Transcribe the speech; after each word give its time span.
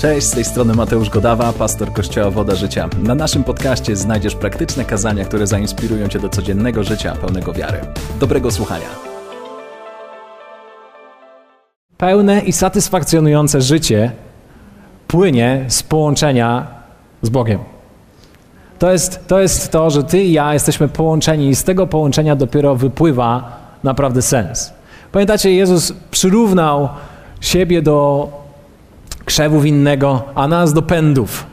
Cześć, 0.00 0.26
z 0.26 0.30
tej 0.30 0.44
strony 0.44 0.74
Mateusz 0.74 1.10
Godawa, 1.10 1.52
pastor 1.52 1.92
Kościoła 1.92 2.30
Woda 2.30 2.54
Życia. 2.54 2.88
Na 3.02 3.14
naszym 3.14 3.44
podcaście 3.44 3.96
znajdziesz 3.96 4.34
praktyczne 4.34 4.84
kazania, 4.84 5.24
które 5.24 5.46
zainspirują 5.46 6.08
Cię 6.08 6.18
do 6.18 6.28
codziennego 6.28 6.84
życia 6.84 7.16
pełnego 7.20 7.52
wiary. 7.52 7.80
Dobrego 8.20 8.50
słuchania. 8.50 8.86
Pełne 11.98 12.40
i 12.40 12.52
satysfakcjonujące 12.52 13.60
życie 13.60 14.12
płynie 15.08 15.64
z 15.68 15.82
połączenia 15.82 16.66
z 17.22 17.28
Bogiem. 17.28 17.58
To 18.78 18.92
jest, 18.92 19.26
to 19.26 19.40
jest 19.40 19.70
to, 19.70 19.90
że 19.90 20.04
Ty 20.04 20.22
i 20.22 20.32
ja 20.32 20.52
jesteśmy 20.52 20.88
połączeni 20.88 21.48
i 21.48 21.54
z 21.54 21.64
tego 21.64 21.86
połączenia 21.86 22.36
dopiero 22.36 22.76
wypływa 22.76 23.56
naprawdę 23.84 24.22
sens. 24.22 24.72
Pamiętacie, 25.12 25.52
Jezus 25.52 25.92
przyrównał 26.10 26.88
siebie 27.40 27.82
do 27.82 28.39
krzewu 29.30 29.60
winnego, 29.60 30.22
a 30.34 30.48
nas 30.48 30.72
do 30.72 30.82
pędów. 30.82 31.46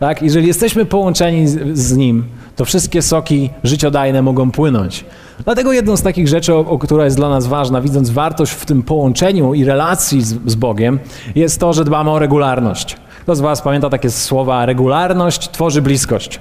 Tak? 0.00 0.22
Jeżeli 0.22 0.46
jesteśmy 0.46 0.84
połączeni 0.84 1.48
z, 1.48 1.78
z 1.78 1.96
Nim, 1.96 2.24
to 2.56 2.64
wszystkie 2.64 3.02
soki 3.02 3.50
życiodajne 3.64 4.22
mogą 4.22 4.50
płynąć. 4.50 5.04
Dlatego 5.44 5.72
jedną 5.72 5.96
z 5.96 6.02
takich 6.02 6.28
rzeczy, 6.28 6.54
o, 6.54 6.58
o, 6.58 6.78
która 6.78 7.04
jest 7.04 7.16
dla 7.16 7.28
nas 7.28 7.46
ważna, 7.46 7.80
widząc 7.80 8.10
wartość 8.10 8.52
w 8.52 8.66
tym 8.66 8.82
połączeniu 8.82 9.54
i 9.54 9.64
relacji 9.64 10.22
z, 10.22 10.38
z 10.46 10.54
Bogiem, 10.54 10.98
jest 11.34 11.60
to, 11.60 11.72
że 11.72 11.84
dbamy 11.84 12.10
o 12.10 12.18
regularność. 12.18 12.96
Kto 13.22 13.36
z 13.36 13.40
Was 13.40 13.62
pamięta 13.62 13.90
takie 13.90 14.10
słowa? 14.10 14.66
Regularność 14.66 15.50
tworzy 15.50 15.82
bliskość. 15.82 16.40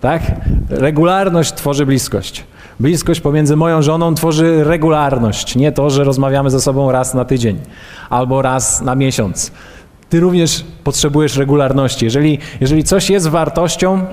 Tak? 0.00 0.22
Regularność 0.70 1.54
tworzy 1.54 1.86
bliskość. 1.86 2.44
Bliskość 2.80 3.20
pomiędzy 3.20 3.56
moją 3.56 3.82
żoną 3.82 4.14
tworzy 4.14 4.64
regularność, 4.64 5.56
nie 5.56 5.72
to, 5.72 5.90
że 5.90 6.04
rozmawiamy 6.04 6.50
ze 6.50 6.60
sobą 6.60 6.92
raz 6.92 7.14
na 7.14 7.24
tydzień 7.24 7.58
albo 8.10 8.42
raz 8.42 8.80
na 8.80 8.94
miesiąc. 8.94 9.52
Ty 10.08 10.20
również 10.20 10.64
potrzebujesz 10.84 11.36
regularności. 11.36 12.04
Jeżeli, 12.04 12.38
jeżeli 12.60 12.84
coś 12.84 13.10
jest 13.10 13.28
wartością, 13.28 14.06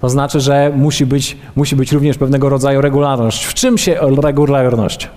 to 0.00 0.08
znaczy, 0.08 0.40
że 0.40 0.72
musi 0.76 1.06
być, 1.06 1.36
musi 1.56 1.76
być 1.76 1.92
również 1.92 2.18
pewnego 2.18 2.48
rodzaju 2.48 2.80
regularność. 2.80 3.44
W 3.44 3.54
czym 3.54 3.78
się 3.78 4.00
regularność? 4.22 5.08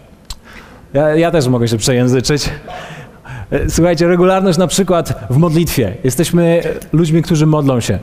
Ja, 0.94 1.16
ja 1.16 1.32
też 1.32 1.48
mogę 1.48 1.68
się 1.68 1.78
przejęzyczyć. 1.78 2.50
Słuchajcie, 3.70 4.08
regularność 4.08 4.58
na 4.58 4.68
przykład 4.68 5.28
w 5.30 5.38
modlitwie. 5.38 5.96
Jesteśmy 6.04 6.64
ludźmi, 6.94 7.22
którzy 7.22 7.46
modlą 7.46 7.80
się. 7.80 8.00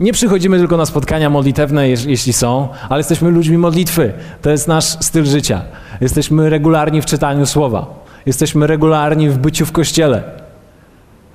Nie 0.00 0.12
przychodzimy 0.12 0.58
tylko 0.58 0.76
na 0.76 0.86
spotkania 0.86 1.30
modlitewne, 1.30 1.88
jeśli 1.88 2.32
są, 2.32 2.68
ale 2.88 3.00
jesteśmy 3.00 3.30
ludźmi 3.30 3.58
modlitwy. 3.58 4.12
To 4.42 4.50
jest 4.50 4.68
nasz 4.68 4.84
styl 4.84 5.24
życia. 5.24 5.62
Jesteśmy 6.00 6.50
regularni 6.50 7.02
w 7.02 7.06
czytaniu 7.06 7.46
słowa. 7.46 7.86
Jesteśmy 8.26 8.66
regularni 8.66 9.28
w 9.30 9.38
byciu 9.38 9.66
w 9.66 9.72
kościele. 9.72 10.22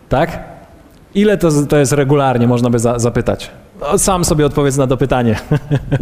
Tak? 0.09 0.43
Ile 1.16 1.38
to, 1.38 1.49
to 1.69 1.77
jest 1.77 1.91
regularnie, 1.91 2.47
można 2.47 2.69
by 2.69 2.80
za, 2.80 2.99
zapytać. 2.99 3.52
No, 3.81 3.97
sam 3.97 4.25
sobie 4.25 4.45
odpowiedz 4.45 4.77
na 4.77 4.88
to 4.88 4.97
pytanie. 4.97 5.36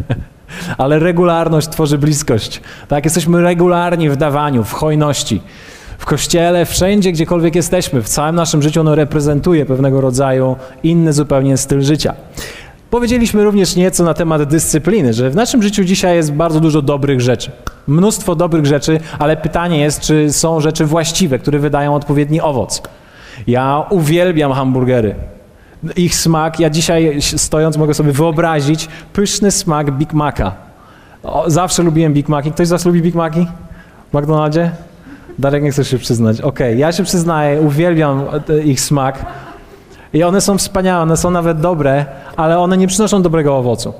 ale 0.77 0.99
regularność 0.99 1.67
tworzy 1.67 1.97
bliskość. 1.97 2.61
Tak? 2.87 3.05
Jesteśmy 3.05 3.41
regularni 3.41 4.09
w 4.09 4.15
dawaniu, 4.15 4.63
w 4.63 4.73
hojności. 4.73 5.41
W 6.03 6.05
kościele, 6.05 6.65
wszędzie, 6.65 7.11
gdziekolwiek 7.11 7.55
jesteśmy, 7.55 8.01
w 8.01 8.09
całym 8.09 8.35
naszym 8.35 8.61
życiu 8.61 8.81
ono 8.81 8.95
reprezentuje 8.95 9.65
pewnego 9.65 10.01
rodzaju 10.01 10.55
inny 10.83 11.13
zupełnie 11.13 11.57
styl 11.57 11.81
życia. 11.81 12.13
Powiedzieliśmy 12.89 13.43
również 13.43 13.75
nieco 13.75 14.03
na 14.03 14.13
temat 14.13 14.43
dyscypliny, 14.43 15.13
że 15.13 15.29
w 15.29 15.35
naszym 15.35 15.63
życiu 15.63 15.83
dzisiaj 15.83 16.15
jest 16.15 16.33
bardzo 16.33 16.59
dużo 16.59 16.81
dobrych 16.81 17.21
rzeczy. 17.21 17.51
Mnóstwo 17.87 18.35
dobrych 18.35 18.65
rzeczy, 18.65 18.99
ale 19.19 19.37
pytanie 19.37 19.79
jest, 19.79 20.01
czy 20.01 20.33
są 20.33 20.59
rzeczy 20.59 20.85
właściwe, 20.85 21.39
które 21.39 21.59
wydają 21.59 21.95
odpowiedni 21.95 22.41
owoc. 22.41 22.81
Ja 23.47 23.85
uwielbiam 23.89 24.51
hamburgery. 24.51 25.15
Ich 25.95 26.15
smak, 26.15 26.59
ja 26.59 26.69
dzisiaj 26.69 27.21
stojąc 27.21 27.77
mogę 27.77 27.93
sobie 27.93 28.11
wyobrazić 28.11 28.87
pyszny 29.13 29.51
smak 29.51 29.91
Big 29.91 30.13
Maca. 30.13 30.51
O, 31.23 31.49
zawsze 31.49 31.83
lubiłem 31.83 32.13
Big 32.13 32.29
Maci. 32.29 32.51
Ktoś 32.51 32.67
z 32.67 32.71
Was 32.71 32.85
lubi 32.85 33.01
Big 33.01 33.15
Maci 33.15 33.47
w 34.13 34.17
McDonaldzie? 34.17 34.71
Darek 35.39 35.63
nie 35.63 35.71
chce 35.71 35.85
się 35.85 35.97
przyznać. 35.97 36.41
Okej, 36.41 36.67
okay, 36.67 36.79
ja 36.79 36.91
się 36.91 37.03
przyznaję, 37.03 37.61
uwielbiam 37.61 38.25
ich 38.65 38.81
smak. 38.81 39.25
I 40.13 40.23
one 40.23 40.41
są 40.41 40.57
wspaniałe, 40.57 41.01
one 41.01 41.17
są 41.17 41.31
nawet 41.31 41.59
dobre, 41.59 42.05
ale 42.35 42.59
one 42.59 42.77
nie 42.77 42.87
przynoszą 42.87 43.21
dobrego 43.21 43.57
owocu. 43.57 43.93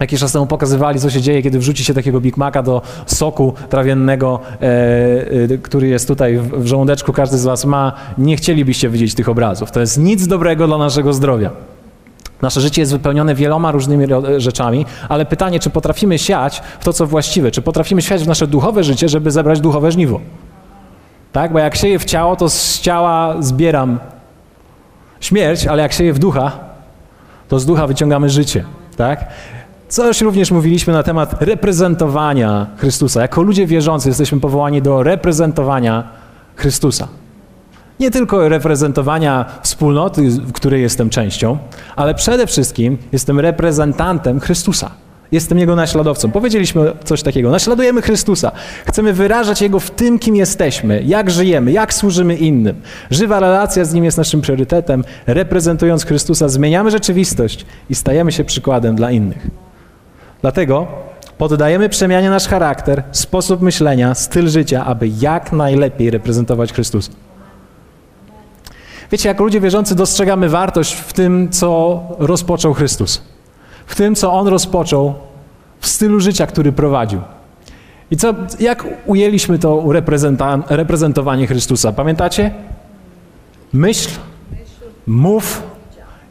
Jakiś 0.00 0.20
czas 0.20 0.32
temu 0.32 0.46
pokazywali, 0.46 1.00
co 1.00 1.10
się 1.10 1.20
dzieje, 1.20 1.42
kiedy 1.42 1.58
wrzuci 1.58 1.84
się 1.84 1.94
takiego 1.94 2.20
Big 2.20 2.36
Maca 2.36 2.62
do 2.62 2.82
soku 3.06 3.54
trawiennego, 3.68 4.40
e, 4.62 4.64
e, 5.54 5.58
który 5.58 5.88
jest 5.88 6.08
tutaj 6.08 6.36
w, 6.36 6.62
w 6.62 6.66
żołądeczku, 6.66 7.12
każdy 7.12 7.38
z 7.38 7.44
Was 7.44 7.64
ma. 7.64 7.92
Nie 8.18 8.36
chcielibyście 8.36 8.90
widzieć 8.90 9.14
tych 9.14 9.28
obrazów. 9.28 9.70
To 9.70 9.80
jest 9.80 9.98
nic 9.98 10.26
dobrego 10.26 10.66
dla 10.66 10.78
naszego 10.78 11.12
zdrowia. 11.12 11.50
Nasze 12.42 12.60
życie 12.60 12.82
jest 12.82 12.92
wypełnione 12.92 13.34
wieloma 13.34 13.72
różnymi 13.72 14.06
rzeczami, 14.36 14.86
ale 15.08 15.26
pytanie, 15.26 15.60
czy 15.60 15.70
potrafimy 15.70 16.18
siać 16.18 16.62
w 16.80 16.84
to, 16.84 16.92
co 16.92 17.06
właściwe, 17.06 17.50
czy 17.50 17.62
potrafimy 17.62 18.02
siać 18.02 18.24
w 18.24 18.26
nasze 18.26 18.46
duchowe 18.46 18.84
życie, 18.84 19.08
żeby 19.08 19.30
zebrać 19.30 19.60
duchowe 19.60 19.92
żniwo. 19.92 20.20
Tak? 21.32 21.52
Bo 21.52 21.58
jak 21.58 21.76
sieję 21.76 21.98
w 21.98 22.04
ciało, 22.04 22.36
to 22.36 22.50
z 22.50 22.80
ciała 22.80 23.42
zbieram 23.42 23.98
śmierć, 25.20 25.66
ale 25.66 25.82
jak 25.82 25.92
sieję 25.92 26.12
w 26.12 26.18
ducha, 26.18 26.52
to 27.48 27.58
z 27.58 27.66
ducha 27.66 27.86
wyciągamy 27.86 28.30
życie. 28.30 28.64
Tak? 28.96 29.26
Coś 29.88 30.20
również 30.20 30.50
mówiliśmy 30.50 30.92
na 30.92 31.02
temat 31.02 31.42
reprezentowania 31.42 32.66
Chrystusa. 32.76 33.20
Jako 33.20 33.42
ludzie 33.42 33.66
wierzący 33.66 34.08
jesteśmy 34.08 34.40
powołani 34.40 34.82
do 34.82 35.02
reprezentowania 35.02 36.04
Chrystusa. 36.56 37.08
Nie 38.00 38.10
tylko 38.10 38.48
reprezentowania 38.48 39.44
wspólnoty, 39.62 40.30
w 40.30 40.52
której 40.52 40.82
jestem 40.82 41.10
częścią, 41.10 41.58
ale 41.96 42.14
przede 42.14 42.46
wszystkim 42.46 42.98
jestem 43.12 43.40
reprezentantem 43.40 44.40
Chrystusa. 44.40 44.90
Jestem 45.32 45.58
Jego 45.58 45.76
naśladowcą. 45.76 46.30
Powiedzieliśmy 46.30 46.92
coś 47.04 47.22
takiego. 47.22 47.50
Naśladujemy 47.50 48.02
Chrystusa. 48.02 48.52
Chcemy 48.86 49.12
wyrażać 49.12 49.62
Jego 49.62 49.80
w 49.80 49.90
tym, 49.90 50.18
kim 50.18 50.36
jesteśmy, 50.36 51.02
jak 51.02 51.30
żyjemy, 51.30 51.72
jak 51.72 51.94
służymy 51.94 52.36
innym. 52.36 52.80
Żywa 53.10 53.40
relacja 53.40 53.84
z 53.84 53.94
Nim 53.94 54.04
jest 54.04 54.18
naszym 54.18 54.40
priorytetem. 54.40 55.04
Reprezentując 55.26 56.04
Chrystusa, 56.04 56.48
zmieniamy 56.48 56.90
rzeczywistość 56.90 57.66
i 57.90 57.94
stajemy 57.94 58.32
się 58.32 58.44
przykładem 58.44 58.96
dla 58.96 59.10
innych. 59.10 59.46
Dlatego 60.40 60.86
poddajemy 61.38 61.88
przemianie 61.88 62.30
nasz 62.30 62.48
charakter, 62.48 63.02
sposób 63.12 63.62
myślenia, 63.62 64.14
styl 64.14 64.48
życia, 64.48 64.84
aby 64.84 65.08
jak 65.20 65.52
najlepiej 65.52 66.10
reprezentować 66.10 66.72
Chrystusa. 66.72 67.12
Wiecie, 69.12 69.28
jako 69.28 69.44
ludzie 69.44 69.60
wierzący 69.60 69.94
dostrzegamy 69.94 70.48
wartość 70.48 70.94
w 70.94 71.12
tym, 71.12 71.50
co 71.50 72.02
rozpoczął 72.18 72.74
Chrystus 72.74 73.31
w 73.92 73.94
tym, 73.94 74.14
co 74.14 74.32
on 74.32 74.48
rozpoczął, 74.48 75.14
w 75.80 75.86
stylu 75.86 76.20
życia, 76.20 76.46
który 76.46 76.72
prowadził. 76.72 77.20
I 78.10 78.16
co, 78.16 78.34
jak 78.60 78.86
ujęliśmy 79.06 79.58
to 79.58 79.84
reprezentowanie 80.68 81.46
Chrystusa? 81.46 81.92
Pamiętacie? 81.92 82.50
Myśl, 83.72 84.10
mów 85.06 85.62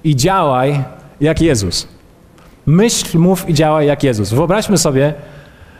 i 0.03 0.15
działaj 0.15 0.83
jak 1.19 1.41
Jezus. 1.41 1.87
Myśl, 2.65 3.17
mów 3.17 3.49
i 3.49 3.53
działaj 3.53 3.87
jak 3.87 4.03
Jezus. 4.03 4.33
Wyobraźmy 4.33 4.77
sobie, 4.77 5.13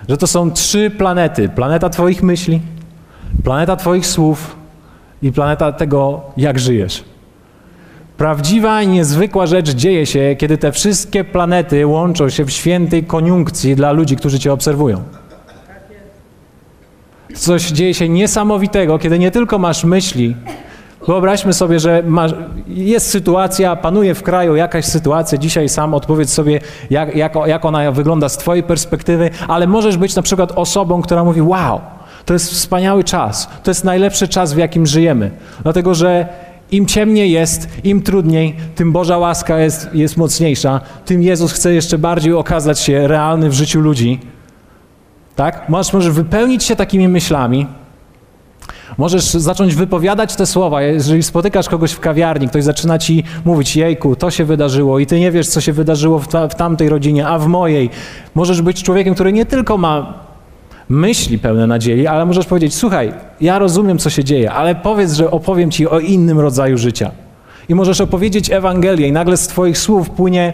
że 0.10 0.18
to 0.18 0.28
są 0.28 0.52
trzy 0.52 0.90
planety. 0.90 1.50
Planeta 1.50 1.90
Twoich 1.90 2.24
myśli, 2.24 2.62
planeta 3.44 3.76
Twoich 3.76 4.08
słów 4.08 4.56
i 5.22 5.32
planeta 5.32 5.72
tego, 5.72 6.22
jak 6.38 6.60
żyjesz. 6.60 7.04
Prawdziwa 8.22 8.82
i 8.82 8.88
niezwykła 8.88 9.48
rzecz 9.48 9.70
dzieje 9.70 10.06
się, 10.06 10.36
kiedy 10.38 10.58
te 10.58 10.72
wszystkie 10.72 11.24
planety 11.24 11.88
łączą 11.88 12.30
się 12.30 12.46
w 12.46 12.52
świętej 12.52 13.04
koniunkcji 13.04 13.76
dla 13.76 13.92
ludzi, 13.92 14.16
którzy 14.16 14.40
Cię 14.40 14.54
obserwują. 14.54 15.04
Coś 17.34 17.72
dzieje 17.72 17.94
się 17.94 18.10
niesamowitego, 18.10 19.00
kiedy 19.00 19.20
nie 19.20 19.32
tylko 19.32 19.60
masz 19.60 19.84
myśli, 19.84 20.36
Wyobraźmy 21.08 21.54
sobie, 21.54 21.80
że 21.80 22.04
masz, 22.06 22.32
jest 22.68 23.10
sytuacja, 23.10 23.76
panuje 23.76 24.16
w 24.16 24.24
kraju 24.24 24.56
jakaś 24.56 24.86
sytuacja, 24.86 25.38
dzisiaj 25.38 25.70
sam 25.70 25.94
odpowiedz 25.94 26.34
sobie, 26.34 26.60
jak, 26.90 27.16
jak, 27.16 27.36
jak 27.46 27.66
ona 27.66 27.92
wygląda 27.92 28.30
z 28.30 28.38
Twojej 28.38 28.64
perspektywy, 28.64 29.30
ale 29.48 29.68
możesz 29.68 29.98
być 29.98 30.16
na 30.16 30.22
przykład 30.22 30.52
osobą, 30.56 31.02
która 31.02 31.24
mówi: 31.24 31.42
Wow, 31.42 31.82
to 32.26 32.34
jest 32.34 32.52
wspaniały 32.52 33.04
czas, 33.04 33.50
to 33.64 33.72
jest 33.72 33.84
najlepszy 33.84 34.28
czas, 34.28 34.54
w 34.54 34.58
jakim 34.58 34.86
żyjemy. 34.86 35.32
Dlatego, 35.64 35.96
że 35.96 36.28
im 36.72 36.86
ciemniej 36.86 37.32
jest, 37.32 37.70
im 37.84 38.02
trudniej, 38.02 38.56
tym 38.76 38.92
Boża 38.92 39.18
łaska 39.18 39.60
jest, 39.60 39.90
jest 39.94 40.18
mocniejsza, 40.18 40.82
tym 41.06 41.24
Jezus 41.24 41.52
chce 41.52 41.74
jeszcze 41.74 41.98
bardziej 41.98 42.34
okazać 42.34 42.80
się 42.80 43.08
realny 43.08 43.50
w 43.50 43.54
życiu 43.54 43.82
ludzi. 43.82 44.20
Tak? 45.36 45.70
Możesz, 45.70 45.94
możesz 45.94 46.14
wypełnić 46.14 46.64
się 46.64 46.76
takimi 46.76 47.08
myślami, 47.08 47.68
Możesz 48.98 49.24
zacząć 49.24 49.76
wypowiadać 49.76 50.36
te 50.36 50.46
słowa. 50.46 50.82
Jeżeli 50.82 51.24
spotykasz 51.24 51.70
kogoś 51.70 51.92
w 51.92 52.00
kawiarni, 52.00 52.48
ktoś 52.48 52.64
zaczyna 52.64 53.00
ci 53.00 53.24
mówić, 53.46 53.76
jejku, 53.76 54.16
to 54.16 54.32
się 54.32 54.46
wydarzyło 54.46 55.00
i 55.00 55.06
ty 55.06 55.20
nie 55.20 55.32
wiesz, 55.32 55.48
co 55.48 55.62
się 55.62 55.74
wydarzyło 55.74 56.20
w, 56.20 56.28
ta, 56.28 56.48
w 56.48 56.56
tamtej 56.56 56.90
rodzinie, 56.90 57.28
a 57.28 57.40
w 57.40 57.48
mojej. 57.48 57.90
Możesz 58.36 58.62
być 58.62 58.84
człowiekiem, 58.84 59.14
który 59.14 59.34
nie 59.34 59.46
tylko 59.46 59.78
ma 59.78 60.14
myśli 60.92 61.40
pełne 61.40 61.68
nadziei, 61.68 62.08
ale 62.08 62.26
możesz 62.26 62.46
powiedzieć: 62.46 62.76
Słuchaj, 62.76 63.14
ja 63.42 63.60
rozumiem, 63.60 63.98
co 63.98 64.10
się 64.10 64.24
dzieje, 64.24 64.52
ale 64.52 64.76
powiedz, 64.76 65.14
że 65.14 65.32
opowiem 65.32 65.72
ci 65.72 65.88
o 65.88 66.00
innym 66.00 66.40
rodzaju 66.40 66.78
życia. 66.78 67.12
I 67.70 67.76
możesz 67.76 68.02
opowiedzieć 68.02 68.52
Ewangelię, 68.52 69.08
i 69.08 69.12
nagle 69.12 69.38
z 69.38 69.48
Twoich 69.48 69.78
słów 69.78 70.10
płynie 70.10 70.54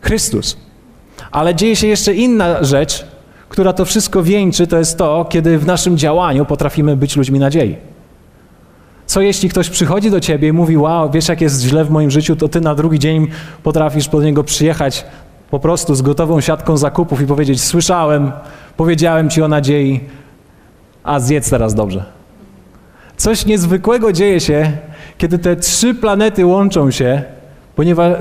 Chrystus. 0.00 0.56
Ale 1.30 1.54
dzieje 1.54 1.76
się 1.76 1.86
jeszcze 1.86 2.14
inna 2.14 2.64
rzecz, 2.64 3.06
która 3.48 3.72
to 3.72 3.84
wszystko 3.84 4.22
wieńczy, 4.22 4.66
to 4.66 4.78
jest 4.78 4.98
to, 4.98 5.26
kiedy 5.30 5.58
w 5.58 5.66
naszym 5.66 5.98
działaniu 5.98 6.44
potrafimy 6.44 6.96
być 6.96 7.16
ludźmi 7.16 7.38
nadziei. 7.38 7.76
Co 9.06 9.20
jeśli 9.20 9.48
ktoś 9.48 9.68
przychodzi 9.68 10.10
do 10.10 10.20
ciebie 10.20 10.48
i 10.48 10.52
mówi: 10.52 10.76
Wow, 10.76 11.10
wiesz, 11.10 11.28
jak 11.28 11.40
jest 11.40 11.62
źle 11.62 11.84
w 11.84 11.90
moim 11.90 12.10
życiu, 12.10 12.36
to 12.36 12.48
ty 12.48 12.60
na 12.60 12.74
drugi 12.74 12.98
dzień 12.98 13.28
potrafisz 13.62 14.08
po 14.08 14.22
niego 14.22 14.44
przyjechać 14.44 15.04
po 15.50 15.60
prostu 15.60 15.94
z 15.94 16.02
gotową 16.02 16.40
siatką 16.40 16.76
zakupów 16.76 17.20
i 17.20 17.26
powiedzieć: 17.26 17.62
Słyszałem, 17.62 18.32
powiedziałem 18.76 19.30
ci 19.30 19.42
o 19.42 19.48
nadziei, 19.48 20.00
a 21.04 21.20
zjedz 21.20 21.50
teraz 21.50 21.74
dobrze. 21.74 22.04
Coś 23.16 23.46
niezwykłego 23.46 24.12
dzieje 24.12 24.40
się, 24.40 24.72
kiedy 25.18 25.38
te 25.38 25.56
trzy 25.56 25.94
planety 25.94 26.46
łączą 26.46 26.90
się, 26.90 27.22
ponieważ 27.76 28.12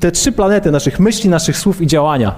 te 0.00 0.12
trzy 0.12 0.32
planety 0.32 0.70
naszych 0.70 1.00
myśli, 1.00 1.30
naszych 1.30 1.56
słów 1.56 1.80
i 1.80 1.86
działania. 1.86 2.34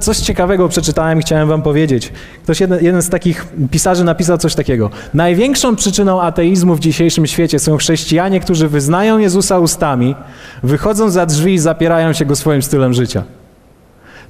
Coś 0.00 0.18
ciekawego 0.18 0.68
przeczytałem 0.68 1.18
i 1.18 1.22
chciałem 1.22 1.48
wam 1.48 1.62
powiedzieć. 1.62 2.12
Ktoś, 2.42 2.60
jeden, 2.60 2.84
jeden 2.84 3.02
z 3.02 3.08
takich 3.08 3.46
pisarzy 3.70 4.04
napisał 4.04 4.38
coś 4.38 4.54
takiego. 4.54 4.90
Największą 5.14 5.76
przyczyną 5.76 6.22
ateizmu 6.22 6.74
w 6.74 6.80
dzisiejszym 6.80 7.26
świecie 7.26 7.58
są 7.58 7.76
chrześcijanie, 7.76 8.40
którzy 8.40 8.68
wyznają 8.68 9.18
Jezusa 9.18 9.58
ustami, 9.58 10.14
wychodzą 10.62 11.10
za 11.10 11.26
drzwi 11.26 11.54
i 11.54 11.58
zapierają 11.58 12.12
się 12.12 12.24
go 12.24 12.36
swoim 12.36 12.62
stylem 12.62 12.94
życia. 12.94 13.22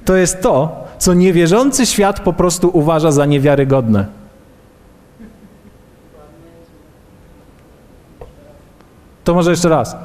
To 0.05 0.15
jest 0.15 0.41
to, 0.41 0.85
co 0.97 1.13
niewierzący 1.13 1.85
świat 1.85 2.19
po 2.19 2.33
prostu 2.33 2.69
uważa 2.73 3.11
za 3.11 3.25
niewiarygodne. 3.25 4.05
To 9.23 9.33
może 9.33 9.51
jeszcze 9.51 9.69
raz. 9.69 9.95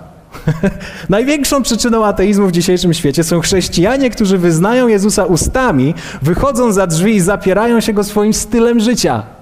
Największą 1.08 1.62
przyczyną 1.62 2.04
ateizmu 2.04 2.46
w 2.46 2.52
dzisiejszym 2.52 2.94
świecie 2.94 3.24
są 3.24 3.40
chrześcijanie, 3.40 4.10
którzy 4.10 4.38
wyznają 4.38 4.88
Jezusa 4.88 5.24
ustami, 5.24 5.94
wychodzą 6.22 6.72
za 6.72 6.86
drzwi 6.86 7.14
i 7.14 7.20
zapierają 7.20 7.80
się 7.80 7.92
go 7.92 8.04
swoim 8.04 8.34
stylem 8.34 8.80
życia. 8.80 9.37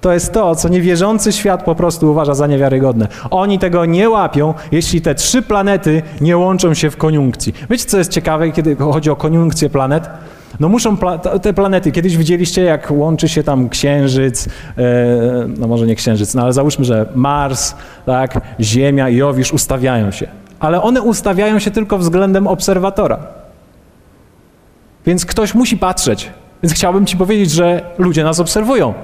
To 0.00 0.12
jest 0.12 0.32
to, 0.32 0.54
co 0.54 0.68
niewierzący 0.68 1.32
świat 1.32 1.62
po 1.62 1.74
prostu 1.74 2.10
uważa 2.10 2.34
za 2.34 2.46
niewiarygodne. 2.46 3.08
Oni 3.30 3.58
tego 3.58 3.84
nie 3.84 4.10
łapią, 4.10 4.54
jeśli 4.72 5.00
te 5.00 5.14
trzy 5.14 5.42
planety 5.42 6.02
nie 6.20 6.36
łączą 6.36 6.74
się 6.74 6.90
w 6.90 6.96
koniunkcji. 6.96 7.54
Wiecie, 7.70 7.84
co 7.84 7.98
jest 7.98 8.10
ciekawe, 8.10 8.50
kiedy 8.50 8.76
chodzi 8.76 9.10
o 9.10 9.16
koniunkcję 9.16 9.70
planet? 9.70 10.10
No 10.60 10.68
muszą 10.68 10.96
pla 10.96 11.18
te 11.18 11.52
planety, 11.52 11.92
kiedyś 11.92 12.16
widzieliście, 12.16 12.62
jak 12.62 12.90
łączy 12.90 13.28
się 13.28 13.42
tam 13.42 13.68
Księżyc, 13.68 14.46
e, 14.46 14.82
no 15.58 15.68
może 15.68 15.86
nie 15.86 15.94
Księżyc, 15.94 16.34
no 16.34 16.42
ale 16.42 16.52
załóżmy, 16.52 16.84
że 16.84 17.06
Mars, 17.14 17.74
tak, 18.06 18.40
Ziemia 18.60 19.08
i 19.08 19.16
Jowisz 19.16 19.52
ustawiają 19.52 20.10
się. 20.10 20.28
Ale 20.60 20.82
one 20.82 21.02
ustawiają 21.02 21.58
się 21.58 21.70
tylko 21.70 21.98
względem 21.98 22.46
obserwatora. 22.46 23.18
Więc 25.06 25.26
ktoś 25.26 25.54
musi 25.54 25.76
patrzeć. 25.76 26.30
Więc 26.62 26.74
chciałbym 26.74 27.06
ci 27.06 27.16
powiedzieć, 27.16 27.50
że 27.50 27.82
ludzie 27.98 28.24
nas 28.24 28.40
obserwują. 28.40 28.94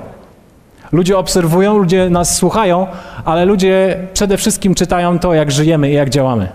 Ludzie 0.92 1.18
obserwują, 1.18 1.78
ludzie 1.78 2.10
nas 2.10 2.36
słuchają, 2.36 2.86
ale 3.24 3.44
ludzie 3.44 3.98
przede 4.14 4.36
wszystkim 4.36 4.74
czytają 4.74 5.18
to, 5.18 5.34
jak 5.34 5.50
żyjemy 5.50 5.90
i 5.90 5.94
jak 5.94 6.10
działamy. 6.10 6.48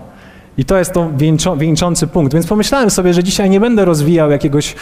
I 0.58 0.64
to 0.64 0.78
jest 0.78 0.92
to 0.92 1.10
wieńczą, 1.16 1.58
wieńczący 1.58 2.06
punkt. 2.06 2.34
Więc 2.34 2.46
pomyślałem 2.46 2.90
sobie, 2.90 3.14
że 3.14 3.24
dzisiaj 3.24 3.50
nie 3.50 3.60
będę 3.60 3.84
rozwijał 3.84 4.30
jakiegoś, 4.30 4.74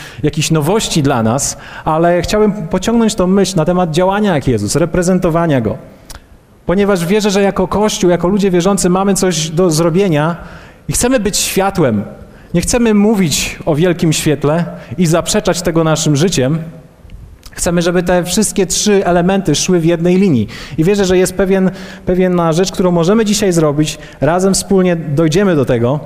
nowości 0.50 1.02
dla 1.02 1.22
nas, 1.22 1.56
ale 1.84 2.22
chciałbym 2.22 2.52
pociągnąć 2.52 3.14
tą 3.14 3.26
myśl 3.26 3.56
na 3.56 3.64
temat 3.64 3.90
działania 3.90 4.34
jak 4.34 4.48
Jezus, 4.48 4.76
reprezentowania 4.76 5.60
Go. 5.60 5.78
Ponieważ 6.66 7.06
wierzę, 7.06 7.30
że 7.30 7.42
jako 7.42 7.68
Kościół, 7.68 8.10
jako 8.10 8.28
ludzie 8.28 8.50
wierzący 8.50 8.90
mamy 8.90 9.14
coś 9.14 9.48
do 9.48 9.70
zrobienia 9.70 10.36
i 10.88 10.92
chcemy 10.92 11.20
być 11.20 11.36
światłem. 11.36 12.04
Nie 12.54 12.60
chcemy 12.60 12.94
mówić 12.94 13.58
o 13.66 13.74
wielkim 13.74 14.12
świetle 14.12 14.64
i 14.98 15.06
zaprzeczać 15.06 15.62
tego 15.62 15.84
naszym 15.84 16.16
życiem, 16.16 16.58
Chcemy, 17.60 17.82
żeby 17.82 18.02
te 18.02 18.24
wszystkie 18.24 18.66
trzy 18.66 19.06
elementy 19.06 19.54
szły 19.54 19.80
w 19.80 19.84
jednej 19.84 20.16
linii. 20.16 20.48
I 20.78 20.84
wierzę, 20.84 21.04
że 21.04 21.18
jest 21.18 21.34
pewien, 21.34 21.70
pewna 22.06 22.52
rzecz, 22.52 22.72
którą 22.72 22.90
możemy 22.90 23.24
dzisiaj 23.24 23.52
zrobić. 23.52 23.98
Razem 24.20 24.54
wspólnie 24.54 24.96
dojdziemy 24.96 25.56
do 25.56 25.64
tego. 25.64 26.00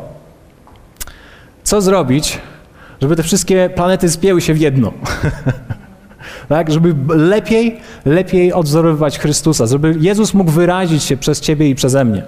Co 1.63 1.81
zrobić, 1.81 2.39
żeby 3.01 3.17
te 3.17 3.23
wszystkie 3.23 3.71
planety 3.75 4.09
zbięły 4.09 4.41
się 4.41 4.55
w 4.55 4.61
jedno? 4.61 4.93
tak? 6.49 6.71
Żeby 6.71 7.17
lepiej, 7.17 7.81
lepiej 8.05 8.53
odzorowywać 8.53 9.19
Chrystusa, 9.19 9.67
żeby 9.67 9.95
Jezus 10.01 10.35
mógł 10.35 10.51
wyrazić 10.51 11.03
się 11.03 11.17
przez 11.17 11.41
ciebie 11.41 11.69
i 11.69 11.75
przeze 11.75 12.05
mnie. 12.05 12.23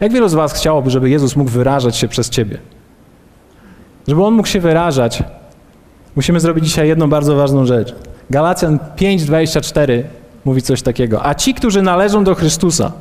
Jak 0.00 0.12
wielu 0.12 0.28
z 0.28 0.34
was 0.34 0.52
chciałoby, 0.52 0.90
żeby 0.90 1.10
Jezus 1.10 1.36
mógł 1.36 1.50
wyrażać 1.50 1.96
się 1.96 2.08
przez 2.08 2.30
ciebie? 2.30 2.58
Żeby 4.08 4.24
On 4.24 4.34
mógł 4.34 4.48
się 4.48 4.60
wyrażać, 4.60 5.22
musimy 6.16 6.40
zrobić 6.40 6.64
dzisiaj 6.64 6.88
jedną 6.88 7.10
bardzo 7.10 7.36
ważną 7.36 7.66
rzecz. 7.66 7.94
Galacjan 8.30 8.78
5:24 8.96 10.02
mówi 10.44 10.62
coś 10.62 10.82
takiego. 10.82 11.26
A 11.26 11.34
ci, 11.34 11.54
którzy 11.54 11.82
należą 11.82 12.24
do 12.24 12.34
Chrystusa, 12.34 12.92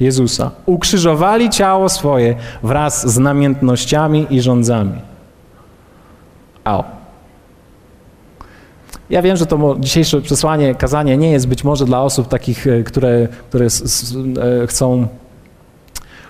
Jezusa, 0.00 0.50
ukrzyżowali 0.66 1.50
ciało 1.50 1.88
swoje 1.88 2.36
wraz 2.62 3.12
z 3.12 3.18
namiętnościami 3.18 4.26
i 4.30 4.40
rządzami. 4.40 5.00
Au. 6.64 6.84
Ja 9.10 9.22
wiem, 9.22 9.36
że 9.36 9.46
to 9.46 9.76
dzisiejsze 9.80 10.20
przesłanie, 10.20 10.74
kazanie 10.74 11.16
nie 11.16 11.30
jest 11.30 11.48
być 11.48 11.64
może 11.64 11.84
dla 11.84 12.02
osób 12.02 12.28
takich, 12.28 12.66
e, 12.66 12.82
które, 12.82 13.28
które 13.48 13.66
e, 13.66 14.66
chcą 14.66 15.08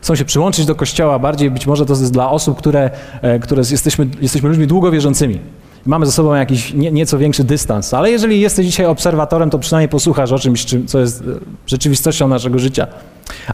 chcą 0.00 0.14
się 0.14 0.24
przyłączyć 0.24 0.66
do 0.66 0.74
Kościoła, 0.74 1.19
bardziej 1.19 1.50
być 1.50 1.66
może 1.66 1.86
to 1.86 1.92
jest 1.92 2.12
dla 2.12 2.30
osób, 2.30 2.58
które, 2.58 2.90
e, 3.22 3.38
które 3.38 3.62
jesteśmy, 3.70 4.08
jesteśmy 4.20 4.48
ludźmi 4.48 4.66
długo 4.66 4.90
wierzącymi 4.90 5.40
mamy 5.86 6.06
ze 6.06 6.12
sobą 6.12 6.34
jakiś 6.34 6.74
nie, 6.74 6.92
nieco 6.92 7.18
większy 7.18 7.44
dystans. 7.44 7.94
Ale 7.94 8.10
jeżeli 8.10 8.40
jesteś 8.40 8.66
dzisiaj 8.66 8.86
obserwatorem, 8.86 9.50
to 9.50 9.58
przynajmniej 9.58 9.88
posłuchasz 9.88 10.32
o 10.32 10.38
czymś, 10.38 10.66
co 10.86 10.98
jest 10.98 11.20
e, 11.20 11.24
rzeczywistością 11.66 12.28
naszego 12.28 12.58
życia. 12.58 12.86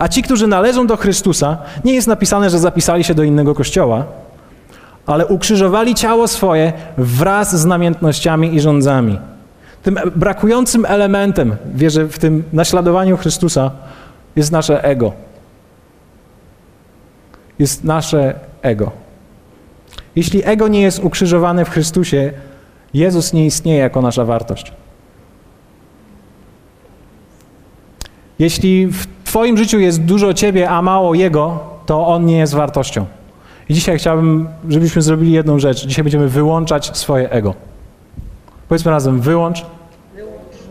A 0.01 0.09
ci, 0.09 0.23
którzy 0.23 0.47
należą 0.47 0.87
do 0.87 0.97
Chrystusa, 0.97 1.59
nie 1.85 1.95
jest 1.95 2.09
napisane, 2.09 2.51
że 2.51 2.59
zapisali 2.59 3.05
się 3.05 3.15
do 3.15 3.23
innego 3.23 3.55
kościoła, 3.55 4.05
ale 5.07 5.27
ukrzyżowali 5.27 5.95
ciało 5.95 6.29
swoje 6.29 6.73
wraz 6.99 7.57
z 7.57 7.65
namiętnościami 7.65 8.55
i 8.55 8.61
rządzami. 8.61 9.19
Tym 9.83 9.99
brakującym 10.17 10.85
elementem, 10.87 11.57
wierzę, 11.75 12.09
w 12.09 12.19
tym 12.19 12.43
naśladowaniu 12.53 13.17
Chrystusa 13.17 13.71
jest 14.37 14.53
nasze 14.53 14.85
ego. 14.85 15.13
Jest 17.59 17.85
nasze 17.85 18.35
ego. 18.63 19.02
Jeśli 20.17 20.45
ego 20.45 20.69
nie 20.69 20.83
jest 20.83 21.05
ukrzyżowane 21.05 21.65
w 21.65 21.71
Chrystusie, 21.71 22.33
Jezus 22.95 23.33
nie 23.33 23.47
istnieje 23.47 23.79
jako 23.79 24.03
nasza 24.03 24.25
wartość. 24.25 24.73
Jeśli 28.39 28.87
w 28.87 29.07
Twoim 29.25 29.57
życiu 29.57 29.79
jest 29.79 30.03
dużo 30.03 30.35
Ciebie, 30.35 30.71
a 30.71 30.83
mało 30.83 31.15
Jego, 31.15 31.61
to 31.87 32.07
On 32.07 32.27
nie 32.27 32.39
jest 32.39 32.55
wartością. 32.55 33.07
I 33.69 33.75
dzisiaj 33.75 33.99
chciałbym, 33.99 34.49
żebyśmy 34.69 35.03
zrobili 35.03 35.33
jedną 35.33 35.59
rzecz. 35.59 35.87
Dzisiaj 35.87 36.05
będziemy 36.05 36.29
wyłączać 36.29 36.97
swoje 36.97 37.31
ego. 37.31 37.55
Powiedzmy 38.69 38.91
razem, 38.91 39.21
wyłącz 39.21 39.67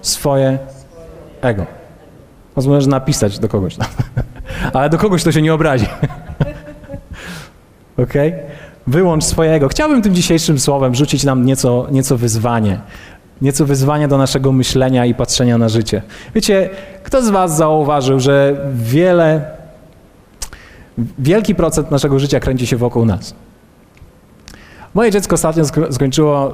swoje 0.02 0.60
ego. 1.42 1.66
Możesz 2.56 2.88
napisać 2.88 3.40
do 3.40 3.50
kogoś, 3.50 3.76
ale 4.74 4.90
do 4.90 4.98
kogoś 4.98 5.24
to 5.24 5.32
się 5.32 5.42
nie 5.42 5.54
obrazi. 5.54 5.86
Okej? 8.04 8.30
Okay? 8.30 8.71
Wyłącz 8.88 9.24
swojego. 9.24 9.68
Chciałbym 9.68 10.02
tym 10.02 10.16
dzisiejszym 10.16 10.60
słowem 10.60 10.96
rzucić 10.96 11.24
nam 11.24 11.46
nieco, 11.46 11.88
nieco 11.92 12.18
wyzwanie. 12.18 12.80
Nieco 13.42 13.66
wyzwanie 13.66 14.08
do 14.08 14.18
naszego 14.18 14.52
myślenia 14.52 15.06
i 15.06 15.14
patrzenia 15.14 15.58
na 15.58 15.70
życie. 15.70 16.02
Wiecie, 16.36 16.70
kto 17.04 17.22
z 17.22 17.30
Was 17.30 17.58
zauważył, 17.58 18.20
że 18.20 18.66
wiele, 18.74 19.46
wielki 21.20 21.56
procent 21.56 21.92
naszego 21.92 22.20
życia 22.20 22.40
kręci 22.40 22.68
się 22.68 22.78
wokół 22.78 23.06
nas? 23.06 23.36
Moje 24.94 25.12
dziecko 25.12 25.34
ostatnio 25.34 25.64
skończyło 25.92 26.54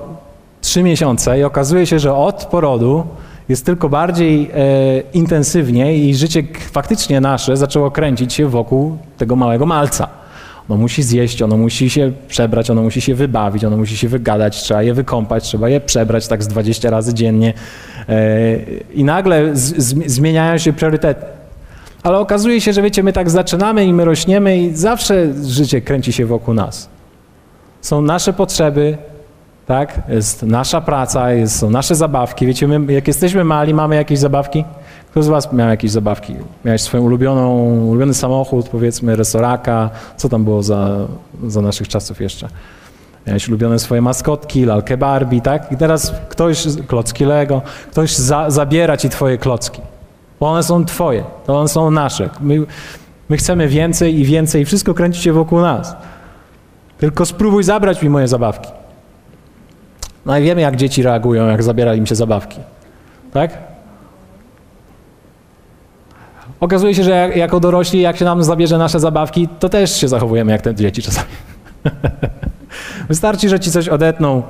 trzy 0.61 0.83
miesiące 0.83 1.39
i 1.39 1.43
okazuje 1.43 1.85
się, 1.85 1.99
że 1.99 2.15
od 2.15 2.45
porodu 2.45 3.03
jest 3.49 3.65
tylko 3.65 3.89
bardziej 3.89 4.51
e, 4.53 4.99
intensywnie 5.13 5.97
i 5.97 6.15
życie 6.15 6.43
faktycznie 6.71 7.21
nasze 7.21 7.57
zaczęło 7.57 7.91
kręcić 7.91 8.33
się 8.33 8.49
wokół 8.49 8.97
tego 9.17 9.35
małego 9.35 9.65
malca. 9.65 10.07
Ono 10.69 10.79
musi 10.81 11.03
zjeść, 11.03 11.41
ono 11.41 11.57
musi 11.57 11.89
się 11.89 12.11
przebrać, 12.27 12.69
ono 12.69 12.81
musi 12.81 13.01
się 13.01 13.15
wybawić, 13.15 13.65
ono 13.65 13.77
musi 13.77 13.97
się 13.97 14.07
wygadać, 14.07 14.61
trzeba 14.63 14.83
je 14.83 14.93
wykąpać, 14.93 15.43
trzeba 15.43 15.69
je 15.69 15.81
przebrać 15.81 16.27
tak 16.27 16.43
z 16.43 16.47
20 16.47 16.89
razy 16.89 17.13
dziennie. 17.13 17.53
E, 18.09 18.57
I 18.93 19.03
nagle 19.03 19.49
zmieniają 20.05 20.57
się 20.57 20.73
priorytety. 20.73 21.25
Ale 22.03 22.19
okazuje 22.19 22.61
się, 22.61 22.73
że 22.73 22.81
wiecie, 22.81 23.03
my 23.03 23.13
tak 23.13 23.29
zaczynamy 23.29 23.85
i 23.85 23.93
my 23.93 24.05
rośniemy 24.05 24.57
i 24.57 24.75
zawsze 24.75 25.33
życie 25.43 25.81
kręci 25.81 26.13
się 26.13 26.25
wokół 26.25 26.53
nas. 26.53 26.89
Są 27.81 28.01
nasze 28.01 28.33
potrzeby 28.33 28.97
tak? 29.67 30.01
Jest 30.09 30.43
nasza 30.43 30.81
praca, 30.81 31.25
są 31.47 31.69
nasze 31.69 31.95
zabawki. 31.95 32.47
Wiecie, 32.47 32.67
my, 32.67 32.93
jak 32.93 33.07
jesteśmy 33.07 33.43
mali, 33.43 33.73
mamy 33.73 33.95
jakieś 33.95 34.19
zabawki? 34.19 34.63
Kto 35.17 35.23
z 35.23 35.27
was 35.27 35.53
miał 35.53 35.69
jakieś 35.69 35.91
zabawki? 35.91 36.35
Miałeś 36.65 36.81
swoją 36.81 37.03
ulubioną, 37.03 37.57
ulubiony 37.87 38.13
samochód, 38.13 38.69
powiedzmy, 38.69 39.15
resoraka, 39.15 39.89
co 40.17 40.29
tam 40.29 40.43
było 40.43 40.63
za, 40.63 40.97
za 41.47 41.61
naszych 41.61 41.87
czasów 41.87 42.21
jeszcze? 42.21 42.47
Miałeś 43.27 43.49
ulubione 43.49 43.79
swoje 43.79 44.01
maskotki, 44.01 44.65
lalkę 44.65 44.97
Barbie, 44.97 45.41
tak? 45.41 45.71
I 45.71 45.77
teraz 45.77 46.13
ktoś, 46.29 46.67
klocki 46.87 47.25
Lego, 47.25 47.61
ktoś 47.91 48.15
za, 48.15 48.49
zabiera 48.49 48.97
ci 48.97 49.09
twoje 49.09 49.37
klocki. 49.37 49.81
Bo 50.39 50.51
one 50.51 50.63
są 50.63 50.85
twoje, 50.85 51.23
to 51.45 51.59
one 51.59 51.69
są 51.69 51.91
nasze. 51.91 52.29
My, 52.41 52.65
my 53.29 53.37
chcemy 53.37 53.67
więcej 53.67 54.19
i 54.19 54.23
więcej 54.23 54.61
i 54.61 54.65
wszystko 54.65 54.93
kręci 54.93 55.21
się 55.21 55.33
wokół 55.33 55.61
nas. 55.61 55.95
Tylko 56.97 57.25
spróbuj 57.25 57.63
zabrać 57.63 58.01
mi 58.01 58.09
moje 58.09 58.27
zabawki. 58.27 58.71
No 60.25 60.37
i 60.37 60.43
wiemy, 60.43 60.61
jak 60.61 60.75
dzieci 60.75 61.03
reagują, 61.03 61.47
jak 61.47 61.63
zabiera 61.63 61.95
im 61.95 62.05
się 62.05 62.15
zabawki. 62.15 62.59
Tak? 63.33 63.76
Okazuje 66.59 66.95
się, 66.95 67.03
że 67.03 67.11
jak, 67.11 67.35
jako 67.35 67.59
dorośli, 67.59 68.01
jak 68.01 68.17
się 68.17 68.25
nam 68.25 68.43
zabierze 68.43 68.77
nasze 68.77 68.99
zabawki, 68.99 69.47
to 69.59 69.69
też 69.69 69.99
się 70.01 70.07
zachowujemy 70.07 70.51
jak 70.51 70.61
te 70.61 70.75
dzieci 70.75 71.01
czasami. 71.01 71.27
Wystarczy, 73.09 73.49
że 73.49 73.59
ci 73.59 73.71
coś 73.71 73.87
odetną 73.89 74.43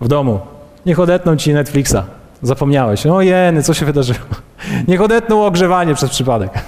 w 0.00 0.08
domu. 0.08 0.40
Niech 0.86 1.00
odetną 1.00 1.36
ci 1.36 1.54
Netflixa. 1.54 1.96
Zapomniałeś. 2.42 3.06
O 3.06 3.22
jeny, 3.22 3.62
co 3.62 3.74
się 3.74 3.86
wydarzyło? 3.86 4.18
Niech 4.88 5.00
odetną 5.00 5.46
ogrzewanie 5.46 5.94
przez 5.94 6.10
przypadek. 6.10 6.50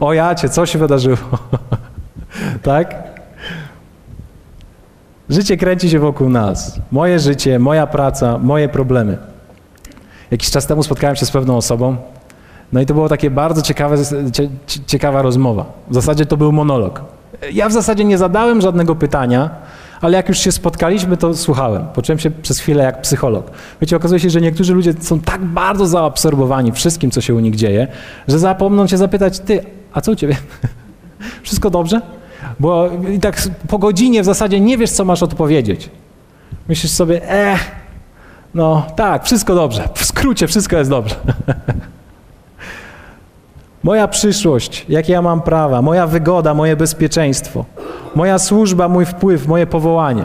O 0.00 0.12
jacie, 0.12 0.48
co 0.48 0.66
się 0.66 0.78
wydarzyło? 0.78 1.16
tak? 2.62 2.94
Życie 5.30 5.56
kręci 5.56 5.90
się 5.90 5.98
wokół 5.98 6.28
nas. 6.28 6.80
Moje 6.92 7.18
życie, 7.18 7.58
moja 7.58 7.86
praca, 7.86 8.38
moje 8.38 8.68
problemy. 8.68 9.18
Jakiś 10.30 10.50
czas 10.50 10.66
temu 10.66 10.82
spotkałem 10.82 11.16
się 11.16 11.26
z 11.26 11.30
pewną 11.30 11.56
osobą, 11.56 11.96
no 12.72 12.80
i 12.80 12.86
to 12.86 12.94
było 12.94 13.08
takie 13.08 13.30
bardzo 13.30 13.62
ciekawe, 13.62 13.96
ciekawa 14.86 15.22
rozmowa. 15.22 15.64
W 15.90 15.94
zasadzie 15.94 16.26
to 16.26 16.36
był 16.36 16.52
monolog. 16.52 17.02
Ja 17.52 17.68
w 17.68 17.72
zasadzie 17.72 18.04
nie 18.04 18.18
zadałem 18.18 18.60
żadnego 18.60 18.94
pytania, 18.94 19.50
ale 20.00 20.16
jak 20.16 20.28
już 20.28 20.38
się 20.38 20.52
spotkaliśmy, 20.52 21.16
to 21.16 21.36
słuchałem. 21.36 21.84
Poczułem 21.94 22.18
się 22.18 22.30
przez 22.30 22.58
chwilę 22.58 22.84
jak 22.84 23.02
psycholog. 23.02 23.50
Wiecie, 23.80 23.96
okazuje 23.96 24.20
się, 24.20 24.30
że 24.30 24.40
niektórzy 24.40 24.74
ludzie 24.74 24.92
są 25.00 25.20
tak 25.20 25.44
bardzo 25.44 25.86
zaabsorbowani 25.86 26.72
wszystkim, 26.72 27.10
co 27.10 27.20
się 27.20 27.34
u 27.34 27.40
nich 27.40 27.56
dzieje, 27.56 27.88
że 28.28 28.38
zapomną 28.38 28.86
cię 28.86 28.96
zapytać, 28.96 29.38
ty, 29.38 29.64
a 29.92 30.00
co 30.00 30.12
u 30.12 30.14
ciebie? 30.14 30.36
Wszystko 31.42 31.70
dobrze? 31.70 32.00
Bo 32.60 32.90
i 33.14 33.20
tak 33.20 33.42
po 33.68 33.78
godzinie 33.78 34.22
w 34.22 34.24
zasadzie 34.24 34.60
nie 34.60 34.78
wiesz, 34.78 34.90
co 34.90 35.04
masz 35.04 35.22
odpowiedzieć. 35.22 35.90
Myślisz 36.68 36.92
sobie, 36.92 37.30
eh, 37.30 37.60
no 38.54 38.86
tak, 38.96 39.24
wszystko 39.24 39.54
dobrze. 39.54 39.88
W 39.94 40.04
skrócie, 40.04 40.46
wszystko 40.46 40.76
jest 40.76 40.90
dobrze. 40.90 41.14
Moja 43.82 44.08
przyszłość, 44.08 44.86
jakie 44.88 45.12
ja 45.12 45.22
mam 45.22 45.42
prawa, 45.42 45.82
moja 45.82 46.06
wygoda, 46.06 46.54
moje 46.54 46.76
bezpieczeństwo, 46.76 47.64
moja 48.14 48.38
służba, 48.38 48.88
mój 48.88 49.06
wpływ, 49.06 49.46
moje 49.46 49.66
powołanie. 49.66 50.24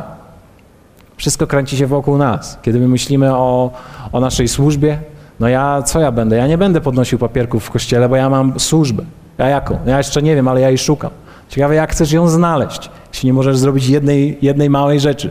Wszystko 1.17 1.47
kręci 1.47 1.77
się 1.77 1.88
wokół 1.88 2.17
nas. 2.17 2.59
Kiedy 2.62 2.79
my 2.79 2.88
myślimy 2.88 3.35
o, 3.35 3.71
o 4.12 4.19
naszej 4.19 4.47
służbie, 4.47 5.00
no 5.39 5.47
ja, 5.47 5.81
co 5.81 6.00
ja 6.00 6.12
będę? 6.12 6.35
Ja 6.35 6.47
nie 6.47 6.57
będę 6.57 6.81
podnosił 6.81 7.19
papierków 7.19 7.65
w 7.65 7.71
kościele, 7.71 8.09
bo 8.09 8.15
ja 8.15 8.29
mam 8.29 8.59
służbę. 8.59 9.03
Ja 9.38 9.47
jaką? 9.47 9.77
Ja 9.85 9.97
jeszcze 9.97 10.21
nie 10.21 10.35
wiem, 10.35 10.47
ale 10.47 10.62
ja 10.62 10.67
jej 10.67 10.77
szukam. 10.77 11.12
Ciekawe, 11.50 11.75
jak 11.75 11.91
chcesz 11.91 12.12
ją 12.12 12.27
znaleźć, 12.27 12.89
jeśli 13.13 13.27
nie 13.27 13.33
możesz 13.33 13.57
zrobić 13.57 13.88
jednej, 13.88 14.38
jednej 14.41 14.69
małej 14.69 15.00
rzeczy. 15.00 15.29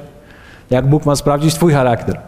Jak 0.70 0.86
Bóg 0.86 1.06
ma 1.06 1.16
sprawdzić 1.16 1.54
twój 1.54 1.72
charakter. 1.72 2.20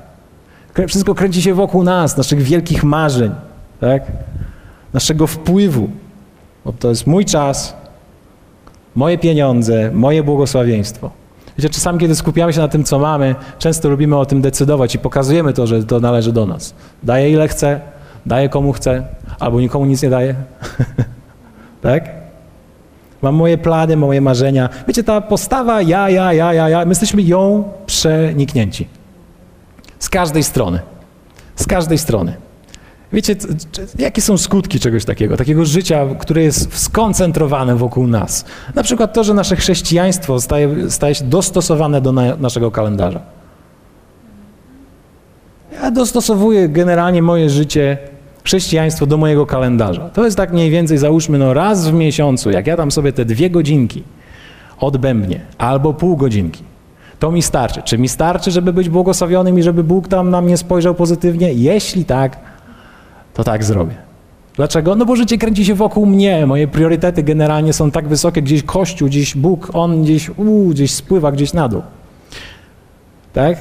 Wszystko 0.89 1.15
kręci 1.15 1.43
się 1.43 1.55
wokół 1.55 1.83
nas, 1.83 2.17
naszych 2.17 2.43
wielkich 2.43 2.85
marzeń, 2.85 3.35
tak? 3.81 4.03
Naszego 4.93 5.27
wpływu. 5.27 5.91
Bo 6.65 6.73
to 6.73 6.89
jest 6.89 7.07
mój 7.07 7.25
czas, 7.25 7.77
moje 8.95 9.19
pieniądze, 9.19 9.91
moje 9.93 10.23
błogosławieństwo. 10.23 11.11
Wiecie, 11.59 11.71
czasami, 11.71 11.99
kiedy 11.99 12.15
skupiamy 12.15 12.53
się 12.53 12.61
na 12.61 12.69
tym, 12.69 12.85
co 12.85 12.99
mamy, 12.99 13.35
często 13.59 13.89
lubimy 13.89 14.17
o 14.17 14.27
tym 14.27 14.43
decydować 14.43 14.95
i 14.95 14.99
pokazujemy 14.99 15.53
to, 15.53 15.67
że 15.67 15.85
to 15.85 16.01
należy 16.01 16.33
do 16.33 16.47
nas. 16.47 16.75
Daję 17.03 17.31
ile 17.31 17.49
chcę, 17.49 17.81
daję 18.27 18.49
komu 18.49 18.73
chcę, 18.73 19.07
albo 19.39 19.61
nikomu 19.61 19.85
nic 19.85 20.03
nie 20.03 20.11
daję. 20.11 20.35
tak? 21.83 22.11
Mam 23.23 23.35
moje 23.35 23.59
plany, 23.59 23.97
moje 23.97 24.21
marzenia. 24.21 24.69
Wiecie, 24.89 25.05
ta 25.05 25.21
postawa 25.21 25.83
ja, 25.83 26.11
ja, 26.11 26.33
ja, 26.33 26.53
ja, 26.53 26.69
ja, 26.69 26.85
my 26.85 26.91
jesteśmy 26.91 27.23
ją 27.23 27.65
przeniknięci. 27.87 28.89
Z 29.99 30.09
każdej 30.09 30.43
strony. 30.43 30.81
Z 31.57 31.67
każdej 31.67 31.99
strony. 31.99 32.37
Wiecie, 33.13 33.37
jakie 33.99 34.23
są 34.23 34.39
skutki 34.39 34.81
czegoś 34.81 35.05
takiego, 35.05 35.37
takiego 35.37 35.65
życia, 35.65 36.07
które 36.19 36.43
jest 36.43 36.79
skoncentrowane 36.79 37.77
wokół 37.77 38.07
nas? 38.07 38.45
Na 38.75 38.83
przykład 38.83 39.13
to, 39.13 39.25
że 39.25 39.35
nasze 39.35 39.57
chrześcijaństwo 39.57 40.41
staje, 40.41 40.91
staje 40.91 41.15
się 41.15 41.25
dostosowane 41.25 42.01
do 42.01 42.13
na, 42.13 42.37
naszego 42.37 42.71
kalendarza. 42.71 43.21
Ja 45.73 45.91
dostosowuję 45.91 46.69
generalnie 46.69 47.23
moje 47.23 47.51
życie, 47.51 47.99
chrześcijaństwo 48.45 49.07
do 49.07 49.17
mojego 49.17 49.47
kalendarza. 49.47 50.09
To 50.09 50.25
jest 50.25 50.37
tak 50.37 50.53
mniej 50.53 50.71
więcej, 50.71 50.99
załóżmy, 50.99 51.39
no 51.39 51.55
raz 51.55 51.89
w 51.89 51.93
miesiącu, 51.93 52.51
jak 52.51 52.67
ja 52.67 52.77
tam 52.77 52.91
sobie 52.91 53.13
te 53.13 53.25
dwie 53.25 53.51
godzinki 53.51 54.03
odbębnie, 54.81 55.41
albo 55.59 55.95
pół 55.95 56.17
godzinki, 56.17 56.65
to 57.19 57.31
mi 57.31 57.43
starczy. 57.43 57.83
Czy 57.83 57.99
mi 57.99 58.09
starczy, 58.09 58.51
żeby 58.51 58.73
być 58.73 58.89
błogosławionym 58.89 59.59
i 59.59 59.63
żeby 59.63 59.85
Bóg 59.85 60.09
tam 60.09 60.31
na 60.31 60.41
mnie 60.41 60.57
spojrzał 60.57 60.95
pozytywnie? 60.95 61.53
Jeśli 61.53 62.05
tak, 62.05 62.37
to 63.37 63.45
tak 63.45 63.65
zrobię. 63.65 63.95
Dlaczego? 64.55 64.95
No 64.95 65.05
bo 65.05 65.17
życie 65.17 65.39
kręci 65.39 65.65
się 65.65 65.75
wokół 65.75 66.07
mnie. 66.07 66.47
Moje 66.47 66.69
priorytety 66.69 67.23
generalnie 67.23 67.73
są 67.73 67.91
tak 67.91 68.09
wysokie, 68.09 68.43
gdzieś 68.43 68.63
Kościół, 68.63 69.09
gdzieś 69.09 69.37
Bóg, 69.37 69.71
On 69.75 70.03
gdzieś, 70.03 70.31
uu, 70.37 70.69
gdzieś 70.69 70.95
spływa 70.95 71.33
gdzieś 71.33 71.53
na 71.53 71.69
dół. 71.69 71.83
Tak? 73.33 73.59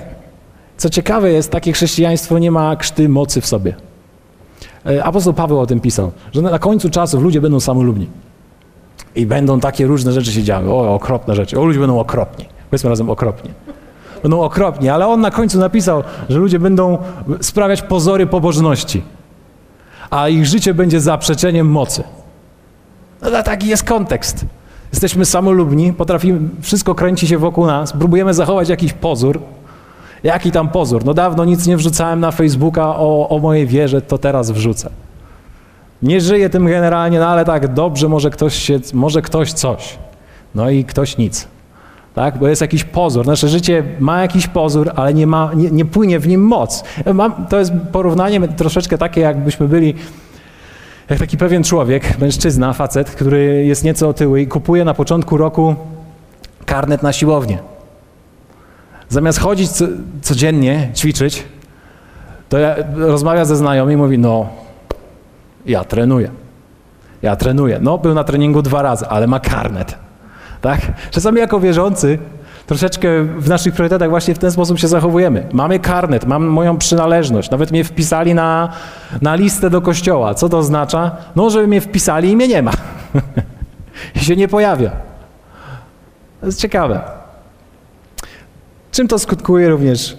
Co 0.78 0.90
ciekawe 0.90 1.32
jest, 1.32 1.52
takie 1.52 1.74
chrześcijaństwo 1.74 2.40
nie 2.40 2.52
ma 2.52 2.76
krzty 2.76 3.10
mocy 3.10 3.42
w 3.42 3.46
sobie. 3.46 3.76
E, 4.86 5.04
apostoł 5.04 5.34
Paweł 5.34 5.60
o 5.60 5.66
tym 5.68 5.80
pisał, 5.80 6.12
że 6.34 6.42
na 6.42 6.60
końcu 6.60 6.90
czasów 6.90 7.24
ludzie 7.24 7.42
będą 7.42 7.60
samolubni. 7.60 8.08
I 9.16 9.26
będą 9.26 9.60
takie 9.60 9.88
różne 9.88 10.12
rzeczy 10.12 10.32
się 10.32 10.44
działy. 10.44 10.72
O, 10.72 10.94
okropne 10.94 11.36
rzeczy. 11.36 11.60
O, 11.60 11.66
ludzie 11.66 11.80
będą 11.80 12.00
okropni. 12.00 12.46
Powiedzmy 12.70 12.90
razem 12.90 13.10
okropnie. 13.10 13.52
Będą 14.24 14.42
okropni, 14.42 14.90
ale 14.90 15.08
on 15.08 15.22
na 15.22 15.32
końcu 15.32 15.60
napisał, 15.60 16.04
że 16.30 16.40
ludzie 16.40 16.60
będą 16.60 16.98
sprawiać 17.42 17.82
pozory 17.82 18.28
pobożności 18.28 19.02
a 20.10 20.30
ich 20.30 20.46
życie 20.46 20.74
będzie 20.74 21.00
zaprzeczeniem 21.00 21.68
mocy. 21.68 22.04
No 23.22 23.44
taki 23.44 23.68
jest 23.68 23.84
kontekst. 23.84 24.46
Jesteśmy 24.92 25.26
samolubni, 25.26 25.94
potrafimy, 25.94 26.40
wszystko 26.62 26.96
kręci 26.96 27.28
się 27.28 27.38
wokół 27.38 27.66
nas, 27.66 27.94
próbujemy 27.94 28.34
zachować 28.34 28.70
jakiś 28.70 28.94
pozór. 28.94 29.40
Jaki 30.24 30.52
tam 30.52 30.70
pozór? 30.70 31.06
No 31.06 31.14
dawno 31.14 31.46
nic 31.46 31.68
nie 31.68 31.78
wrzucałem 31.78 32.20
na 32.20 32.32
Facebooka 32.32 32.88
o, 32.88 33.30
o 33.30 33.40
mojej 33.40 33.68
wierze, 33.68 34.02
to 34.02 34.18
teraz 34.18 34.52
wrzucę. 34.52 34.90
Nie 36.02 36.22
żyję 36.22 36.50
tym 36.50 36.66
generalnie, 36.66 37.20
no 37.20 37.28
ale 37.28 37.46
tak, 37.46 37.74
dobrze, 37.74 38.10
może 38.10 38.30
ktoś 38.30 38.56
się, 38.56 38.80
może 38.94 39.22
ktoś 39.22 39.54
coś. 39.54 39.98
No 40.56 40.70
i 40.70 40.86
ktoś 40.86 41.18
nic 41.18 41.48
tak? 42.16 42.38
bo 42.38 42.48
jest 42.48 42.62
jakiś 42.62 42.84
pozór. 42.84 43.28
Nasze 43.28 43.50
życie 43.50 43.84
ma 44.00 44.22
jakiś 44.22 44.48
pozór, 44.48 44.92
ale 44.96 45.14
nie, 45.14 45.28
ma, 45.28 45.52
nie, 45.56 45.72
nie 45.72 45.86
płynie 45.86 46.20
w 46.20 46.28
nim 46.28 46.42
moc. 46.42 46.84
Mam, 47.14 47.48
to 47.48 47.60
jest 47.60 47.72
porównanie 47.92 48.48
troszeczkę 48.48 48.98
takie, 48.98 49.22
jakbyśmy 49.22 49.68
byli 49.68 49.94
jak 51.10 51.20
taki 51.20 51.38
pewien 51.38 51.64
człowiek, 51.64 52.20
mężczyzna, 52.20 52.74
facet, 52.74 53.12
który 53.12 53.66
jest 53.66 53.84
nieco 53.84 54.10
otyły 54.10 54.42
i 54.42 54.48
kupuje 54.48 54.86
na 54.86 54.94
początku 54.94 55.38
roku 55.38 55.76
karnet 56.66 57.04
na 57.04 57.14
siłownię. 57.14 57.60
Zamiast 59.10 59.40
chodzić 59.40 59.72
co, 59.72 59.86
codziennie, 60.22 60.90
ćwiczyć, 60.96 61.44
to 62.50 62.58
ja, 62.58 62.76
rozmawia 62.96 63.46
ze 63.46 63.56
znajomymi 63.56 63.94
i 63.94 64.04
mówi, 64.04 64.18
no, 64.18 64.50
ja 65.66 65.84
trenuję. 65.84 66.32
Ja 67.22 67.36
trenuję. 67.36 67.80
No, 67.82 67.98
był 67.98 68.14
na 68.14 68.24
treningu 68.24 68.62
dwa 68.62 68.82
razy, 68.82 69.08
ale 69.08 69.28
ma 69.28 69.40
karnet. 69.40 70.05
Tak? 70.66 70.82
Czasami 71.12 71.40
jako 71.40 71.60
wierzący 71.60 72.20
troszeczkę 72.68 73.24
w 73.24 73.50
naszych 73.50 73.74
priorytetach 73.74 74.10
właśnie 74.10 74.36
w 74.36 74.40
ten 74.40 74.52
sposób 74.52 74.80
się 74.80 74.88
zachowujemy. 74.88 75.48
Mamy 75.54 75.80
karnet, 75.80 76.26
mam 76.26 76.46
moją 76.46 76.78
przynależność. 76.78 77.52
Nawet 77.52 77.72
mnie 77.72 77.84
wpisali 77.84 78.34
na, 78.34 78.70
na 79.22 79.36
listę 79.36 79.70
do 79.70 79.82
kościoła. 79.82 80.34
Co 80.34 80.50
to 80.50 80.58
oznacza? 80.58 81.12
No, 81.36 81.50
żeby 81.50 81.68
mnie 81.68 81.82
wpisali 81.82 82.32
i 82.32 82.36
mnie 82.36 82.48
nie 82.48 82.62
ma. 82.62 82.72
I 84.16 84.20
się 84.20 84.36
nie 84.36 84.48
pojawia. 84.48 84.92
To 86.40 86.46
jest 86.46 86.60
ciekawe. 86.60 87.02
Czym 88.92 89.08
to 89.08 89.20
skutkuje 89.20 89.70
również? 89.70 90.18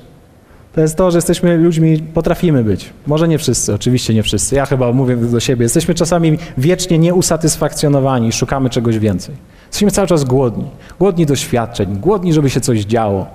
To 0.76 0.80
jest 0.80 0.96
to, 0.96 1.10
że 1.10 1.18
jesteśmy 1.18 1.56
ludźmi, 1.56 1.98
potrafimy 1.98 2.64
być. 2.64 2.92
Może 3.06 3.28
nie 3.28 3.38
wszyscy, 3.38 3.74
oczywiście 3.74 4.14
nie 4.14 4.22
wszyscy. 4.22 4.54
Ja 4.54 4.66
chyba 4.66 4.92
mówię 4.92 5.16
do 5.16 5.40
siebie. 5.40 5.62
Jesteśmy 5.62 5.94
czasami 5.94 6.38
wiecznie 6.58 6.98
nieusatysfakcjonowani, 6.98 8.32
szukamy 8.32 8.70
czegoś 8.70 8.98
więcej. 8.98 9.34
Jesteśmy 9.66 9.90
cały 9.90 10.08
czas 10.08 10.24
głodni. 10.24 10.64
Głodni 10.98 11.26
doświadczeń, 11.26 11.96
głodni, 11.96 12.32
żeby 12.32 12.50
się 12.50 12.60
coś 12.60 12.80
działo. 12.80 13.26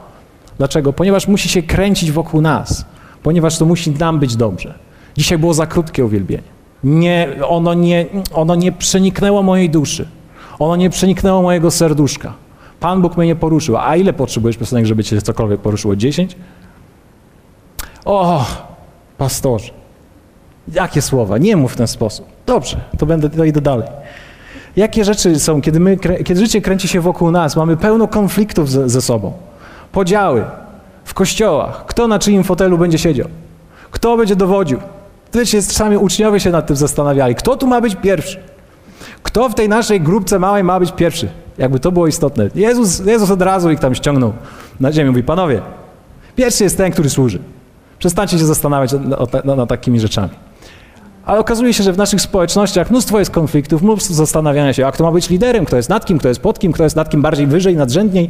Dlaczego? 0.57 0.93
Ponieważ 0.93 1.27
musi 1.27 1.49
się 1.49 1.63
kręcić 1.63 2.11
wokół 2.11 2.41
nas, 2.41 2.85
ponieważ 3.23 3.57
to 3.57 3.65
musi 3.65 3.91
nam 3.91 4.19
być 4.19 4.35
dobrze. 4.35 4.73
Dzisiaj 5.17 5.37
było 5.37 5.53
za 5.53 5.67
krótkie 5.67 6.05
uwielbienie. 6.05 6.43
Nie, 6.83 7.29
ono, 7.47 7.73
nie, 7.73 8.05
ono 8.33 8.55
nie 8.55 8.71
przeniknęło 8.71 9.43
mojej 9.43 9.69
duszy. 9.69 10.07
Ono 10.59 10.75
nie 10.75 10.89
przeniknęło 10.89 11.41
mojego 11.41 11.71
serduszka. 11.71 12.33
Pan 12.79 13.01
Bóg 13.01 13.17
mnie 13.17 13.27
nie 13.27 13.35
poruszył. 13.35 13.77
A 13.77 13.95
ile 13.95 14.13
potrzebujesz 14.13 14.57
piosenek, 14.57 14.85
żeby 14.85 15.03
cię 15.03 15.21
cokolwiek 15.21 15.61
poruszyło? 15.61 15.95
Dziesięć? 15.95 16.35
O, 18.05 18.45
pastorze. 19.17 19.71
Jakie 20.73 21.01
słowa? 21.01 21.37
Nie 21.37 21.57
mów 21.57 21.73
w 21.73 21.75
ten 21.75 21.87
sposób. 21.87 22.25
Dobrze, 22.45 22.77
to 22.97 23.05
będę, 23.05 23.29
to 23.29 23.43
idę 23.43 23.61
dalej. 23.61 23.87
Jakie 24.75 25.05
rzeczy 25.05 25.39
są, 25.39 25.61
kiedy, 25.61 25.79
my, 25.79 25.97
kiedy 25.97 26.39
życie 26.39 26.61
kręci 26.61 26.87
się 26.87 27.01
wokół 27.01 27.31
nas, 27.31 27.55
mamy 27.55 27.77
pełno 27.77 28.07
konfliktów 28.07 28.69
ze, 28.69 28.89
ze 28.89 29.01
sobą. 29.01 29.33
Podziały 29.91 30.45
w 31.03 31.13
kościołach. 31.13 31.85
Kto 31.85 32.07
na 32.07 32.19
czyim 32.19 32.43
fotelu 32.43 32.77
będzie 32.77 32.97
siedział? 32.97 33.27
Kto 33.91 34.17
będzie 34.17 34.35
dowodził? 34.35 34.79
Wiecie, 35.33 35.61
czasami 35.61 35.97
uczniowie 35.97 36.39
się 36.39 36.49
nad 36.49 36.67
tym 36.67 36.75
zastanawiali. 36.75 37.35
Kto 37.35 37.57
tu 37.57 37.67
ma 37.67 37.81
być 37.81 37.95
pierwszy? 37.95 38.39
Kto 39.23 39.49
w 39.49 39.55
tej 39.55 39.69
naszej 39.69 40.01
grupce 40.01 40.39
małej 40.39 40.63
ma 40.63 40.79
być 40.79 40.91
pierwszy? 40.91 41.29
Jakby 41.57 41.79
to 41.79 41.91
było 41.91 42.07
istotne. 42.07 42.49
Jezus, 42.55 42.99
Jezus 43.05 43.31
od 43.31 43.41
razu 43.41 43.71
ich 43.71 43.79
tam 43.79 43.95
ściągnął 43.95 44.33
na 44.79 44.91
ziemię. 44.91 45.09
Mówi, 45.09 45.23
panowie, 45.23 45.61
pierwszy 46.35 46.63
jest 46.63 46.77
ten, 46.77 46.91
który 46.91 47.09
służy. 47.09 47.39
Przestańcie 48.01 48.39
się 48.39 48.45
zastanawiać 48.45 48.91
nad, 49.45 49.69
takimi 49.69 49.99
rzeczami. 49.99 50.29
Ale 51.25 51.39
okazuje 51.39 51.73
się, 51.73 51.83
że 51.83 51.93
w 51.93 51.97
naszych 51.97 52.21
społecznościach 52.21 52.89
mnóstwo 52.91 53.19
jest 53.19 53.31
konfliktów, 53.31 53.81
mnóstwo 53.81 54.13
zastanawiania 54.13 54.73
się, 54.73 54.87
a 54.87 54.91
kto 54.91 55.03
ma 55.03 55.11
być 55.11 55.29
liderem, 55.29 55.65
kto 55.65 55.75
jest 55.77 55.89
nad 55.89 56.05
kim, 56.05 56.17
kto 56.17 56.27
jest 56.27 56.41
pod 56.41 56.59
kim, 56.59 56.71
kto 56.71 56.83
jest 56.83 56.95
nad 56.95 57.09
kim 57.09 57.21
bardziej 57.21 57.47
wyżej, 57.47 57.75
nadrzędniej. 57.75 58.29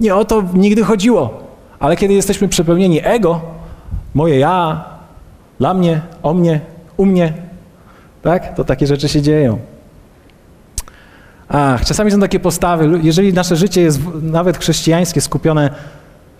Nie 0.00 0.14
o 0.14 0.24
to 0.24 0.44
nigdy 0.54 0.84
chodziło. 0.84 1.40
Ale 1.80 1.96
kiedy 1.96 2.14
jesteśmy 2.14 2.48
przepełnieni 2.48 3.00
ego, 3.04 3.40
moje 4.14 4.38
ja, 4.38 4.84
dla 5.58 5.74
mnie, 5.74 6.00
o 6.22 6.34
mnie, 6.34 6.60
u 6.96 7.06
mnie, 7.06 7.32
tak? 8.22 8.54
To 8.54 8.64
takie 8.64 8.86
rzeczy 8.86 9.08
się 9.08 9.22
dzieją. 9.22 9.58
Ach, 11.48 11.84
czasami 11.84 12.10
są 12.10 12.20
takie 12.20 12.40
postawy, 12.40 13.00
jeżeli 13.02 13.32
nasze 13.32 13.56
życie 13.56 13.80
jest 13.82 14.00
nawet 14.22 14.58
chrześcijańskie, 14.58 15.20
skupione, 15.20 15.70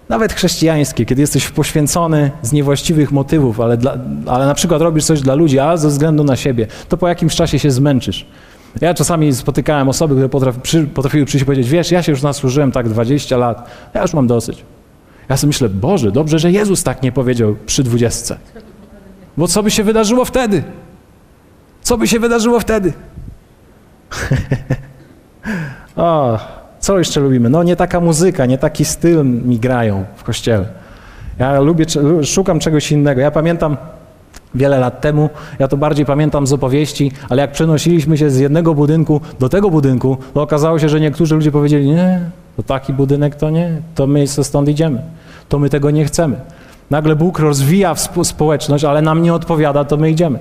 nawet 0.09 0.33
chrześcijańskie, 0.33 1.07
kiedy 1.07 1.21
jesteś 1.21 1.49
poświęcony 1.49 2.31
z 2.43 2.53
niewłaściwych 2.53 3.13
motywów, 3.13 3.61
ale, 3.61 3.77
dla, 3.77 3.97
ale 4.27 4.47
na 4.47 4.55
przykład 4.55 4.83
robisz 4.83 5.05
coś 5.05 5.21
dla 5.21 5.35
ludzi, 5.35 5.59
a 5.59 5.77
ze 5.77 5.89
względu 5.89 6.25
na 6.25 6.37
siebie, 6.37 6.67
to 6.89 6.97
po 6.97 7.09
jakimś 7.09 7.35
czasie 7.35 7.59
się 7.59 7.71
zmęczysz. 7.71 8.27
Ja 8.81 8.95
czasami 8.95 9.35
spotykałem 9.35 9.89
osoby, 9.89 10.15
które 10.15 10.29
potrafi, 10.29 10.61
przy, 10.61 10.87
potrafiły 10.87 11.25
przyjść 11.25 11.43
i 11.43 11.47
powiedzieć, 11.47 11.69
wiesz, 11.69 11.91
ja 11.91 12.03
się 12.03 12.13
już 12.13 12.23
nasłużyłem 12.23 12.73
tak 12.73 12.89
20 12.89 13.37
lat, 13.37 13.71
ja 13.95 14.03
już 14.03 14.15
mam 14.15 14.27
dosyć. 14.27 14.65
Ja 15.29 15.37
sobie 15.37 15.49
myślę, 15.49 15.69
Boże, 15.69 16.13
dobrze, 16.13 16.39
że 16.39 16.51
Jezus 16.51 16.83
tak 16.83 17.03
nie 17.03 17.13
powiedział 17.13 17.57
przy 17.67 17.83
dwudziestce. 17.83 18.39
Bo 19.37 19.49
co 19.49 19.63
by 19.63 19.71
się 19.71 19.85
wydarzyło 19.85 20.25
wtedy? 20.25 20.63
Co 21.83 21.99
by 21.99 22.09
się 22.09 22.21
wydarzyło 22.21 22.61
wtedy? 22.61 22.93
o, 25.97 26.39
co 26.89 26.99
jeszcze 26.99 27.21
lubimy? 27.21 27.49
No 27.49 27.63
nie 27.63 27.77
taka 27.77 28.01
muzyka, 28.01 28.47
nie 28.47 28.59
taki 28.59 28.85
styl 28.85 29.25
mi 29.25 29.59
grają 29.59 30.05
w 30.17 30.25
kościele. 30.25 30.65
Ja 31.39 31.61
lubię, 31.61 31.85
szukam 32.25 32.61
czegoś 32.61 32.93
innego. 32.93 33.21
Ja 33.21 33.31
pamiętam 33.31 33.77
wiele 34.55 34.79
lat 34.79 35.01
temu, 35.01 35.31
ja 35.59 35.69
to 35.69 35.77
bardziej 35.77 36.07
pamiętam 36.07 36.47
z 36.47 36.53
opowieści, 36.53 37.13
ale 37.29 37.43
jak 37.43 37.53
przenosiliśmy 37.53 38.19
się 38.19 38.31
z 38.31 38.39
jednego 38.39 38.75
budynku 38.75 39.21
do 39.41 39.49
tego 39.49 39.71
budynku, 39.71 40.17
to 40.35 40.43
okazało 40.43 40.79
się, 40.79 40.89
że 40.89 41.01
niektórzy 41.01 41.35
ludzie 41.35 41.53
powiedzieli, 41.53 41.89
nie, 41.89 42.21
to 42.57 42.63
taki 42.63 42.93
budynek 42.93 43.35
to 43.35 43.51
nie, 43.51 43.83
to 43.95 44.07
my 44.07 44.27
stąd 44.27 44.69
idziemy, 44.69 45.03
to 45.49 45.59
my 45.59 45.71
tego 45.71 45.91
nie 45.91 46.05
chcemy. 46.05 46.37
Nagle 46.91 47.17
Bóg 47.17 47.39
rozwija 47.39 47.95
społeczność, 48.23 48.85
ale 48.85 49.03
nam 49.03 49.23
nie 49.23 49.35
odpowiada, 49.35 49.85
to 49.85 49.97
my 49.97 50.11
idziemy. 50.11 50.39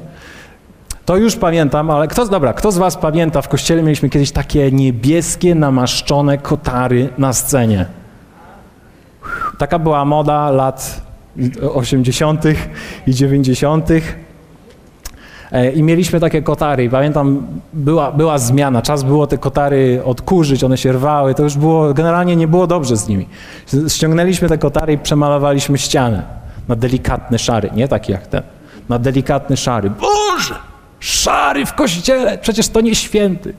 To 1.08 1.18
już 1.18 1.36
pamiętam, 1.36 1.90
ale 1.90 2.08
kto, 2.08 2.26
dobra, 2.26 2.54
kto 2.54 2.72
z 2.72 2.78
was 2.78 2.98
pamięta, 2.98 3.42
w 3.42 3.48
kościele 3.48 3.84
mieliśmy 3.84 4.10
kiedyś 4.10 4.32
takie 4.32 4.72
niebieskie, 4.72 5.56
namaszczone 5.56 6.38
kotary 6.38 7.10
na 7.17 7.34
scenie. 7.34 7.86
Taka 9.58 9.80
była 9.80 10.06
moda 10.06 10.52
lat 10.52 11.02
80. 11.74 12.43
i 13.08 13.13
90. 13.13 13.89
E, 15.52 15.72
I 15.72 15.84
mieliśmy 15.84 16.20
takie 16.20 16.41
kotary 16.41 16.84
i 16.84 16.89
pamiętam, 16.89 17.48
była, 17.74 18.12
była 18.12 18.38
zmiana, 18.38 18.82
czas 18.82 19.04
było 19.04 19.28
te 19.28 19.38
kotary 19.38 20.02
odkurzyć, 20.06 20.63
one 20.63 20.78
się 20.78 20.91
rwały, 20.91 21.36
to 21.36 21.43
już 21.43 21.58
było, 21.58 21.93
generalnie 21.93 22.36
nie 22.36 22.48
było 22.48 22.67
dobrze 22.67 22.98
z 22.98 23.08
nimi. 23.08 23.28
Ściągnęliśmy 23.88 24.50
te 24.50 24.58
kotary 24.58 24.93
i 24.93 24.98
przemalowaliśmy 24.98 25.78
ścianę 25.78 26.24
na 26.67 26.76
delikatny 26.76 27.39
szary, 27.39 27.70
nie 27.76 27.88
taki 27.88 28.12
jak 28.12 28.28
ten, 28.28 28.41
na 28.89 29.00
delikatny 29.00 29.58
szary. 29.58 29.89
Boże! 29.89 30.16
Szary 30.99 31.65
w 31.65 31.73
kościele, 31.73 32.38
przecież 32.38 32.67
to 32.67 32.81
nie 32.81 32.95
święty. 32.95 33.53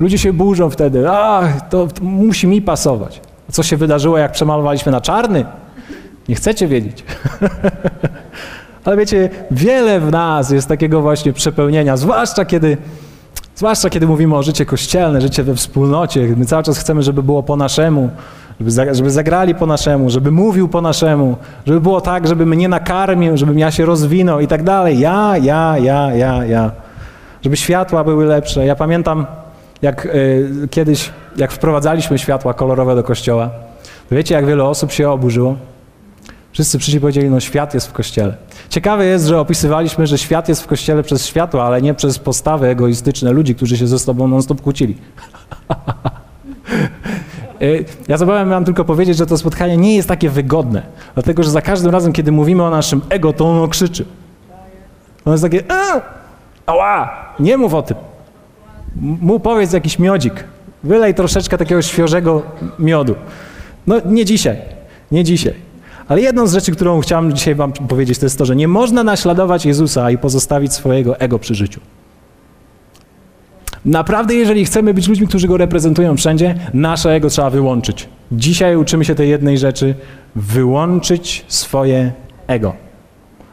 Ludzie 0.00 0.18
się 0.18 0.32
burzą 0.32 0.70
wtedy, 0.70 1.10
ach, 1.10 1.68
to, 1.68 1.86
to 1.86 2.04
musi 2.04 2.46
mi 2.46 2.62
pasować. 2.62 3.20
Co 3.52 3.62
się 3.62 3.76
wydarzyło, 3.76 4.18
jak 4.18 4.32
przemalowaliśmy 4.32 4.92
na 4.92 5.00
czarny? 5.00 5.44
Nie 6.28 6.34
chcecie 6.34 6.68
wiedzieć. 6.68 7.04
Ale 8.84 8.96
wiecie, 8.96 9.30
wiele 9.50 10.00
w 10.00 10.10
nas 10.10 10.50
jest 10.50 10.68
takiego 10.68 11.00
właśnie 11.00 11.32
przepełnienia, 11.32 11.96
zwłaszcza 11.96 12.44
kiedy, 12.44 12.76
zwłaszcza 13.54 13.90
kiedy 13.90 14.06
mówimy 14.06 14.36
o 14.36 14.42
życie 14.42 14.66
kościelne, 14.66 15.20
życie 15.20 15.42
we 15.42 15.54
wspólnocie. 15.54 16.34
My 16.36 16.46
cały 16.46 16.62
czas 16.62 16.78
chcemy, 16.78 17.02
żeby 17.02 17.22
było 17.22 17.42
po 17.42 17.56
naszemu, 17.56 18.10
żeby, 18.60 18.94
żeby 18.94 19.10
zagrali 19.10 19.54
po 19.54 19.66
naszemu, 19.66 20.10
żeby 20.10 20.30
mówił 20.30 20.68
po 20.68 20.80
naszemu, 20.80 21.36
żeby 21.66 21.80
było 21.80 22.00
tak, 22.00 22.26
żeby 22.26 22.46
mnie 22.46 22.68
nakarmił, 22.68 23.36
żebym 23.36 23.58
ja 23.58 23.70
się 23.70 23.84
rozwinął 23.84 24.40
i 24.40 24.46
tak 24.46 24.62
dalej. 24.62 24.98
Ja, 24.98 25.36
ja, 25.36 25.78
ja, 25.78 26.14
ja, 26.14 26.44
ja. 26.44 26.70
Żeby 27.42 27.56
światła 27.56 28.04
były 28.04 28.26
lepsze. 28.26 28.66
Ja 28.66 28.76
pamiętam, 28.76 29.26
jak 29.82 30.06
y, 30.06 30.68
kiedyś, 30.70 31.10
jak 31.36 31.52
wprowadzaliśmy 31.52 32.18
światła 32.18 32.54
kolorowe 32.54 32.94
do 32.94 33.02
kościoła, 33.02 33.50
wiecie, 34.10 34.34
jak 34.34 34.46
wiele 34.46 34.64
osób 34.64 34.92
się 34.92 35.10
oburzyło? 35.10 35.56
Wszyscy 36.52 36.78
przyszli 36.78 37.00
powiedzieli, 37.00 37.30
no 37.30 37.40
świat 37.40 37.74
jest 37.74 37.88
w 37.88 37.92
kościele. 37.92 38.34
Ciekawe 38.68 39.06
jest, 39.06 39.26
że 39.26 39.40
opisywaliśmy, 39.40 40.06
że 40.06 40.18
świat 40.18 40.48
jest 40.48 40.62
w 40.62 40.66
kościele 40.66 41.02
przez 41.02 41.26
światło, 41.26 41.64
ale 41.64 41.82
nie 41.82 41.94
przez 41.94 42.18
postawy 42.18 42.66
egoistyczne 42.66 43.32
ludzi, 43.32 43.54
którzy 43.54 43.76
się 43.76 43.86
ze 43.86 43.98
sobą 43.98 44.28
non-stop 44.28 44.60
kłócili. 44.60 44.96
Y, 47.62 47.84
ja 48.08 48.16
zabawem 48.16 48.48
mam 48.48 48.64
tylko 48.64 48.84
powiedzieć, 48.84 49.16
że 49.16 49.26
to 49.26 49.38
spotkanie 49.38 49.76
nie 49.76 49.96
jest 49.96 50.08
takie 50.08 50.30
wygodne, 50.30 50.82
dlatego 51.14 51.42
że 51.42 51.50
za 51.50 51.62
każdym 51.62 51.90
razem, 51.90 52.12
kiedy 52.12 52.32
mówimy 52.32 52.64
o 52.64 52.70
naszym 52.70 53.00
ego, 53.08 53.32
to 53.32 53.44
ono 53.44 53.68
krzyczy. 53.68 54.04
Ono 55.24 55.34
jest 55.34 55.44
takie, 55.44 55.62
a, 55.68 56.00
ała, 56.66 57.10
nie 57.40 57.56
mów 57.56 57.74
o 57.74 57.82
tym. 57.82 57.96
Mu 58.96 59.40
powiedz 59.40 59.72
jakiś 59.72 59.98
miodzik. 59.98 60.44
Wylej 60.84 61.14
troszeczkę 61.14 61.58
takiego 61.58 61.82
świeżego 61.82 62.42
miodu. 62.78 63.14
No 63.86 63.96
nie 64.06 64.24
dzisiaj, 64.24 64.56
nie 65.12 65.24
dzisiaj. 65.24 65.54
Ale 66.08 66.20
jedną 66.20 66.46
z 66.46 66.52
rzeczy, 66.52 66.72
którą 66.72 67.00
chciałem 67.00 67.32
dzisiaj 67.32 67.54
wam 67.54 67.72
powiedzieć, 67.72 68.18
to 68.18 68.26
jest 68.26 68.38
to, 68.38 68.44
że 68.44 68.56
nie 68.56 68.68
można 68.68 69.04
naśladować 69.04 69.66
Jezusa 69.66 70.10
i 70.10 70.18
pozostawić 70.18 70.72
swojego 70.72 71.20
ego 71.20 71.38
przy 71.38 71.54
życiu. 71.54 71.80
Naprawdę, 73.84 74.34
jeżeli 74.34 74.64
chcemy 74.64 74.94
być 74.94 75.08
ludźmi, 75.08 75.26
którzy 75.26 75.48
go 75.48 75.56
reprezentują 75.56 76.16
wszędzie, 76.16 76.54
nasze 76.74 77.14
ego 77.14 77.30
trzeba 77.30 77.50
wyłączyć. 77.50 78.08
Dzisiaj 78.32 78.76
uczymy 78.76 79.04
się 79.04 79.14
tej 79.14 79.28
jednej 79.28 79.58
rzeczy: 79.58 79.94
wyłączyć 80.36 81.44
swoje 81.48 82.12
ego. 82.46 82.74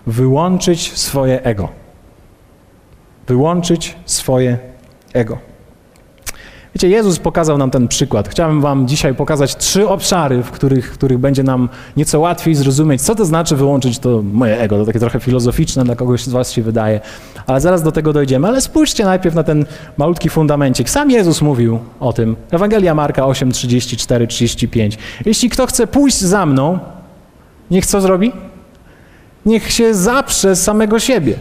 Wyłączyć 0.08 0.94
swoje 0.94 1.44
ego. 1.44 1.70
Wyłączyć 3.28 3.96
swoje 4.06 4.58
ego. 5.14 5.55
Wiecie, 6.76 6.90
Jezus 6.90 7.20
pokazał 7.20 7.58
nam 7.58 7.72
ten 7.72 7.88
przykład. 7.88 8.30
Chciałbym 8.30 8.62
wam 8.62 8.88
dzisiaj 8.88 9.16
pokazać 9.16 9.56
trzy 9.56 9.88
obszary, 9.88 10.44
w 10.44 10.52
których, 10.52 10.94
w 10.94 10.94
których 10.94 11.18
będzie 11.18 11.44
nam 11.44 11.70
nieco 11.98 12.20
łatwiej 12.20 12.56
zrozumieć, 12.56 13.02
co 13.02 13.16
to 13.16 13.26
znaczy 13.26 13.56
wyłączyć 13.56 14.00
to 14.00 14.22
moje 14.34 14.60
ego. 14.60 14.78
To 14.78 14.86
takie 14.86 15.00
trochę 15.00 15.20
filozoficzne 15.20 15.84
dla 15.84 15.96
kogoś 15.96 16.24
z 16.24 16.30
was 16.30 16.52
się 16.52 16.62
wydaje, 16.62 17.00
ale 17.48 17.62
zaraz 17.62 17.84
do 17.84 17.92
tego 17.92 18.14
dojdziemy. 18.14 18.48
Ale 18.48 18.62
spójrzcie 18.62 19.06
najpierw 19.06 19.36
na 19.36 19.44
ten 19.44 19.66
malutki 19.98 20.30
fundamencik. 20.30 20.90
Sam 20.90 21.12
Jezus 21.12 21.42
mówił 21.42 21.80
o 22.00 22.14
tym. 22.14 22.36
Ewangelia 22.52 22.96
Marka 22.96 23.26
8, 23.26 23.52
34, 23.52 24.28
35. 24.28 24.98
Jeśli 25.26 25.50
kto 25.50 25.68
chce 25.68 25.88
pójść 25.88 26.18
za 26.22 26.46
mną, 26.46 26.80
niech 27.72 27.86
co 27.86 28.02
zrobi? 28.02 28.32
Niech 29.46 29.72
się 29.72 29.94
zaprze 29.94 30.56
samego 30.56 31.00
siebie. 31.00 31.36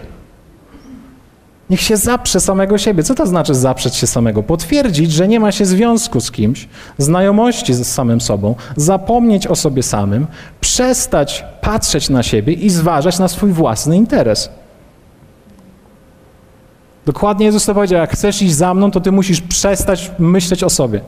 Niech 1.71 1.81
się 1.81 1.97
zaprze 1.97 2.41
samego 2.41 2.79
siebie. 2.79 3.03
Co 3.03 3.15
to 3.15 3.27
znaczy 3.27 3.55
zaprzeć 3.55 3.97
się 3.97 4.07
samego? 4.07 4.43
Potwierdzić, 4.43 5.13
że 5.13 5.29
nie 5.29 5.41
ma 5.41 5.53
się 5.53 5.65
związku 5.65 6.21
z 6.21 6.31
kimś, 6.31 6.69
znajomości 6.99 7.75
z 7.75 7.87
samym 7.87 8.21
sobą, 8.21 8.55
zapomnieć 8.77 9.47
o 9.47 9.57
sobie 9.57 9.83
samym, 9.83 10.27
przestać 10.61 11.45
patrzeć 11.61 12.11
na 12.11 12.23
siebie 12.23 12.53
i 12.53 12.71
zważać 12.71 13.19
na 13.19 13.29
swój 13.29 13.53
własny 13.53 13.97
interes. 13.97 14.49
Dokładnie 17.07 17.47
Jezus 17.47 17.67
to 17.67 17.75
powiedział, 17.75 18.01
jak 18.01 18.13
chcesz 18.13 18.43
iść 18.43 18.55
za 18.55 18.75
mną, 18.75 18.91
to 18.91 19.01
ty 19.01 19.13
musisz 19.13 19.41
przestać 19.41 20.11
myśleć 20.19 20.65
o 20.65 20.71
sobie. 20.71 21.01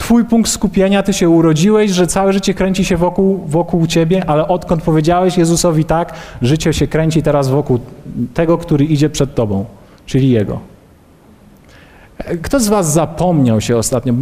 Twój 0.00 0.24
punkt 0.24 0.50
skupienia, 0.50 1.02
ty 1.02 1.12
się 1.12 1.28
urodziłeś, 1.28 1.90
że 1.90 2.06
całe 2.06 2.32
życie 2.32 2.54
kręci 2.54 2.84
się 2.84 2.96
wokół, 2.96 3.40
wokół 3.46 3.86
ciebie, 3.86 4.24
ale 4.26 4.48
odkąd 4.48 4.82
powiedziałeś 4.82 5.38
Jezusowi 5.38 5.84
tak, 5.84 6.14
życie 6.42 6.72
się 6.72 6.86
kręci 6.86 7.22
teraz 7.22 7.48
wokół 7.48 7.78
tego, 8.34 8.58
który 8.58 8.84
idzie 8.84 9.10
przed 9.10 9.34
tobą, 9.34 9.64
czyli 10.06 10.30
Jego. 10.30 10.60
Kto 12.42 12.60
z 12.60 12.68
was 12.68 12.92
zapomniał 12.92 13.60
się 13.60 13.76
ostatnio? 13.76 14.14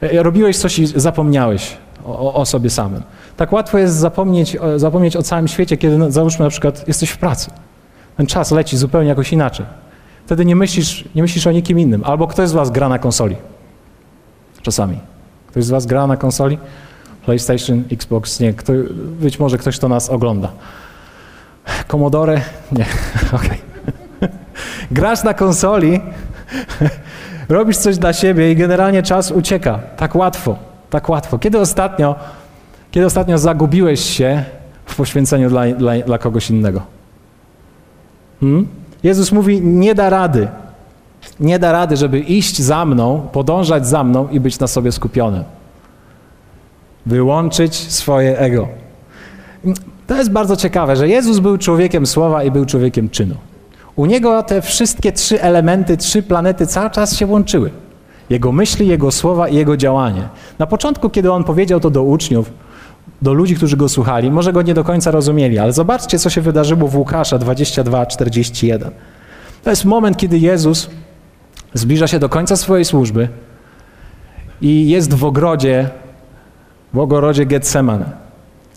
Robiłeś 0.00 0.58
coś 0.58 0.78
i 0.78 0.86
zapomniałeś 0.86 1.76
o, 2.06 2.34
o 2.34 2.46
sobie 2.46 2.70
samym. 2.70 3.02
Tak 3.36 3.52
łatwo 3.52 3.78
jest 3.78 3.94
zapomnieć, 3.94 4.56
zapomnieć 4.76 5.16
o 5.16 5.22
całym 5.22 5.48
świecie, 5.48 5.76
kiedy 5.76 5.98
no, 5.98 6.10
załóżmy 6.10 6.44
na 6.44 6.50
przykład 6.50 6.88
jesteś 6.88 7.10
w 7.10 7.18
pracy. 7.18 7.50
Ten 8.16 8.26
czas 8.26 8.50
leci 8.50 8.76
zupełnie 8.76 9.08
jakoś 9.08 9.32
inaczej. 9.32 9.66
Wtedy 10.26 10.44
nie 10.44 10.56
myślisz, 10.56 11.04
nie 11.14 11.22
myślisz 11.22 11.46
o 11.46 11.52
nikim 11.52 11.78
innym. 11.78 12.04
Albo 12.04 12.26
ktoś 12.26 12.48
z 12.48 12.52
was 12.52 12.70
gra 12.70 12.88
na 12.88 12.98
konsoli. 12.98 13.36
Czasami. 14.62 14.98
Ktoś 15.46 15.64
z 15.64 15.70
was 15.70 15.86
gra 15.86 16.06
na 16.06 16.16
konsoli? 16.16 16.58
PlayStation, 17.24 17.84
Xbox, 17.92 18.40
nie. 18.40 18.52
Kto, 18.52 18.72
być 19.20 19.38
może 19.38 19.58
ktoś, 19.58 19.78
kto 19.78 19.88
nas 19.88 20.10
ogląda. 20.10 20.48
Commodore? 21.88 22.40
Nie. 22.72 22.86
Okej. 23.32 23.58
Okay. 24.20 24.28
Grasz 24.90 25.24
na 25.24 25.34
konsoli, 25.34 26.00
robisz 27.48 27.76
coś 27.76 27.98
dla 27.98 28.12
siebie 28.12 28.52
i 28.52 28.56
generalnie 28.56 29.02
czas 29.02 29.30
ucieka. 29.32 29.80
Tak 29.96 30.14
łatwo. 30.14 30.58
Tak 30.90 31.08
łatwo. 31.08 31.38
Kiedy 31.38 31.58
ostatnio, 31.58 32.14
kiedy 32.90 33.06
ostatnio 33.06 33.38
zagubiłeś 33.38 34.00
się 34.00 34.44
w 34.84 34.96
poświęceniu 34.96 35.48
dla, 35.48 35.66
dla, 35.66 35.98
dla 35.98 36.18
kogoś 36.18 36.50
innego? 36.50 36.82
Hmm? 38.40 38.68
Jezus 39.02 39.32
mówi, 39.32 39.60
nie 39.60 39.94
da 39.94 40.10
rady. 40.10 40.48
Nie 41.40 41.58
da 41.58 41.72
rady, 41.72 41.96
żeby 41.96 42.20
iść 42.20 42.62
za 42.62 42.84
mną, 42.84 43.28
podążać 43.32 43.86
za 43.86 44.04
mną 44.04 44.28
i 44.28 44.40
być 44.40 44.58
na 44.58 44.66
sobie 44.66 44.92
skupionym. 44.92 45.44
Wyłączyć 47.06 47.74
swoje 47.74 48.38
ego. 48.38 48.68
To 50.06 50.16
jest 50.16 50.30
bardzo 50.30 50.56
ciekawe, 50.56 50.96
że 50.96 51.08
Jezus 51.08 51.38
był 51.38 51.58
człowiekiem 51.58 52.06
słowa 52.06 52.44
i 52.44 52.50
był 52.50 52.64
człowiekiem 52.64 53.10
czynu. 53.10 53.34
U 53.96 54.06
niego 54.06 54.42
te 54.42 54.62
wszystkie 54.62 55.12
trzy 55.12 55.42
elementy, 55.42 55.96
trzy 55.96 56.22
planety 56.22 56.66
cały 56.66 56.90
czas 56.90 57.16
się 57.16 57.26
łączyły. 57.26 57.70
Jego 58.30 58.52
myśli, 58.52 58.88
jego 58.88 59.10
słowa 59.10 59.48
i 59.48 59.56
jego 59.56 59.76
działanie. 59.76 60.28
Na 60.58 60.66
początku, 60.66 61.10
kiedy 61.10 61.32
on 61.32 61.44
powiedział 61.44 61.80
to 61.80 61.90
do 61.90 62.02
uczniów, 62.02 62.52
do 63.22 63.32
ludzi, 63.32 63.56
którzy 63.56 63.76
go 63.76 63.88
słuchali, 63.88 64.30
może 64.30 64.52
go 64.52 64.62
nie 64.62 64.74
do 64.74 64.84
końca 64.84 65.10
rozumieli, 65.10 65.58
ale 65.58 65.72
zobaczcie, 65.72 66.18
co 66.18 66.30
się 66.30 66.40
wydarzyło 66.40 66.88
w 66.88 66.96
Łukasza 66.96 67.38
22:41. 67.38 68.90
To 69.62 69.70
jest 69.70 69.84
moment, 69.84 70.16
kiedy 70.16 70.38
Jezus 70.38 70.90
zbliża 71.74 72.06
się 72.06 72.18
do 72.18 72.28
końca 72.28 72.56
swojej 72.56 72.84
służby 72.84 73.28
i 74.60 74.88
jest 74.88 75.14
w 75.14 75.24
ogrodzie, 75.24 75.88
w 76.94 76.98
ogrodzie 76.98 77.46
Getsemane. 77.46 78.04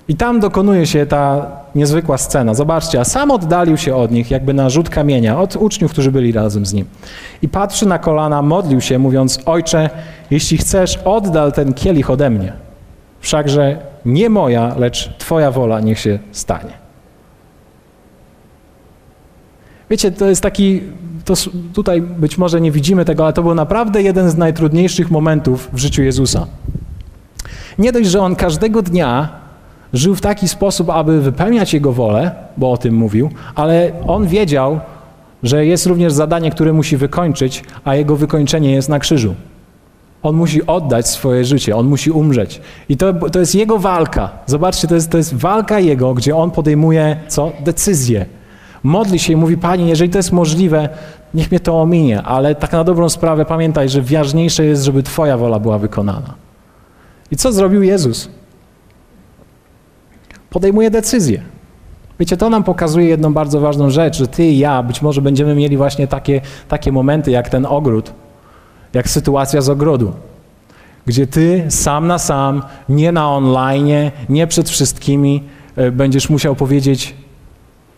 I 0.08 0.16
tam 0.16 0.40
dokonuje 0.40 0.86
się 0.86 1.06
ta 1.06 1.52
niezwykła 1.76 2.18
scena. 2.18 2.54
Zobaczcie, 2.54 3.00
a 3.00 3.04
sam 3.04 3.32
oddalił 3.32 3.78
się 3.78 3.96
od 3.96 4.12
nich, 4.12 4.32
jakby 4.32 4.54
na 4.54 4.70
rzut 4.70 4.90
kamienia, 4.90 5.40
od 5.40 5.56
uczniów, 5.56 5.92
którzy 5.92 6.12
byli 6.12 6.32
razem 6.32 6.66
z 6.66 6.74
nim. 6.74 6.86
I 7.42 7.50
patrzy 7.50 7.86
na 7.86 8.00
kolana, 8.00 8.42
modlił 8.42 8.82
się, 8.82 9.00
mówiąc: 9.00 9.40
Ojcze, 9.46 9.90
jeśli 10.32 10.58
chcesz, 10.58 11.00
oddal 11.06 11.52
ten 11.52 11.74
kielich 11.74 12.10
ode 12.10 12.30
mnie. 12.30 12.54
Wszakże 13.20 13.78
nie 14.06 14.30
moja, 14.30 14.76
lecz 14.78 15.18
Twoja 15.18 15.52
wola 15.52 15.80
niech 15.80 16.00
się 16.00 16.20
stanie. 16.32 16.83
Wiecie, 19.89 20.12
to 20.12 20.26
jest 20.26 20.41
taki, 20.41 20.82
to 21.26 21.34
tutaj 21.74 22.02
być 22.02 22.38
może 22.38 22.62
nie 22.62 22.72
widzimy 22.72 23.06
tego, 23.06 23.24
ale 23.24 23.34
to 23.34 23.43
był 23.43 23.56
naprawdę 23.56 24.02
jeden 24.02 24.30
z 24.30 24.38
najtrudniejszych 24.38 25.12
momentów 25.12 25.69
w 25.74 25.78
życiu 25.78 26.04
Jezusa. 26.04 26.48
Nie 27.80 27.91
dość, 27.91 28.10
że 28.10 28.22
on 28.22 28.36
każdego 28.36 28.82
dnia 28.82 29.30
żył 29.93 30.15
w 30.15 30.22
taki 30.22 30.48
sposób, 30.48 30.89
aby 30.89 31.22
wypełniać 31.22 31.74
Jego 31.74 31.91
wolę, 31.91 32.32
bo 32.58 32.72
o 32.72 32.78
tym 32.78 32.96
mówił, 32.96 33.30
ale 33.56 33.91
on 34.08 34.28
wiedział, 34.28 34.80
że 35.43 35.65
jest 35.65 35.86
również 35.86 36.13
zadanie, 36.13 36.52
które 36.52 36.74
musi 36.74 36.98
wykończyć, 36.98 37.63
a 37.84 37.96
jego 37.96 38.15
wykończenie 38.15 38.72
jest 38.72 38.89
na 38.89 39.00
krzyżu. 39.00 39.36
On 40.24 40.36
musi 40.36 40.65
oddać 40.67 41.08
swoje 41.08 41.46
życie, 41.46 41.76
on 41.76 41.88
musi 41.88 42.12
umrzeć. 42.12 42.62
I 42.89 42.98
to, 42.98 43.13
to 43.30 43.39
jest 43.39 43.56
jego 43.56 43.80
walka. 43.80 44.30
Zobaczcie, 44.46 44.88
to 44.88 44.96
jest, 44.96 45.12
to 45.12 45.17
jest 45.17 45.36
walka 45.36 45.80
jego, 45.80 46.13
gdzie 46.13 46.36
on 46.36 46.52
podejmuje 46.52 47.17
co? 47.28 47.52
Decyzję. 47.63 48.26
Modli 48.84 49.19
się 49.19 49.34
i 49.34 49.36
mówi, 49.36 49.58
Panie, 49.58 49.88
jeżeli 49.88 50.10
to 50.10 50.17
jest 50.17 50.32
możliwe, 50.32 50.89
niech 51.34 51.52
mnie 51.52 51.60
to 51.60 51.82
ominie, 51.82 52.22
ale 52.22 52.56
tak 52.56 52.72
na 52.72 52.84
dobrą 52.84 53.10
sprawę 53.10 53.46
pamiętaj, 53.46 53.89
że 53.89 54.02
ważniejsze 54.02 54.65
jest, 54.65 54.84
żeby 54.84 55.04
Twoja 55.04 55.38
wola 55.38 55.60
była 55.60 55.78
wykonana. 55.80 56.34
I 57.32 57.38
co 57.38 57.52
zrobił 57.52 57.84
Jezus? 57.84 58.30
Podejmuje 60.50 60.91
decyzję. 60.91 61.41
Wiecie, 62.19 62.38
to 62.38 62.50
nam 62.50 62.63
pokazuje 62.63 63.08
jedną 63.08 63.34
bardzo 63.34 63.60
ważną 63.60 63.89
rzecz, 63.89 64.17
że 64.17 64.28
ty 64.28 64.46
i 64.46 64.58
ja 64.58 64.84
być 64.84 65.02
może 65.02 65.22
będziemy 65.22 65.56
mieli 65.56 65.78
właśnie 65.78 66.08
takie, 66.08 66.41
takie 66.67 66.91
momenty 66.91 67.32
jak 67.32 67.50
ten 67.50 67.65
ogród, 67.65 68.13
jak 68.93 69.10
sytuacja 69.10 69.62
z 69.62 69.69
ogrodu, 69.69 70.13
gdzie 71.06 71.28
ty 71.28 71.65
sam 71.69 72.08
na 72.08 72.19
sam, 72.19 72.62
nie 72.89 73.12
na 73.12 73.30
online, 73.30 74.12
nie 74.30 74.48
przed 74.48 74.69
wszystkimi 74.69 75.43
e, 75.76 75.91
będziesz 75.91 76.30
musiał 76.30 76.56
powiedzieć: 76.56 77.15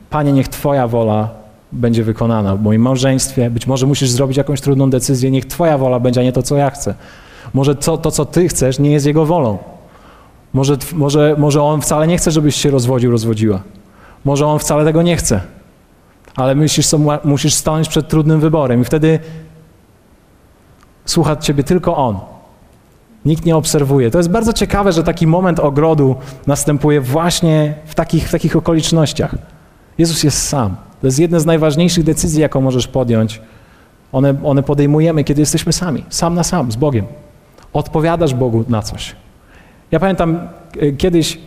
Panie, 0.10 0.32
niech 0.32 0.48
Twoja 0.48 0.88
wola 0.88 1.30
będzie 1.72 2.04
wykonana 2.04 2.56
w 2.56 2.62
moim 2.62 2.82
małżeństwie. 2.82 3.50
Być 3.50 3.68
może 3.68 3.86
musisz 3.86 4.10
zrobić 4.10 4.38
jakąś 4.38 4.62
trudną 4.62 4.89
decyzję, 4.89 5.32
niech 5.32 5.46
Twoja 5.46 5.78
wola 5.78 6.00
będzie, 6.00 6.22
a 6.22 6.24
nie 6.24 6.32
to, 6.32 6.44
co 6.44 6.56
ja 6.56 6.70
chcę. 6.70 6.94
Może 7.54 7.76
to, 7.76 7.98
to 7.98 8.12
co 8.12 8.26
Ty 8.26 8.48
chcesz, 8.48 8.80
nie 8.80 8.91
jest 8.91 9.06
Jego 9.06 9.26
wolą. 9.26 9.58
Może, 10.54 10.78
może, 10.94 11.36
może 11.38 11.63
On 11.63 11.82
wcale 11.82 12.08
nie 12.08 12.18
chce, 12.18 12.32
żebyś 12.32 12.56
się 12.56 12.72
rozwodził, 12.72 13.12
rozwodziła. 13.12 13.62
Może 14.26 14.48
On 14.48 14.60
wcale 14.60 14.86
tego 14.86 15.02
nie 15.02 15.18
chce. 15.18 15.41
Ale 16.36 16.56
myślisz, 16.56 16.88
co, 16.88 17.00
musisz 17.24 17.54
stanąć 17.54 17.89
przed 17.89 18.08
trudnym 18.08 18.39
wyborem 18.39 18.82
i 18.82 18.84
wtedy 18.84 19.20
słucha 21.06 21.36
Ciebie 21.36 21.63
tylko 21.63 21.98
On. 21.98 22.20
Nikt 23.26 23.46
nie 23.46 23.56
obserwuje. 23.56 24.12
To 24.12 24.18
jest 24.18 24.30
bardzo 24.30 24.54
ciekawe, 24.54 24.91
że 24.91 25.04
taki 25.04 25.28
moment 25.28 25.60
ogrodu 25.60 26.15
następuje 26.48 27.02
właśnie 27.02 27.74
w 27.86 27.96
takich, 27.96 28.28
w 28.28 28.32
takich 28.32 28.56
okolicznościach. 28.56 29.36
Jezus 29.98 30.24
jest 30.24 30.48
sam. 30.48 30.76
To 31.02 31.08
jest 31.08 31.20
jedna 31.20 31.40
z 31.40 31.46
najważniejszych 31.46 32.04
decyzji, 32.04 32.42
jaką 32.42 32.62
możesz 32.62 32.88
podjąć. 32.88 33.42
One, 34.12 34.36
one 34.44 34.64
podejmujemy, 34.64 35.24
kiedy 35.24 35.42
jesteśmy 35.42 35.74
sami, 35.74 36.04
sam 36.10 36.34
na 36.34 36.44
sam, 36.44 36.72
z 36.72 36.76
Bogiem. 36.76 37.06
Odpowiadasz 37.74 38.34
Bogu 38.34 38.64
na 38.70 38.82
coś. 38.82 39.16
Ja 39.92 40.00
pamiętam 40.00 40.40
e, 40.80 40.92
kiedyś, 40.92 41.38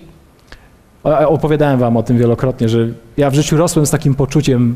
opowiadałem 1.04 1.78
wam 1.78 1.96
o 1.96 2.02
tym 2.02 2.18
wielokrotnie, 2.18 2.68
że 2.68 2.88
ja 3.16 3.30
w 3.30 3.34
życiu 3.34 3.56
rosłem 3.56 3.86
z 3.86 3.90
takim 3.90 4.14
poczuciem, 4.14 4.74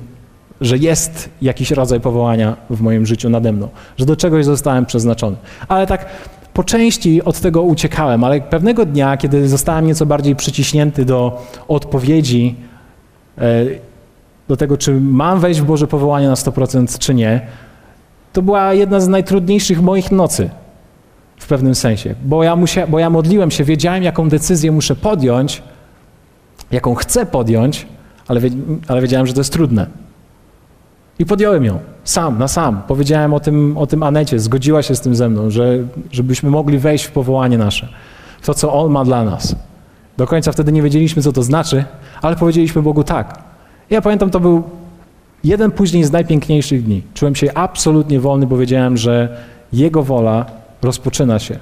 że 0.61 0.79
jest 0.79 1.29
jakiś 1.43 1.71
rodzaj 1.71 2.01
powołania 2.01 2.57
w 2.71 2.81
moim 2.81 3.07
życiu 3.07 3.31
nade 3.31 3.53
mną, 3.53 3.69
że 3.97 4.07
do 4.07 4.17
czegoś 4.17 4.45
zostałem 4.45 4.87
przeznaczony. 4.87 5.37
Ale 5.69 5.87
tak 5.87 6.07
po 6.55 6.65
części 6.65 7.23
od 7.23 7.41
tego 7.41 7.63
uciekałem, 7.63 8.25
ale 8.25 8.41
pewnego 8.41 8.87
dnia, 8.87 9.17
kiedy 9.17 9.49
zostałem 9.49 9.87
nieco 9.87 10.07
bardziej 10.07 10.37
przyciśnięty 10.37 11.05
do 11.05 11.43
odpowiedzi, 11.69 12.55
e, 12.55 12.72
do 14.49 14.57
tego, 14.57 14.77
czy 14.77 15.01
mam 15.01 15.41
wejść 15.41 15.61
w 15.61 15.65
Boże 15.65 15.87
powołanie 15.87 16.29
na 16.29 16.35
100% 16.35 16.99
czy 16.99 17.15
nie, 17.15 17.47
to 18.33 18.43
była 18.43 18.75
jedna 18.75 19.01
z 19.01 19.09
najtrudniejszych 19.09 19.83
moich 19.83 20.11
nocy 20.11 20.51
w 21.37 21.47
pewnym 21.47 21.75
sensie, 21.75 22.15
bo 22.25 22.45
ja, 22.45 22.57
musia, 22.57 22.87
bo 22.87 22.99
ja 22.99 23.11
modliłem 23.11 23.51
się, 23.51 23.65
wiedziałem, 23.65 24.03
jaką 24.03 24.29
decyzję 24.29 24.73
muszę 24.73 24.97
podjąć, 24.97 25.63
jaką 26.71 26.95
chcę 26.95 27.27
podjąć, 27.27 27.87
ale, 28.29 28.41
ale 28.89 29.01
wiedziałem, 29.01 29.27
że 29.27 29.33
to 29.33 29.41
jest 29.41 29.53
trudne. 29.53 29.87
I 31.19 31.27
podjąłem 31.27 31.65
ją, 31.65 31.79
sam, 32.05 32.39
na 32.39 32.49
sam. 32.49 32.83
Powiedziałem 32.89 33.35
o 33.35 33.41
tym, 33.41 33.79
o 33.79 33.87
tym 33.87 34.03
Anecie, 34.03 34.39
zgodziła 34.39 34.83
się 34.83 34.95
z 34.95 35.01
tym 35.01 35.15
ze 35.15 35.29
mną, 35.29 35.51
że, 35.51 35.79
żebyśmy 36.11 36.51
mogli 36.51 36.79
wejść 36.79 37.05
w 37.05 37.13
powołanie 37.13 37.59
nasze, 37.59 37.89
w 38.43 38.47
to, 38.47 38.55
co 38.55 38.73
On 38.73 38.93
ma 38.93 39.05
dla 39.05 39.25
nas. 39.25 39.57
Do 40.23 40.27
końca 40.27 40.53
wtedy 40.53 40.73
nie 40.73 40.83
wiedzieliśmy, 40.83 41.23
co 41.23 41.33
to 41.33 41.43
znaczy, 41.43 41.85
ale 42.21 42.37
powiedzieliśmy 42.37 42.83
Bogu 42.83 43.05
tak. 43.05 43.39
Ja 43.91 44.03
pamiętam, 44.03 44.31
to 44.31 44.41
był 44.41 44.63
jeden 45.45 45.71
później 45.71 46.05
z 46.05 46.13
najpiękniejszych 46.13 46.85
dni. 46.85 47.03
Czułem 47.15 47.35
się 47.35 47.55
absolutnie 47.55 48.21
wolny, 48.21 48.47
bo 48.47 48.57
wiedziałem, 48.57 48.97
że 48.97 49.37
Jego 49.73 50.03
wola 50.03 50.47
rozpoczyna 50.83 51.39
się. 51.39 51.59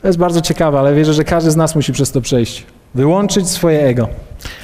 To 0.00 0.06
jest 0.06 0.18
bardzo 0.18 0.40
ciekawe, 0.40 0.78
ale 0.78 0.94
wierzę, 0.94 1.14
że 1.14 1.24
każdy 1.24 1.50
z 1.50 1.56
nas 1.56 1.76
musi 1.76 1.92
przez 1.92 2.12
to 2.12 2.20
przejść. 2.20 2.66
Wyłączyć 2.94 3.48
swoje 3.48 3.82
ego. 3.82 4.08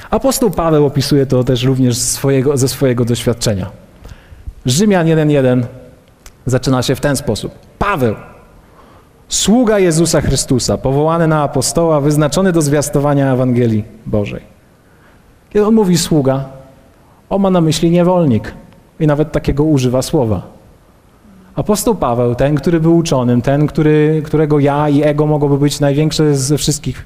Apostoł 0.09 0.51
Paweł 0.51 0.85
opisuje 0.85 1.25
to 1.25 1.43
też 1.43 1.63
również 1.63 1.97
swojego, 1.97 2.57
ze 2.57 2.67
swojego 2.67 3.05
doświadczenia. 3.05 3.69
Rzymian 4.65 5.07
1.1 5.07 5.63
zaczyna 6.45 6.83
się 6.83 6.95
w 6.95 6.99
ten 6.99 7.15
sposób. 7.15 7.51
Paweł, 7.79 8.15
sługa 9.29 9.79
Jezusa 9.79 10.21
Chrystusa, 10.21 10.77
powołany 10.77 11.27
na 11.27 11.43
apostoła, 11.43 12.01
wyznaczony 12.01 12.51
do 12.51 12.61
zwiastowania 12.61 13.33
Ewangelii 13.33 13.83
Bożej. 14.05 14.41
Kiedy 15.49 15.65
on 15.65 15.75
mówi 15.75 15.97
sługa, 15.97 16.45
on 17.29 17.41
ma 17.41 17.49
na 17.49 17.61
myśli 17.61 17.91
niewolnik 17.91 18.53
i 18.99 19.07
nawet 19.07 19.31
takiego 19.31 19.63
używa 19.63 20.01
słowa. 20.01 20.41
Apostoł 21.55 21.95
Paweł, 21.95 22.35
ten, 22.35 22.55
który 22.55 22.79
był 22.79 22.97
uczonym, 22.97 23.41
ten, 23.41 23.67
który, 23.67 24.21
którego 24.25 24.59
ja 24.59 24.89
i 24.89 25.03
ego 25.03 25.25
mogłoby 25.25 25.57
być 25.57 25.79
największe 25.79 26.35
ze 26.35 26.57
wszystkich, 26.57 27.05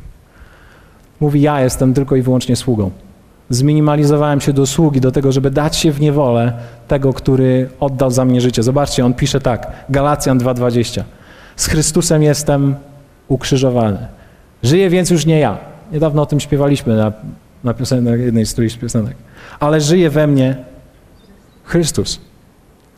mówi: 1.19 1.41
Ja 1.41 1.62
jestem 1.62 1.93
tylko 1.93 2.15
i 2.15 2.21
wyłącznie 2.21 2.55
sługą. 2.55 2.91
Zminimalizowałem 3.49 4.41
się 4.41 4.53
do 4.53 4.65
sługi, 4.65 5.01
do 5.01 5.12
tego, 5.12 5.31
żeby 5.31 5.51
dać 5.51 5.75
się 5.75 5.91
w 5.91 6.01
niewolę 6.01 6.53
tego, 6.88 7.13
który 7.13 7.69
oddał 7.79 8.12
za 8.12 8.25
mnie 8.25 8.41
życie. 8.41 8.63
Zobaczcie, 8.63 9.05
on 9.05 9.13
pisze 9.13 9.41
tak, 9.41 9.71
Galacjan 9.89 10.39
2:20. 10.39 11.03
Z 11.56 11.68
Chrystusem 11.68 12.24
jestem 12.24 12.76
ukrzyżowany. 13.28 14.08
Żyję 14.63 14.89
więc 14.89 15.10
już 15.10 15.26
nie 15.26 15.39
ja. 15.39 15.58
Niedawno 15.92 16.22
o 16.22 16.26
tym 16.26 16.39
śpiewaliśmy 16.39 16.98
na, 16.98 17.13
na, 17.63 17.74
na 18.02 18.16
jednej 18.16 18.46
z 18.46 18.54
którychś 18.54 18.76
piosenek. 18.76 19.18
Ale 19.60 19.82
żyje 19.82 20.10
we 20.10 20.28
mnie 20.28 20.56
Chrystus. 21.63 22.20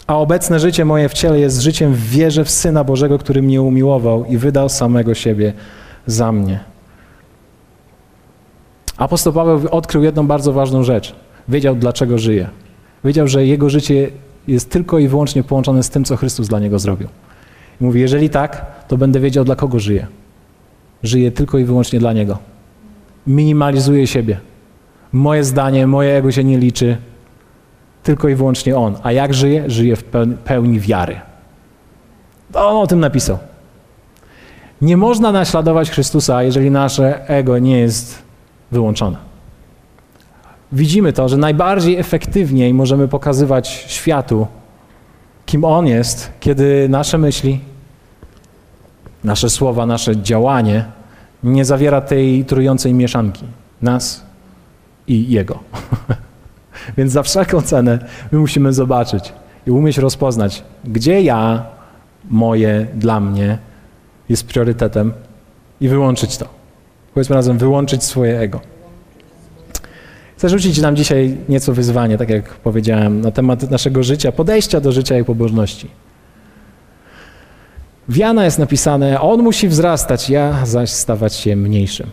A 0.07 0.17
obecne 0.17 0.59
życie 0.59 0.85
moje 0.85 1.09
w 1.09 1.13
ciele 1.13 1.39
jest 1.39 1.61
życiem 1.61 1.93
w 1.93 2.09
wierze 2.09 2.45
w 2.45 2.49
Syna 2.49 2.83
Bożego, 2.83 3.17
który 3.17 3.41
mnie 3.41 3.61
umiłował 3.61 4.25
i 4.25 4.37
wydał 4.37 4.69
samego 4.69 5.13
siebie 5.13 5.53
za 6.05 6.31
mnie. 6.31 6.59
Apostoł 8.97 9.33
Paweł 9.33 9.61
odkrył 9.71 10.03
jedną 10.03 10.27
bardzo 10.27 10.53
ważną 10.53 10.83
rzecz. 10.83 11.15
Wiedział, 11.49 11.75
dlaczego 11.75 12.17
żyje. 12.17 12.49
Wiedział, 13.03 13.27
że 13.27 13.45
jego 13.45 13.69
życie 13.69 14.09
jest 14.47 14.71
tylko 14.71 14.99
i 14.99 15.07
wyłącznie 15.07 15.43
połączone 15.43 15.83
z 15.83 15.89
tym, 15.89 16.05
co 16.05 16.17
Chrystus 16.17 16.47
dla 16.47 16.59
niego 16.59 16.79
zrobił. 16.79 17.07
I 17.81 17.83
mówi, 17.83 18.01
jeżeli 18.01 18.29
tak, 18.29 18.65
to 18.87 18.97
będę 18.97 19.19
wiedział, 19.19 19.45
dla 19.45 19.55
kogo 19.55 19.79
żyję. 19.79 20.07
Żyję 21.03 21.31
tylko 21.31 21.57
i 21.57 21.65
wyłącznie 21.65 21.99
dla 21.99 22.13
Niego. 22.13 22.37
Minimalizuję 23.27 24.07
siebie. 24.07 24.39
Moje 25.11 25.43
zdanie, 25.43 25.87
moje 25.87 26.17
ego 26.17 26.31
się 26.31 26.43
nie 26.43 26.57
liczy. 26.57 26.97
Tylko 28.03 28.29
i 28.29 28.35
wyłącznie 28.35 28.77
On. 28.77 28.95
A 29.03 29.11
jak 29.11 29.33
żyję? 29.33 29.63
Żyję 29.67 29.95
w 29.95 30.03
pełni 30.43 30.79
wiary. 30.79 31.19
On 32.53 32.77
o 32.77 32.87
tym 32.87 32.99
napisał. 32.99 33.37
Nie 34.81 34.97
można 34.97 35.31
naśladować 35.31 35.91
Chrystusa, 35.91 36.43
jeżeli 36.43 36.71
nasze 36.71 37.29
ego 37.29 37.59
nie 37.59 37.79
jest 37.79 38.21
wyłączone. 38.71 39.17
Widzimy 40.71 41.13
to, 41.13 41.29
że 41.29 41.37
najbardziej 41.37 41.97
efektywniej 41.97 42.73
możemy 42.73 43.07
pokazywać 43.07 43.67
światu, 43.87 44.47
kim 45.45 45.63
On 45.63 45.87
jest, 45.87 46.31
kiedy 46.39 46.89
nasze 46.89 47.17
myśli, 47.17 47.59
nasze 49.23 49.49
słowa, 49.49 49.85
nasze 49.85 50.21
działanie 50.21 50.85
nie 51.43 51.65
zawiera 51.65 52.01
tej 52.01 52.45
trującej 52.45 52.93
mieszanki 52.93 53.45
nas 53.81 54.23
i 55.07 55.29
Jego. 55.29 55.59
Więc 56.97 57.11
za 57.11 57.23
wszelką 57.23 57.61
cenę 57.61 57.99
my 58.31 58.39
musimy 58.39 58.73
zobaczyć 58.73 59.33
i 59.67 59.71
umieć 59.71 59.97
rozpoznać, 59.97 60.63
gdzie 60.83 61.21
ja, 61.21 61.65
moje, 62.29 62.87
dla 62.93 63.19
mnie 63.19 63.57
jest 64.29 64.47
priorytetem 64.47 65.13
i 65.81 65.89
wyłączyć 65.89 66.37
to. 66.37 66.45
Powiedzmy 67.13 67.35
razem, 67.35 67.57
wyłączyć 67.57 68.03
swoje 68.03 68.39
ego. 68.39 68.74
Chcę 70.37 70.49
rzucić 70.49 70.81
nam 70.81 70.95
dzisiaj 70.95 71.37
nieco 71.49 71.73
wyzwanie, 71.73 72.17
tak 72.17 72.29
jak 72.29 72.49
powiedziałem, 72.49 73.21
na 73.21 73.31
temat 73.31 73.71
naszego 73.71 74.03
życia, 74.03 74.31
podejścia 74.31 74.81
do 74.81 74.91
życia 74.91 75.19
i 75.19 75.23
pobożności. 75.23 75.89
W 78.09 78.17
Jana 78.17 78.45
jest 78.45 78.59
napisane, 78.59 79.21
on 79.21 79.43
musi 79.43 79.67
wzrastać, 79.67 80.29
ja 80.29 80.65
zaś 80.65 80.89
stawać 80.89 81.35
się 81.35 81.55
mniejszym. 81.55 82.09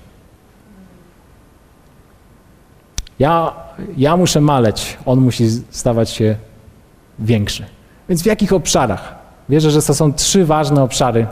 Ja, 3.18 3.52
ja 3.96 4.16
muszę 4.16 4.40
maleć, 4.40 4.98
on 5.06 5.20
musi 5.20 5.48
stawać 5.70 6.10
się 6.10 6.36
większy. 7.18 7.64
Więc 8.08 8.22
w 8.22 8.26
jakich 8.26 8.52
obszarach? 8.52 9.14
Wierzę, 9.48 9.70
że 9.70 9.82
to 9.82 9.94
są 9.94 10.12
trzy 10.12 10.44
ważne 10.44 10.82
obszary 10.82 11.26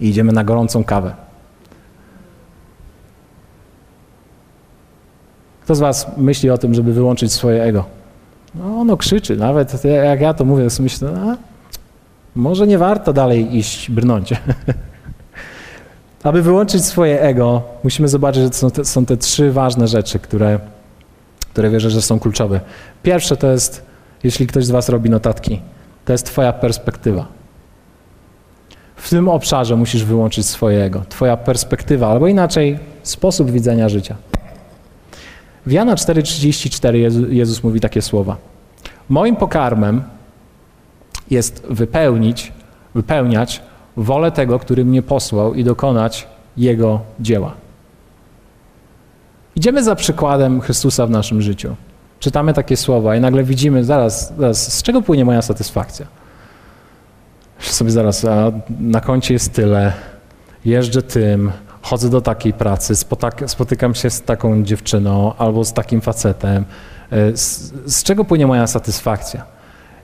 i 0.00 0.08
idziemy 0.08 0.32
na 0.32 0.44
gorącą 0.44 0.84
kawę. 0.84 1.23
Kto 5.64 5.74
z 5.74 5.80
Was 5.80 6.06
myśli 6.16 6.50
o 6.50 6.58
tym, 6.58 6.74
żeby 6.74 6.92
wyłączyć 6.92 7.32
swoje 7.32 7.62
ego? 7.62 7.84
No, 8.54 8.64
ono 8.64 8.96
krzyczy, 8.96 9.36
nawet 9.36 9.84
jak 9.84 10.20
ja 10.20 10.34
to 10.34 10.44
mówię, 10.44 10.68
to 10.76 10.82
myślę, 10.82 11.08
a, 11.08 11.36
może 12.34 12.66
nie 12.66 12.78
warto 12.78 13.12
dalej 13.12 13.56
iść, 13.56 13.90
brnąć. 13.90 14.32
Aby 16.22 16.42
wyłączyć 16.42 16.84
swoje 16.84 17.20
ego, 17.20 17.62
musimy 17.84 18.08
zobaczyć, 18.08 18.42
że 18.42 18.52
są 18.52 18.70
te, 18.70 18.84
są 18.84 19.06
te 19.06 19.16
trzy 19.16 19.52
ważne 19.52 19.88
rzeczy, 19.88 20.18
które, 20.18 20.58
które 21.52 21.70
wierzę, 21.70 21.90
że 21.90 22.02
są 22.02 22.20
kluczowe. 22.20 22.60
Pierwsze 23.02 23.36
to 23.36 23.50
jest, 23.50 23.82
jeśli 24.24 24.46
ktoś 24.46 24.64
z 24.64 24.70
Was 24.70 24.88
robi 24.88 25.10
notatki, 25.10 25.60
to 26.04 26.12
jest 26.12 26.26
Twoja 26.26 26.52
perspektywa. 26.52 27.26
W 28.96 29.10
tym 29.10 29.28
obszarze 29.28 29.76
musisz 29.76 30.04
wyłączyć 30.04 30.46
swoje 30.46 30.84
ego. 30.84 31.02
Twoja 31.08 31.36
perspektywa, 31.36 32.08
albo 32.08 32.28
inaczej 32.28 32.78
sposób 33.02 33.50
widzenia 33.50 33.88
życia. 33.88 34.16
W 35.66 35.72
Jana 35.72 35.94
4,34 35.94 37.30
Jezus, 37.32 37.62
mówi 37.62 37.80
takie 37.80 38.02
słowa. 38.02 38.36
Moim 39.08 39.36
pokarmem 39.36 40.02
jest 41.30 41.66
wypełnić, 41.70 42.52
wypełniać 42.94 43.62
wolę 43.96 44.32
tego, 44.32 44.58
który 44.58 44.84
mnie 44.84 45.02
posłał 45.02 45.54
i 45.54 45.64
dokonać 45.64 46.26
Jego 46.56 47.00
dzieła. 47.20 47.54
Idziemy 49.56 49.82
za 49.84 49.94
przykładem 49.96 50.60
Chrystusa 50.60 51.06
w 51.06 51.10
naszym 51.10 51.42
życiu. 51.42 51.76
Czytamy 52.20 52.54
takie 52.54 52.76
słowa 52.76 53.16
i 53.16 53.20
nagle 53.20 53.44
widzimy, 53.44 53.84
zaraz, 53.84 54.34
zaraz 54.38 54.78
z 54.78 54.82
czego 54.82 55.02
płynie 55.02 55.24
moja 55.24 55.42
satysfakcja? 55.42 56.06
Sobie 57.58 57.90
zaraz, 57.90 58.24
a 58.24 58.52
na 58.80 59.00
koncie 59.00 59.34
jest 59.34 59.52
tyle, 59.52 59.92
jeżdżę 60.64 61.02
tym, 61.02 61.52
chodzę 61.84 62.10
do 62.10 62.20
takiej 62.20 62.52
pracy, 62.52 62.94
spotykam 63.46 63.94
się 63.94 64.10
z 64.10 64.22
taką 64.22 64.62
dziewczyną 64.62 65.34
albo 65.38 65.64
z 65.64 65.72
takim 65.72 66.00
facetem. 66.00 66.64
E, 67.10 67.36
z, 67.36 67.72
z 67.86 68.02
czego 68.02 68.24
płynie 68.24 68.46
moja 68.46 68.66
satysfakcja? 68.66 69.44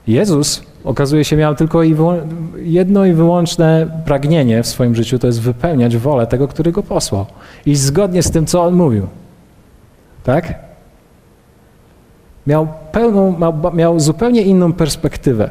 Jezus 0.07 0.63
okazuje 0.83 1.25
się 1.25 1.35
miał 1.35 1.55
tylko 1.55 1.83
i 1.83 1.95
jedno 2.55 3.05
i 3.05 3.13
wyłączne 3.13 4.01
pragnienie 4.05 4.63
w 4.63 4.67
swoim 4.67 4.95
życiu, 4.95 5.19
to 5.19 5.27
jest 5.27 5.41
wypełniać 5.41 5.97
wolę 5.97 6.27
tego, 6.27 6.47
który 6.47 6.71
go 6.71 6.83
posłał. 6.83 7.25
I 7.65 7.75
zgodnie 7.75 8.23
z 8.23 8.31
tym, 8.31 8.45
co 8.45 8.63
on 8.63 8.73
mówił. 8.73 9.07
Tak? 10.23 10.53
Miał, 12.47 12.67
pełną, 12.91 13.37
miał, 13.39 13.73
miał 13.73 13.99
zupełnie 13.99 14.41
inną 14.41 14.73
perspektywę. 14.73 15.49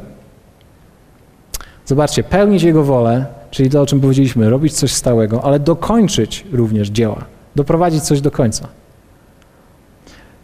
Zobaczcie, 1.86 2.22
pełnić 2.22 2.62
Jego 2.62 2.84
wolę, 2.84 3.26
czyli 3.50 3.70
to, 3.70 3.82
o 3.82 3.86
czym 3.86 4.00
powiedzieliśmy, 4.00 4.50
robić 4.50 4.72
coś 4.72 4.92
stałego, 4.92 5.44
ale 5.44 5.60
dokończyć 5.60 6.46
również 6.52 6.88
dzieła, 6.88 7.24
doprowadzić 7.56 8.02
coś 8.02 8.20
do 8.20 8.30
końca. 8.30 8.68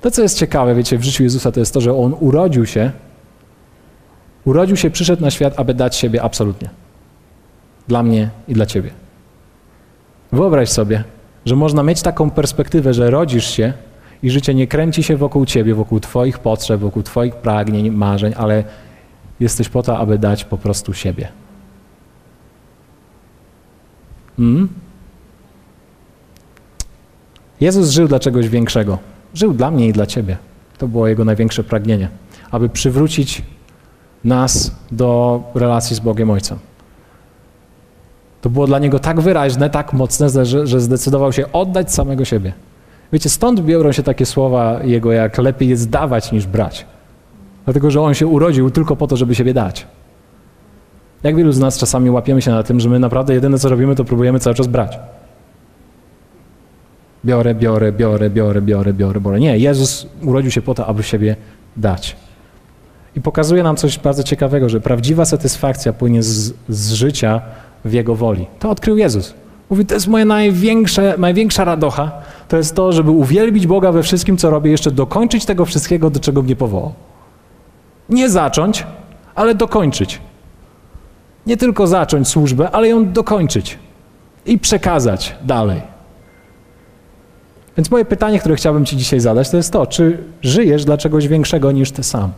To, 0.01 0.11
co 0.11 0.23
jest 0.23 0.39
ciekawe, 0.39 0.75
wiecie, 0.75 0.99
w 0.99 1.05
życiu 1.05 1.23
Jezusa, 1.23 1.53
to 1.53 1.61
jest 1.61 1.75
to, 1.75 1.81
że 1.81 1.97
On 1.97 2.15
urodził 2.21 2.67
się 2.67 2.91
Urodził 4.47 4.77
się, 4.77 4.91
przyszedł 4.91 5.23
na 5.23 5.31
świat, 5.31 5.55
aby 5.57 5.75
dać 5.75 5.97
siebie 5.97 6.23
absolutnie. 6.23 6.71
Dla 7.89 8.03
mnie 8.03 8.31
i 8.49 8.55
dla 8.55 8.67
ciebie. 8.67 8.91
Wyobraź 10.33 10.69
sobie, 10.69 11.05
że 11.47 11.57
można 11.57 11.83
mieć 11.83 12.03
taką 12.03 12.31
perspektywę, 12.31 12.95
że 12.95 13.11
rodzisz 13.11 13.51
się 13.51 13.73
i 14.23 14.31
życie 14.31 14.55
nie 14.55 14.67
kręci 14.67 15.03
się 15.03 15.17
wokół 15.17 15.47
ciebie, 15.47 15.75
wokół 15.75 16.01
twoich 16.01 16.39
potrzeb, 16.39 16.81
wokół 16.81 17.03
twoich 17.03 17.35
pragnień, 17.35 17.91
marzeń, 17.91 18.33
ale 18.37 18.65
jesteś 19.41 19.69
po 19.69 19.83
to, 19.83 19.99
aby 19.99 20.19
dać 20.19 20.45
po 20.45 20.59
prostu 20.59 20.95
siebie. 20.95 21.29
Hmm? 24.37 24.69
Jezus 27.61 27.91
żył 27.91 28.09
dla 28.09 28.21
czegoś 28.21 28.49
większego. 28.49 28.99
Żył 29.35 29.55
dla 29.55 29.71
mnie 29.71 29.89
i 29.89 29.93
dla 29.93 30.07
ciebie. 30.07 30.37
To 30.79 30.89
było 30.89 31.09
jego 31.09 31.25
największe 31.25 31.65
pragnienie, 31.65 32.09
aby 32.51 32.69
przywrócić 32.69 33.43
nas 34.25 34.71
do 34.93 35.43
relacji 35.55 35.97
z 35.97 36.01
Bogiem 36.01 36.31
Ojcem. 36.31 36.59
To 38.41 38.51
było 38.51 38.67
dla 38.67 38.79
niego 38.79 38.99
tak 38.99 39.21
wyraźne, 39.21 39.71
tak 39.71 39.93
mocne, 39.93 40.45
że, 40.45 40.67
że 40.67 40.81
zdecydował 40.81 41.33
się 41.33 41.53
oddać 41.53 41.93
samego 41.93 42.25
siebie. 42.25 42.53
Wiecie, 43.13 43.29
stąd 43.29 43.61
biorą 43.61 43.93
się 43.93 44.03
takie 44.03 44.27
słowa 44.27 44.81
jego, 44.85 45.13
jak 45.13 45.39
lepiej 45.39 45.69
jest 45.69 45.91
dawać 45.91 46.33
niż 46.33 46.47
brać. 46.47 46.87
Dlatego, 47.65 47.91
że 47.91 48.01
on 48.01 48.15
się 48.15 48.27
urodził 48.27 48.71
tylko 48.71 48.97
po 48.97 49.07
to, 49.07 49.17
żeby 49.17 49.35
siebie 49.35 49.55
dać. 49.55 49.87
Jak 51.23 51.37
wielu 51.37 51.53
z 51.53 51.59
nas 51.59 51.79
czasami 51.79 52.11
łapiemy 52.11 52.43
się 52.43 52.51
na 52.51 52.63
tym, 52.63 52.81
że 52.81 52.89
my 52.89 52.99
naprawdę 52.99 53.35
jedyne 53.35 53.59
co 53.59 53.69
robimy, 53.69 53.95
to 53.95 54.05
próbujemy 54.05 54.41
cały 54.41 54.57
czas 54.57 54.67
brać. 54.67 54.99
Biorę, 57.25 57.55
biorę, 57.55 57.93
biorę, 57.93 58.31
biorę, 58.31 58.63
biorę, 58.63 58.93
biorę, 58.93 59.21
biorę. 59.21 59.41
Nie, 59.41 59.59
Jezus 59.59 60.07
urodził 60.23 60.51
się 60.51 60.63
po 60.63 60.75
to, 60.75 60.87
aby 60.87 61.03
siebie 61.03 61.37
dać. 61.77 62.17
I 63.17 63.21
pokazuje 63.21 63.63
nam 63.63 63.77
coś 63.77 63.99
bardzo 63.99 64.23
ciekawego, 64.23 64.69
że 64.69 64.81
prawdziwa 64.81 65.25
satysfakcja 65.25 65.93
płynie 65.93 66.23
z, 66.23 66.55
z 66.69 66.93
życia 66.93 67.41
w 67.85 67.93
Jego 67.93 68.15
woli. 68.15 68.47
To 68.59 68.71
odkrył 68.71 68.97
Jezus. 68.97 69.35
Mówi, 69.71 69.87
to 69.87 69.95
jest 69.95 70.07
moja 70.07 70.25
największa, 70.25 71.03
największa 71.19 71.65
radocha. 71.65 72.13
To 72.49 72.57
jest 72.57 72.75
to, 72.75 72.93
żeby 72.93 73.11
uwielbić 73.11 73.67
Boga 73.67 73.93
we 73.93 74.03
wszystkim, 74.03 74.37
co 74.37 74.51
robię, 74.51 74.71
jeszcze 74.71 74.91
dokończyć 74.91 75.45
tego 75.45 75.65
wszystkiego, 75.65 76.11
do 76.11 76.21
czego 76.21 76.43
mnie 76.43 76.57
powołał. 76.57 76.93
Nie 78.09 78.31
zacząć, 78.31 78.87
ale 79.35 79.55
dokończyć. 79.55 80.21
Nie 81.47 81.57
tylko 81.57 81.87
zacząć 81.87 82.29
służbę, 82.29 82.71
ale 82.71 82.89
ją 82.89 83.13
dokończyć 83.13 83.79
i 84.47 84.59
przekazać 84.59 85.37
dalej. 85.43 85.83
Więc 87.77 87.91
moje 87.91 88.05
pytanie, 88.05 88.39
które 88.39 88.57
chciałbym 88.57 88.85
Ci 88.85 88.97
dzisiaj 88.97 89.21
zadać, 89.21 89.51
to 89.51 89.57
jest 89.57 89.73
to, 89.73 89.87
czy 89.87 90.19
żyjesz 90.43 90.85
dla 90.85 90.99
czegoś 90.99 91.29
większego 91.29 91.73
niż 91.73 91.91
Ty 91.91 92.03
sam? 92.03 92.33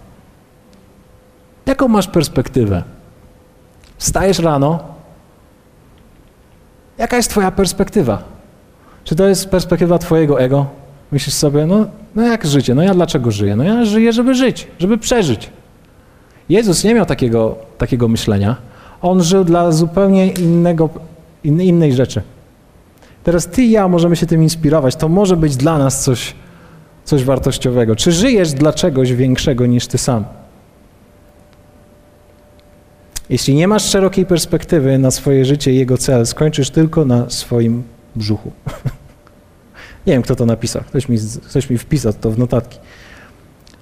Jaką 1.67 1.89
masz 1.89 2.07
perspektywę? 2.07 2.83
Wstajesz 3.99 4.39
rano. 4.39 4.79
Jaka 6.99 7.17
jest 7.17 7.31
Twoja 7.31 7.51
perspektywa? 7.51 8.23
Czy 9.05 9.17
to 9.17 9.29
jest 9.29 9.49
perspektywa 9.49 9.99
Twojego 9.99 10.41
ego? 10.41 10.67
Myślisz 11.13 11.35
sobie, 11.35 11.67
no, 11.67 11.87
no 12.15 12.23
jak 12.23 12.47
życie? 12.47 12.75
No 12.75 12.83
ja 12.83 12.95
dlaczego 12.95 13.31
żyję? 13.31 13.57
No 13.57 13.65
ja 13.65 13.85
żyję, 13.85 14.13
żeby 14.13 14.35
żyć, 14.35 14.69
żeby 14.79 14.99
przeżyć. 14.99 15.51
Jezus 16.49 16.85
nie 16.85 16.95
miał 16.95 17.07
takiego, 17.07 17.57
takiego 17.79 18.09
myślenia. 18.09 18.57
On 19.03 19.23
żył 19.23 19.45
dla 19.45 19.73
zupełnie 19.73 20.27
innego, 20.27 20.91
innej 21.45 21.93
rzeczy. 21.93 22.23
Teraz 23.25 23.47
ty 23.47 23.63
i 23.63 23.71
ja 23.71 23.89
możemy 23.89 24.17
się 24.17 24.27
tym 24.27 24.43
inspirować. 24.43 24.97
To 24.97 25.09
może 25.09 25.37
być 25.37 25.57
dla 25.57 25.79
nas 25.79 26.05
coś, 26.05 26.35
coś 27.05 27.25
wartościowego. 27.25 27.97
Czy 27.97 28.13
żyjesz 28.13 28.53
dla 28.53 28.73
czegoś 28.73 29.13
większego 29.13 29.67
niż 29.67 29.87
ty 29.87 29.99
sam? 29.99 30.25
Jeśli 33.31 33.55
nie 33.55 33.69
masz 33.69 33.85
szerokiej 33.85 34.27
perspektywy 34.27 34.99
na 34.99 35.11
swoje 35.11 35.45
życie 35.45 35.73
i 35.73 35.77
jego 35.77 35.99
cel, 35.99 36.27
skończysz 36.27 36.71
tylko 36.71 37.05
na 37.05 37.31
swoim 37.31 37.83
brzuchu. 38.17 38.53
nie 40.07 40.13
wiem, 40.13 40.23
kto 40.23 40.37
to 40.37 40.47
napisał. 40.47 40.83
Ktoś 40.83 41.09
mi, 41.09 41.19
ktoś 41.49 41.71
mi 41.71 41.79
wpisał 41.79 42.13
to 42.13 42.31
w 42.31 42.39
notatki. 42.39 42.79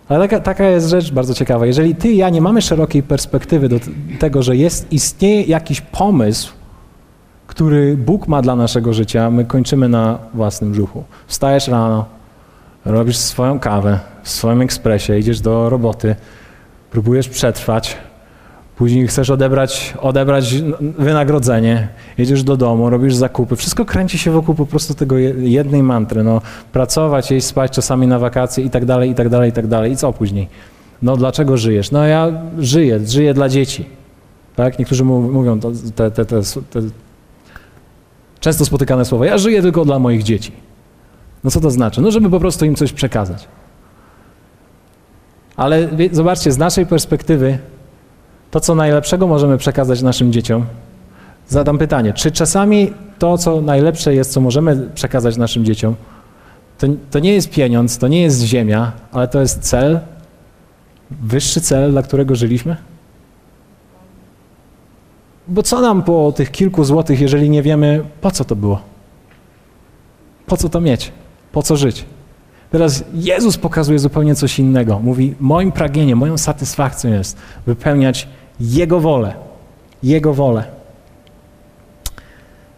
Ale 0.09 0.29
taka, 0.29 0.41
taka, 0.41 0.65
jest 0.65 0.89
rzecz 0.89 1.13
bardzo 1.13 1.35
ciekawa. 1.35 1.67
Jeżeli 1.67 1.95
ty 1.95 2.09
i 2.09 2.17
ja 2.17 2.31
nie 2.31 2.41
mamy 2.41 2.63
szerokiej 2.63 3.03
perspektywy 3.03 3.69
do 3.69 3.77
tego, 4.19 4.43
że 4.43 4.57
jest, 4.57 4.93
istnieje 4.93 5.43
jakiś 5.43 5.81
pomysł, 5.81 6.53
który 7.47 7.97
Bóg 7.97 8.29
ma 8.29 8.43
dla 8.43 8.57
naszego 8.57 8.93
życia, 8.93 9.31
my 9.31 9.45
kończymy 9.45 9.89
na 9.89 10.19
własnym 10.35 10.73
brzuchu. 10.73 11.05
Wstajesz 11.27 11.69
rano, 11.69 12.05
robisz 12.85 13.17
swoją 13.17 13.59
kawę 13.59 14.01
w 14.23 14.29
swoim 14.29 14.63
ekspresie, 14.63 15.19
idziesz 15.19 15.41
do 15.41 15.71
roboty, 15.71 16.17
próbujesz 16.91 17.29
przetrwać, 17.29 17.97
później 18.77 19.07
chcesz 19.07 19.31
odebrać, 19.31 19.95
odebrać 20.01 20.55
wynagrodzenie, 20.81 21.89
jedziesz 22.19 22.43
do 22.43 22.57
domu, 22.57 22.91
robisz 22.91 23.15
zakupy. 23.15 23.57
Wszystko 23.57 23.85
kręci 23.85 24.19
się 24.19 24.31
wokół 24.31 24.55
po 24.55 24.67
prostu 24.67 24.95
tego 24.95 25.19
jednej 25.39 25.83
mantry. 25.83 26.25
No, 26.25 26.41
pracować, 26.73 27.31
jeść, 27.31 27.47
spać, 27.47 27.73
czasami 27.73 28.07
na 28.07 28.19
wakacje 28.19 28.65
i 28.65 28.71
tak 28.71 28.85
dalej, 28.85 29.11
i 29.11 29.15
tak 29.15 29.29
dalej, 29.29 29.51
i 29.51 29.53
tak 29.53 29.67
dalej. 29.67 29.93
I 29.93 29.97
co 29.97 30.13
później? 30.13 30.49
No 31.03 31.17
dlaczego 31.17 31.57
żyjesz? 31.57 31.91
No 31.91 32.07
ja 32.07 32.33
żyję, 32.59 33.01
żyję 33.07 33.35
dla 33.35 33.49
dzieci. 33.49 33.87
Tak? 34.57 34.79
Niektórzy 34.79 35.05
mówią 35.05 35.61
te, 35.61 36.11
te, 36.11 36.25
te, 36.25 36.43
te 36.71 36.81
Często 38.41 38.65
spotykane 38.65 39.05
słowo, 39.05 39.25
ja 39.25 39.39
żyję 39.39 39.63
tylko 39.63 39.85
dla 39.85 39.99
moich 39.99 40.23
dzieci. 40.23 40.53
No 41.45 41.51
co 41.51 41.61
to 41.61 41.71
znaczy? 41.71 42.01
No, 42.01 42.11
żeby 42.11 42.31
po 42.31 42.41
prostu 42.41 42.65
im 42.65 42.75
coś 42.75 42.93
przekazać. 42.93 43.49
Ale 45.57 45.89
zobaczcie, 46.13 46.53
z 46.53 46.59
naszej 46.59 46.87
perspektywy, 46.87 47.59
to 48.51 48.61
co 48.61 48.75
najlepszego 48.75 49.27
możemy 49.27 49.59
przekazać 49.59 50.03
naszym 50.03 50.33
dzieciom, 50.33 50.67
zadam 51.49 51.79
pytanie, 51.79 52.13
czy 52.13 52.31
czasami 52.31 52.93
to, 53.19 53.39
co 53.39 53.61
najlepsze 53.61 54.15
jest, 54.15 54.33
co 54.33 54.41
możemy 54.41 54.91
przekazać 54.95 55.37
naszym 55.37 55.65
dzieciom, 55.65 55.95
to, 56.79 56.87
to 57.11 57.19
nie 57.19 57.35
jest 57.35 57.51
pieniądz, 57.51 57.99
to 57.99 58.09
nie 58.09 58.23
jest 58.23 58.43
ziemia, 58.43 58.93
ale 59.13 59.29
to 59.29 59.41
jest 59.41 59.61
cel, 59.61 60.01
wyższy 61.11 61.61
cel, 61.61 61.91
dla 61.91 62.03
którego 62.03 62.35
żyliśmy? 62.35 62.77
Bo 65.49 65.63
co 65.63 65.81
nam 65.81 66.03
po 66.03 66.33
tych 66.37 66.51
kilku 66.51 66.85
złotych, 66.85 67.21
jeżeli 67.21 67.51
nie 67.51 67.63
wiemy, 67.63 68.05
po 68.21 68.31
co 68.31 68.45
to 68.45 68.57
było? 68.57 68.81
Po 70.47 70.57
co 70.57 70.69
to 70.69 70.81
mieć? 70.81 71.13
Po 71.53 71.63
co 71.63 71.77
żyć? 71.77 72.05
Teraz 72.71 73.05
Jezus 73.15 73.57
pokazuje 73.57 73.99
zupełnie 73.99 74.35
coś 74.35 74.59
innego. 74.59 74.99
Mówi: 74.99 75.35
Moim 75.41 75.73
pragnieniem, 75.73 76.19
moją 76.19 76.39
satysfakcją 76.39 77.13
jest 77.13 77.37
wypełniać 77.67 78.29
Jego 78.61 79.01
wolę. 79.01 79.35
Jego 80.03 80.35
wolę. 80.35 80.65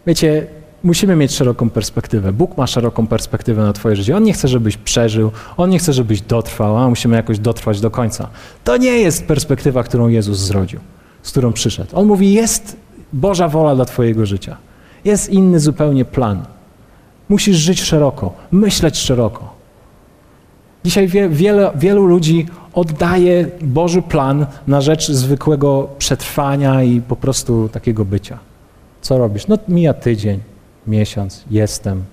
Wiecie, 0.07 0.47
musimy 0.83 1.15
mieć 1.15 1.35
szeroką 1.35 1.69
perspektywę. 1.69 2.33
Bóg 2.33 2.57
ma 2.57 2.67
szeroką 2.67 3.07
perspektywę 3.07 3.63
na 3.63 3.73
Twoje 3.73 3.95
życie. 3.95 4.17
On 4.17 4.23
nie 4.23 4.33
chce, 4.33 4.47
żebyś 4.47 4.77
przeżył, 4.77 5.31
on 5.57 5.69
nie 5.69 5.79
chce, 5.79 5.93
żebyś 5.93 6.21
dotrwał, 6.21 6.77
a 6.77 6.89
musimy 6.89 7.15
jakoś 7.15 7.39
dotrwać 7.39 7.81
do 7.81 7.91
końca. 7.91 8.29
To 8.63 8.77
nie 8.77 8.99
jest 8.99 9.25
perspektywa, 9.25 9.83
którą 9.83 10.07
Jezus 10.07 10.37
zrodził 10.37 10.79
z 11.23 11.31
którą 11.31 11.53
przyszedł. 11.53 11.89
On 11.93 12.07
mówi: 12.07 12.33
Jest 12.33 12.77
Boża 13.13 13.47
wola 13.47 13.75
dla 13.75 13.85
Twojego 13.85 14.25
życia. 14.25 14.57
Jest 15.05 15.29
inny 15.29 15.59
zupełnie 15.59 16.05
plan. 16.05 16.45
Musisz 17.29 17.57
żyć 17.57 17.81
szeroko, 17.81 18.33
myśleć 18.51 18.97
szeroko. 18.97 19.53
Dzisiaj 20.83 21.07
wie, 21.07 21.29
wiele, 21.29 21.71
wielu 21.75 22.05
ludzi 22.05 22.45
oddaje 22.73 23.47
Boży 23.61 24.01
plan 24.01 24.45
na 24.67 24.81
rzecz 24.81 25.11
zwykłego 25.11 25.89
przetrwania 25.97 26.83
i 26.83 27.01
po 27.01 27.15
prostu 27.15 27.69
takiego 27.69 28.05
bycia. 28.05 28.37
Co 29.01 29.17
robisz? 29.17 29.47
No 29.47 29.57
mija 29.67 29.93
tydzień, 29.93 30.39
miesiąc, 30.87 31.43
jestem. 31.51 32.03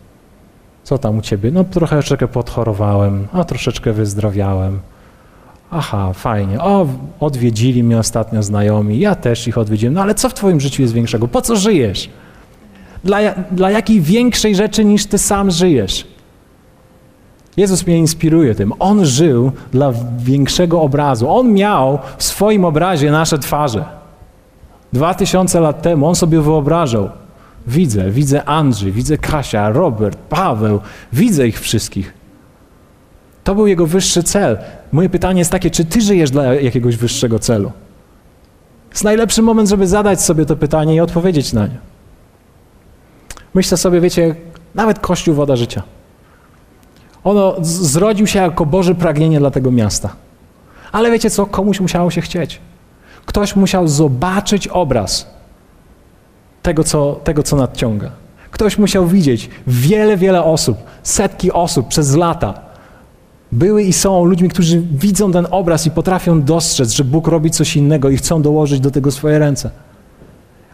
Co 0.84 0.98
tam 0.98 1.18
u 1.18 1.20
ciebie? 1.22 1.50
No 1.50 1.64
troszeczkę 1.64 2.28
podchorowałem, 2.28 3.28
a 3.32 3.44
troszeczkę 3.44 3.92
wyzdrowiałem. 3.92 4.80
Aha, 5.70 6.12
fajnie. 6.12 6.60
O, 6.60 6.86
odwiedzili 7.20 7.84
mnie 7.84 7.98
ostatnio 7.98 8.42
znajomi, 8.42 8.98
ja 8.98 9.14
też 9.14 9.48
ich 9.48 9.58
odwiedziłem. 9.58 9.94
No 9.94 10.02
ale 10.02 10.14
co 10.14 10.28
w 10.28 10.34
Twoim 10.34 10.60
życiu 10.60 10.82
jest 10.82 10.94
większego? 10.94 11.28
Po 11.28 11.42
co 11.42 11.56
żyjesz? 11.56 12.10
Dla, 13.04 13.18
dla 13.50 13.70
jakiej 13.70 14.00
większej 14.00 14.54
rzeczy 14.54 14.84
niż 14.84 15.06
Ty 15.06 15.18
sam 15.18 15.50
żyjesz? 15.50 16.15
Jezus 17.56 17.86
mnie 17.86 17.98
inspiruje 17.98 18.54
tym. 18.54 18.72
On 18.78 19.04
żył 19.04 19.52
dla 19.72 19.92
większego 20.18 20.82
obrazu. 20.82 21.30
On 21.30 21.52
miał 21.52 21.98
w 22.18 22.22
swoim 22.22 22.64
obrazie 22.64 23.10
nasze 23.10 23.38
twarze. 23.38 23.84
Dwa 24.92 25.14
tysiące 25.14 25.60
lat 25.60 25.82
temu 25.82 26.06
on 26.06 26.14
sobie 26.14 26.40
wyobrażał. 26.40 27.10
Widzę, 27.66 28.10
widzę 28.10 28.44
Andrzej, 28.44 28.92
widzę 28.92 29.18
Kasia, 29.18 29.70
Robert, 29.70 30.18
Paweł, 30.28 30.80
widzę 31.12 31.48
ich 31.48 31.60
wszystkich. 31.60 32.14
To 33.44 33.54
był 33.54 33.66
jego 33.66 33.86
wyższy 33.86 34.22
cel. 34.22 34.58
Moje 34.92 35.08
pytanie 35.08 35.38
jest 35.38 35.50
takie, 35.50 35.70
czy 35.70 35.84
ty 35.84 36.00
żyjesz 36.00 36.30
dla 36.30 36.54
jakiegoś 36.54 36.96
wyższego 36.96 37.38
celu? 37.38 37.72
Jest 38.90 39.04
najlepszy 39.04 39.42
moment, 39.42 39.68
żeby 39.68 39.86
zadać 39.86 40.22
sobie 40.22 40.46
to 40.46 40.56
pytanie 40.56 40.94
i 40.94 41.00
odpowiedzieć 41.00 41.52
na 41.52 41.66
nie. 41.66 41.78
Myślę 43.54 43.76
sobie, 43.76 44.00
wiecie, 44.00 44.34
nawet 44.74 44.98
Kościół 44.98 45.34
Woda 45.34 45.56
Życia. 45.56 45.82
Ono 47.26 47.54
zrodził 47.60 48.26
się 48.26 48.38
jako 48.38 48.66
Boże 48.66 48.94
pragnienie 48.94 49.38
dla 49.38 49.50
tego 49.50 49.70
miasta. 49.70 50.08
Ale 50.92 51.10
wiecie 51.10 51.30
co? 51.30 51.46
Komuś 51.46 51.80
musiało 51.80 52.10
się 52.10 52.20
chcieć. 52.20 52.60
Ktoś 53.26 53.56
musiał 53.56 53.88
zobaczyć 53.88 54.68
obraz 54.68 55.26
tego, 56.62 56.84
co, 56.84 57.20
tego, 57.24 57.42
co 57.42 57.56
nadciąga. 57.56 58.10
Ktoś 58.50 58.78
musiał 58.78 59.06
widzieć 59.06 59.50
wiele, 59.66 60.16
wiele 60.16 60.44
osób, 60.44 60.78
setki 61.02 61.52
osób 61.52 61.88
przez 61.88 62.16
lata, 62.16 62.54
były 63.52 63.82
i 63.82 63.92
są 63.92 64.24
ludźmi, 64.24 64.48
którzy 64.48 64.80
widzą 64.80 65.32
ten 65.32 65.46
obraz 65.50 65.86
i 65.86 65.90
potrafią 65.90 66.42
dostrzec, 66.42 66.90
że 66.90 67.04
Bóg 67.04 67.28
robi 67.28 67.50
coś 67.50 67.76
innego 67.76 68.10
i 68.10 68.16
chcą 68.16 68.42
dołożyć 68.42 68.80
do 68.80 68.90
tego 68.90 69.10
swoje 69.10 69.38
ręce. 69.38 69.70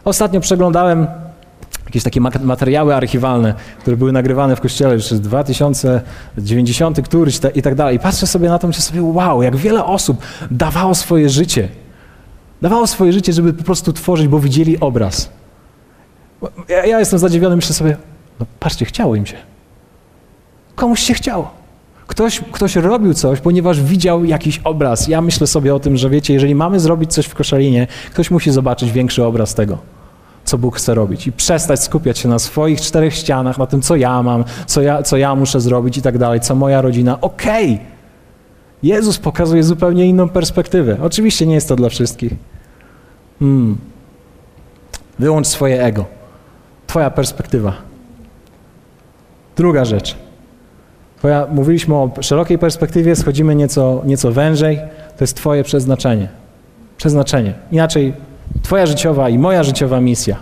Ostatnio 0.05 0.39
przeglądałem 0.39 1.07
jakieś 1.93 2.03
takie 2.03 2.21
materiały 2.43 2.95
archiwalne, 2.95 3.53
które 3.79 3.97
były 3.97 4.11
nagrywane 4.11 4.55
w 4.55 4.61
kościele 4.61 4.93
już 4.93 5.13
2090 5.13 7.01
któryś 7.01 7.39
i 7.55 7.61
tak 7.61 7.75
dalej. 7.75 7.95
I 7.95 7.99
patrzę 7.99 8.27
sobie 8.27 8.49
na 8.49 8.59
to, 8.59 8.67
myślę 8.67 8.81
sobie, 8.81 9.03
wow, 9.03 9.43
jak 9.43 9.55
wiele 9.55 9.85
osób 9.85 10.21
dawało 10.51 10.95
swoje 10.95 11.29
życie. 11.29 11.69
Dawało 12.61 12.87
swoje 12.87 13.13
życie, 13.13 13.33
żeby 13.33 13.53
po 13.53 13.63
prostu 13.63 13.93
tworzyć, 13.93 14.27
bo 14.27 14.39
widzieli 14.39 14.79
obraz. 14.79 15.29
Ja, 16.69 16.85
ja 16.85 16.99
jestem 16.99 17.19
zadziwiony, 17.19 17.55
myślę 17.55 17.75
sobie, 17.75 17.97
no 18.39 18.45
patrzcie, 18.59 18.85
chciało 18.85 19.15
im 19.15 19.25
się. 19.25 19.37
Komuś 20.75 20.99
się 20.99 21.13
chciało. 21.13 21.51
Ktoś, 22.07 22.41
ktoś 22.51 22.75
robił 22.75 23.13
coś, 23.13 23.39
ponieważ 23.39 23.81
widział 23.81 24.25
jakiś 24.25 24.61
obraz. 24.63 25.07
Ja 25.07 25.21
myślę 25.21 25.47
sobie 25.47 25.75
o 25.75 25.79
tym, 25.79 25.97
że 25.97 26.09
wiecie, 26.09 26.33
jeżeli 26.33 26.55
mamy 26.55 26.79
zrobić 26.79 27.13
coś 27.13 27.25
w 27.25 27.35
koszalinie, 27.35 27.87
ktoś 28.11 28.31
musi 28.31 28.51
zobaczyć 28.51 28.91
większy 28.91 29.23
obraz 29.23 29.55
tego, 29.55 29.77
co 30.45 30.57
Bóg 30.57 30.77
chce 30.77 30.93
robić 30.93 31.27
i 31.27 31.31
przestać 31.31 31.83
skupiać 31.83 32.19
się 32.19 32.29
na 32.29 32.39
swoich 32.39 32.81
czterech 32.81 33.13
ścianach, 33.13 33.57
na 33.57 33.65
tym, 33.65 33.81
co 33.81 33.95
ja 33.95 34.23
mam, 34.23 34.43
co 34.65 34.81
ja, 34.81 35.03
co 35.03 35.17
ja 35.17 35.35
muszę 35.35 35.61
zrobić 35.61 35.97
i 35.97 36.01
tak 36.01 36.17
dalej, 36.17 36.39
co 36.39 36.55
moja 36.55 36.81
rodzina. 36.81 37.21
Okej, 37.21 37.73
okay. 37.73 37.93
Jezus 38.83 39.17
pokazuje 39.17 39.63
zupełnie 39.63 40.05
inną 40.05 40.29
perspektywę. 40.29 40.97
Oczywiście 41.01 41.45
nie 41.45 41.55
jest 41.55 41.67
to 41.67 41.75
dla 41.75 41.89
wszystkich. 41.89 42.33
Hmm. 43.39 43.77
Wyłącz 45.19 45.47
swoje 45.47 45.83
ego. 45.83 46.05
Twoja 46.87 47.09
perspektywa. 47.09 47.73
Druga 49.55 49.85
rzecz. 49.85 50.15
Twoja, 51.17 51.47
mówiliśmy 51.51 51.95
o 51.95 52.11
szerokiej 52.21 52.57
perspektywie, 52.57 53.15
schodzimy 53.15 53.55
nieco, 53.55 54.01
nieco 54.05 54.31
wężej. 54.31 54.77
To 55.17 55.23
jest 55.23 55.37
Twoje 55.37 55.63
przeznaczenie. 55.63 56.27
Przeznaczenie. 56.97 57.53
Inaczej 57.71 58.13
Twoja 58.61 58.85
życiowa 58.85 59.29
i 59.29 59.37
moja 59.37 59.63
życiowa 59.63 60.01
misja. 60.01 60.37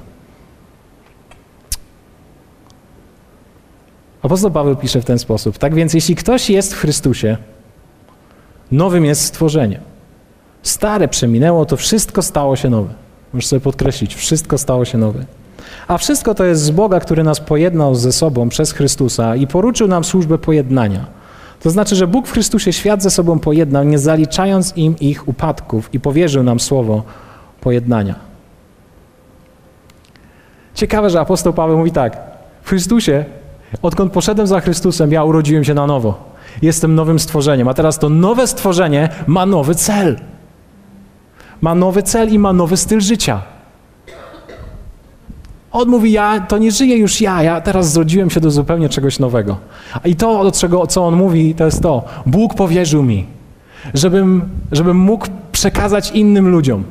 Apostoł 4.22 4.52
Paweł 4.52 4.76
pisze 4.76 5.02
w 5.02 5.06
ten 5.06 5.20
sposób. 5.20 5.58
Tak 5.58 5.76
więc, 5.76 5.94
jeśli 5.94 6.16
ktoś 6.16 6.50
jest 6.50 6.74
w 6.74 6.78
Chrystusie, 6.78 7.38
nowym 8.72 9.06
jest 9.06 9.22
stworzeniem. 9.22 9.82
Stare 10.64 11.08
przeminęło, 11.08 11.66
to 11.66 11.78
wszystko 11.78 12.22
stało 12.22 12.56
się 12.56 12.70
nowe. 12.70 12.94
Możesz 13.34 13.48
sobie 13.48 13.60
podkreślić, 13.60 14.16
wszystko 14.16 14.58
stało 14.58 14.86
się 14.86 14.98
nowe. 14.98 15.26
A 15.88 15.98
wszystko 15.98 16.36
to 16.36 16.46
jest 16.46 16.62
z 16.62 16.72
Boga, 16.72 17.00
który 17.00 17.24
nas 17.24 17.40
pojednał 17.40 17.96
ze 17.96 18.12
sobą 18.12 18.50
przez 18.50 18.72
Chrystusa 18.72 19.36
i 19.36 19.48
poruczył 19.48 19.88
nam 19.88 20.04
służbę 20.04 20.38
pojednania. 20.38 21.06
To 21.64 21.70
znaczy, 21.70 21.96
że 21.96 22.08
Bóg 22.08 22.28
w 22.28 22.32
Chrystusie 22.32 22.74
świat 22.74 23.04
ze 23.04 23.10
sobą 23.10 23.40
pojednał, 23.40 23.84
nie 23.84 24.00
zaliczając 24.00 24.78
im 24.78 25.00
ich 25.00 25.28
upadków 25.28 25.90
i 25.94 26.00
powierzył 26.00 26.44
nam 26.44 26.60
słowo 26.60 27.04
pojednania. 27.62 28.16
Ciekawe, 30.74 31.10
że 31.10 31.20
apostoł 31.20 31.54
Paweł 31.54 31.78
mówi 31.78 31.92
tak: 31.92 32.18
W 32.62 32.70
Chrystusie, 32.70 33.26
odkąd 33.82 34.14
poszedłem 34.14 34.48
za 34.48 34.60
Chrystusem, 34.60 35.12
ja 35.12 35.24
urodziłem 35.24 35.64
się 35.64 35.74
na 35.74 35.88
nowo. 35.88 36.32
Jestem 36.62 36.96
nowym 36.96 37.20
stworzeniem, 37.20 37.68
a 37.68 37.74
teraz 37.74 38.00
to 38.00 38.10
nowe 38.10 38.48
stworzenie 38.48 39.10
ma 39.28 39.46
nowy 39.46 39.76
cel. 39.76 40.20
Ma 41.62 41.76
nowy 41.76 42.04
cel 42.04 42.34
i 42.34 42.40
ma 42.40 42.54
nowy 42.54 42.78
styl 42.78 43.02
życia. 43.02 43.42
On 45.72 45.90
mówi, 45.90 46.12
ja 46.12 46.40
to 46.40 46.58
nie 46.58 46.72
żyję 46.72 46.98
już 46.98 47.22
ja, 47.22 47.44
ja 47.44 47.62
teraz 47.62 47.92
zrodziłem 47.92 48.30
się 48.30 48.40
do 48.40 48.52
zupełnie 48.52 48.90
czegoś 48.90 49.20
nowego. 49.20 49.58
I 50.06 50.16
to, 50.16 50.44
do 50.44 50.52
czego, 50.52 50.88
co 50.88 51.06
on 51.06 51.16
mówi, 51.16 51.56
to 51.56 51.66
jest 51.66 51.82
to. 51.82 52.04
Bóg 52.26 52.54
powierzył 52.54 53.04
mi, 53.04 53.26
żebym, 53.94 54.50
żebym 54.72 54.98
mógł 54.98 55.28
przekazać 55.52 56.12
innym 56.12 56.50
ludziom 56.50 56.84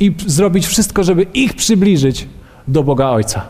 i 0.00 0.14
zrobić 0.26 0.66
wszystko, 0.66 1.04
żeby 1.04 1.22
ich 1.22 1.54
przybliżyć 1.54 2.28
do 2.68 2.82
Boga 2.82 3.08
Ojca. 3.08 3.42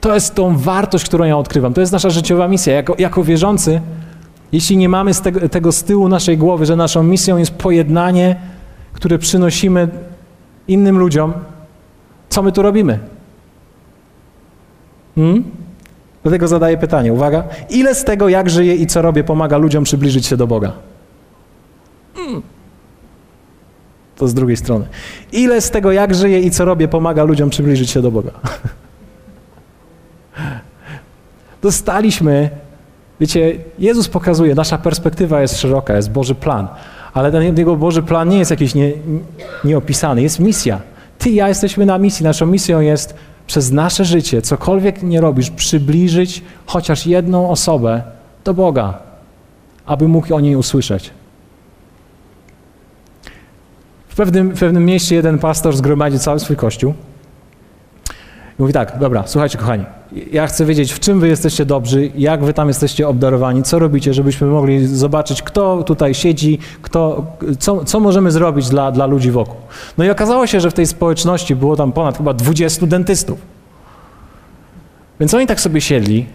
To 0.00 0.14
jest 0.14 0.34
tą 0.34 0.58
wartość, 0.58 1.04
którą 1.04 1.24
ja 1.24 1.38
odkrywam. 1.38 1.74
To 1.74 1.80
jest 1.80 1.92
nasza 1.92 2.10
życiowa 2.10 2.48
misja. 2.48 2.74
Jako, 2.74 2.94
jako 2.98 3.24
wierzący, 3.24 3.80
jeśli 4.52 4.76
nie 4.76 4.88
mamy 4.88 5.14
z 5.14 5.20
tego, 5.20 5.48
tego 5.48 5.72
z 5.72 5.84
tyłu 5.84 6.08
naszej 6.08 6.38
głowy, 6.38 6.66
że 6.66 6.76
naszą 6.76 7.02
misją 7.02 7.36
jest 7.36 7.50
pojednanie, 7.50 8.36
które 8.92 9.18
przynosimy 9.18 9.88
innym 10.68 10.98
ludziom, 10.98 11.32
co 12.28 12.42
my 12.42 12.52
tu 12.52 12.62
robimy? 12.62 12.98
Hmm? 15.14 15.44
Dlatego 16.22 16.48
zadaję 16.48 16.78
pytanie, 16.78 17.12
uwaga. 17.12 17.44
Ile 17.70 17.94
z 17.94 18.04
tego, 18.04 18.28
jak 18.28 18.50
żyję 18.50 18.74
i 18.74 18.86
co 18.86 19.02
robię, 19.02 19.24
pomaga 19.24 19.56
ludziom 19.56 19.84
przybliżyć 19.84 20.26
się 20.26 20.36
do 20.36 20.46
Boga? 20.46 20.72
Hmm. 22.14 22.42
To 24.16 24.28
z 24.28 24.34
drugiej 24.34 24.56
strony. 24.56 24.86
Ile 25.32 25.60
z 25.60 25.70
tego, 25.70 25.92
jak 25.92 26.14
żyję 26.14 26.40
i 26.40 26.50
co 26.50 26.64
robię, 26.64 26.88
pomaga 26.88 27.24
ludziom 27.24 27.50
przybliżyć 27.50 27.90
się 27.90 28.02
do 28.02 28.10
Boga? 28.10 28.30
Dostaliśmy, 31.62 32.50
wiecie, 33.20 33.52
Jezus 33.78 34.08
pokazuje, 34.08 34.54
nasza 34.54 34.78
perspektywa 34.78 35.40
jest 35.40 35.60
szeroka, 35.60 35.96
jest 35.96 36.10
Boży 36.10 36.34
plan, 36.34 36.68
ale 37.14 37.32
ten 37.32 37.58
Jego 37.58 37.76
Boży 37.76 38.02
plan 38.02 38.28
nie 38.28 38.38
jest 38.38 38.50
jakiś 38.50 38.74
nie, 38.74 38.92
nieopisany, 39.64 40.22
jest 40.22 40.40
misja. 40.40 40.80
Ty 41.18 41.30
i 41.30 41.34
ja 41.34 41.48
jesteśmy 41.48 41.86
na 41.86 41.98
misji. 41.98 42.24
Naszą 42.24 42.46
misją 42.46 42.80
jest 42.80 43.14
przez 43.46 43.70
nasze 43.70 44.04
życie, 44.04 44.42
cokolwiek 44.42 45.02
nie 45.02 45.20
robisz, 45.20 45.50
przybliżyć 45.50 46.42
chociaż 46.66 47.06
jedną 47.06 47.50
osobę 47.50 48.02
do 48.44 48.54
Boga, 48.54 48.98
aby 49.86 50.08
mógł 50.08 50.34
o 50.34 50.40
niej 50.40 50.56
usłyszeć. 50.56 51.10
W 54.14 54.16
pewnym, 54.16 54.50
w 54.50 54.60
pewnym 54.60 54.84
mieście 54.84 55.14
jeden 55.14 55.38
pastor 55.38 55.76
zgromadził 55.76 56.18
cały 56.18 56.40
swój 56.40 56.56
kościół 56.56 56.94
i 58.58 58.62
mówi 58.62 58.72
tak, 58.72 58.98
dobra, 58.98 59.22
słuchajcie 59.26 59.58
kochani, 59.58 59.84
ja 60.32 60.46
chcę 60.46 60.64
wiedzieć, 60.64 60.92
w 60.92 61.00
czym 61.00 61.20
wy 61.20 61.28
jesteście 61.28 61.66
dobrzy, 61.66 62.10
jak 62.16 62.44
wy 62.44 62.52
tam 62.52 62.68
jesteście 62.68 63.08
obdarowani, 63.08 63.62
co 63.62 63.78
robicie, 63.78 64.14
żebyśmy 64.14 64.46
mogli 64.46 64.86
zobaczyć, 64.86 65.42
kto 65.42 65.82
tutaj 65.82 66.14
siedzi, 66.14 66.58
kto, 66.82 67.26
co, 67.58 67.84
co 67.84 68.00
możemy 68.00 68.30
zrobić 68.30 68.68
dla, 68.68 68.92
dla 68.92 69.06
ludzi 69.06 69.30
wokół. 69.30 69.56
No 69.98 70.04
i 70.04 70.10
okazało 70.10 70.46
się, 70.46 70.60
że 70.60 70.70
w 70.70 70.74
tej 70.74 70.86
społeczności 70.86 71.56
było 71.56 71.76
tam 71.76 71.92
ponad 71.92 72.16
chyba 72.16 72.34
20 72.34 72.86
dentystów. 72.86 73.38
Więc 75.20 75.34
oni 75.34 75.46
tak 75.46 75.60
sobie 75.60 75.80
siedli 75.80 76.26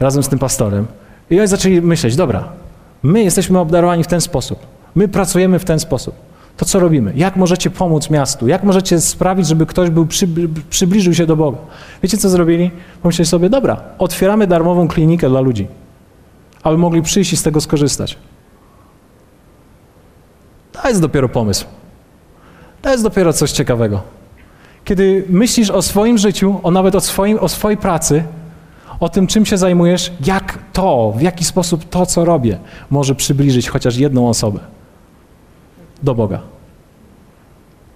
razem 0.00 0.22
z 0.22 0.28
tym 0.28 0.38
pastorem 0.38 0.86
i 1.30 1.38
oni 1.38 1.48
zaczęli 1.48 1.80
myśleć, 1.80 2.16
dobra, 2.16 2.48
my 3.02 3.22
jesteśmy 3.22 3.58
obdarowani 3.58 4.04
w 4.04 4.06
ten 4.06 4.20
sposób, 4.20 4.58
my 4.94 5.08
pracujemy 5.08 5.58
w 5.58 5.64
ten 5.64 5.80
sposób 5.80 6.29
to 6.60 6.66
co 6.66 6.80
robimy? 6.80 7.12
Jak 7.16 7.36
możecie 7.36 7.70
pomóc 7.70 8.10
miastu? 8.10 8.48
Jak 8.48 8.64
możecie 8.64 9.00
sprawić, 9.00 9.46
żeby 9.46 9.66
ktoś 9.66 9.90
był 9.90 10.06
przybliżył 10.70 11.14
się 11.14 11.26
do 11.26 11.36
Boga? 11.36 11.58
Wiecie, 12.02 12.18
co 12.18 12.28
zrobili? 12.28 12.70
Pomyśleli 13.02 13.26
sobie, 13.26 13.50
dobra, 13.50 13.80
otwieramy 13.98 14.46
darmową 14.46 14.88
klinikę 14.88 15.28
dla 15.28 15.40
ludzi, 15.40 15.68
aby 16.62 16.78
mogli 16.78 17.02
przyjść 17.02 17.32
i 17.32 17.36
z 17.36 17.42
tego 17.42 17.60
skorzystać. 17.60 18.18
To 20.72 20.88
jest 20.88 21.00
dopiero 21.00 21.28
pomysł. 21.28 21.66
To 22.82 22.90
jest 22.90 23.02
dopiero 23.02 23.32
coś 23.32 23.52
ciekawego. 23.52 24.02
Kiedy 24.84 25.24
myślisz 25.28 25.70
o 25.70 25.82
swoim 25.82 26.18
życiu, 26.18 26.60
o 26.62 26.70
nawet 26.70 26.94
o, 26.94 27.00
swoim, 27.00 27.38
o 27.38 27.48
swojej 27.48 27.78
pracy, 27.78 28.24
o 29.00 29.08
tym, 29.08 29.26
czym 29.26 29.46
się 29.46 29.58
zajmujesz, 29.58 30.12
jak 30.26 30.58
to, 30.72 31.12
w 31.16 31.22
jaki 31.22 31.44
sposób 31.44 31.88
to, 31.88 32.06
co 32.06 32.24
robię, 32.24 32.58
może 32.90 33.14
przybliżyć 33.14 33.68
chociaż 33.68 33.96
jedną 33.96 34.28
osobę 34.28 34.60
do 36.02 36.14
Boga. 36.14 36.40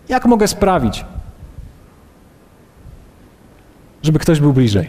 Jak 0.08 0.26
mogę 0.26 0.48
sprawić, 0.48 1.04
żeby 4.02 4.18
ktoś 4.18 4.40
był 4.40 4.52
bliżej? 4.52 4.88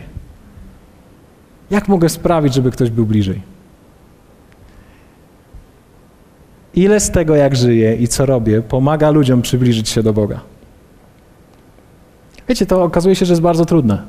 Jak 1.71 1.87
mogę 1.87 2.09
sprawić, 2.09 2.53
żeby 2.53 2.71
ktoś 2.71 2.89
był 2.89 3.05
bliżej? 3.05 3.41
Ile 6.75 6.99
z 6.99 7.11
tego, 7.11 7.35
jak 7.35 7.55
żyję 7.55 7.95
i 7.95 8.07
co 8.07 8.25
robię, 8.25 8.61
pomaga 8.61 9.09
ludziom 9.09 9.41
przybliżyć 9.41 9.89
się 9.89 10.03
do 10.03 10.13
Boga? 10.13 10.39
Wiecie, 12.47 12.65
to 12.65 12.83
okazuje 12.83 13.15
się, 13.15 13.25
że 13.25 13.33
jest 13.33 13.41
bardzo 13.41 13.65
trudne, 13.65 14.01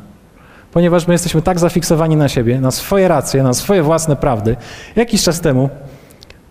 ponieważ 0.73 1.07
my 1.07 1.15
jesteśmy 1.15 1.43
tak 1.43 1.59
zafiksowani 1.59 2.17
na 2.17 2.29
siebie, 2.29 2.61
na 2.61 2.71
swoje 2.71 3.09
racje, 3.09 3.43
na 3.43 3.55
swoje 3.55 3.83
własne 3.83 4.17
prawdy. 4.17 4.57
Jakiś 4.97 5.23
czas 5.23 5.41
temu 5.41 5.71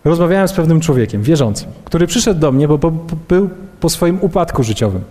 rozmawiałem 0.05 0.47
z 0.47 0.53
pewnym 0.53 0.79
człowiekiem, 0.79 1.23
wierzącym, 1.23 1.69
który 1.85 2.07
przyszedł 2.07 2.39
do 2.39 2.51
mnie, 2.51 2.67
bo, 2.67 2.77
bo, 2.77 2.91
bo 2.91 3.15
był 3.27 3.49
po 3.79 3.89
swoim 3.89 4.17
upadku 4.21 4.63
życiowym. 4.63 5.01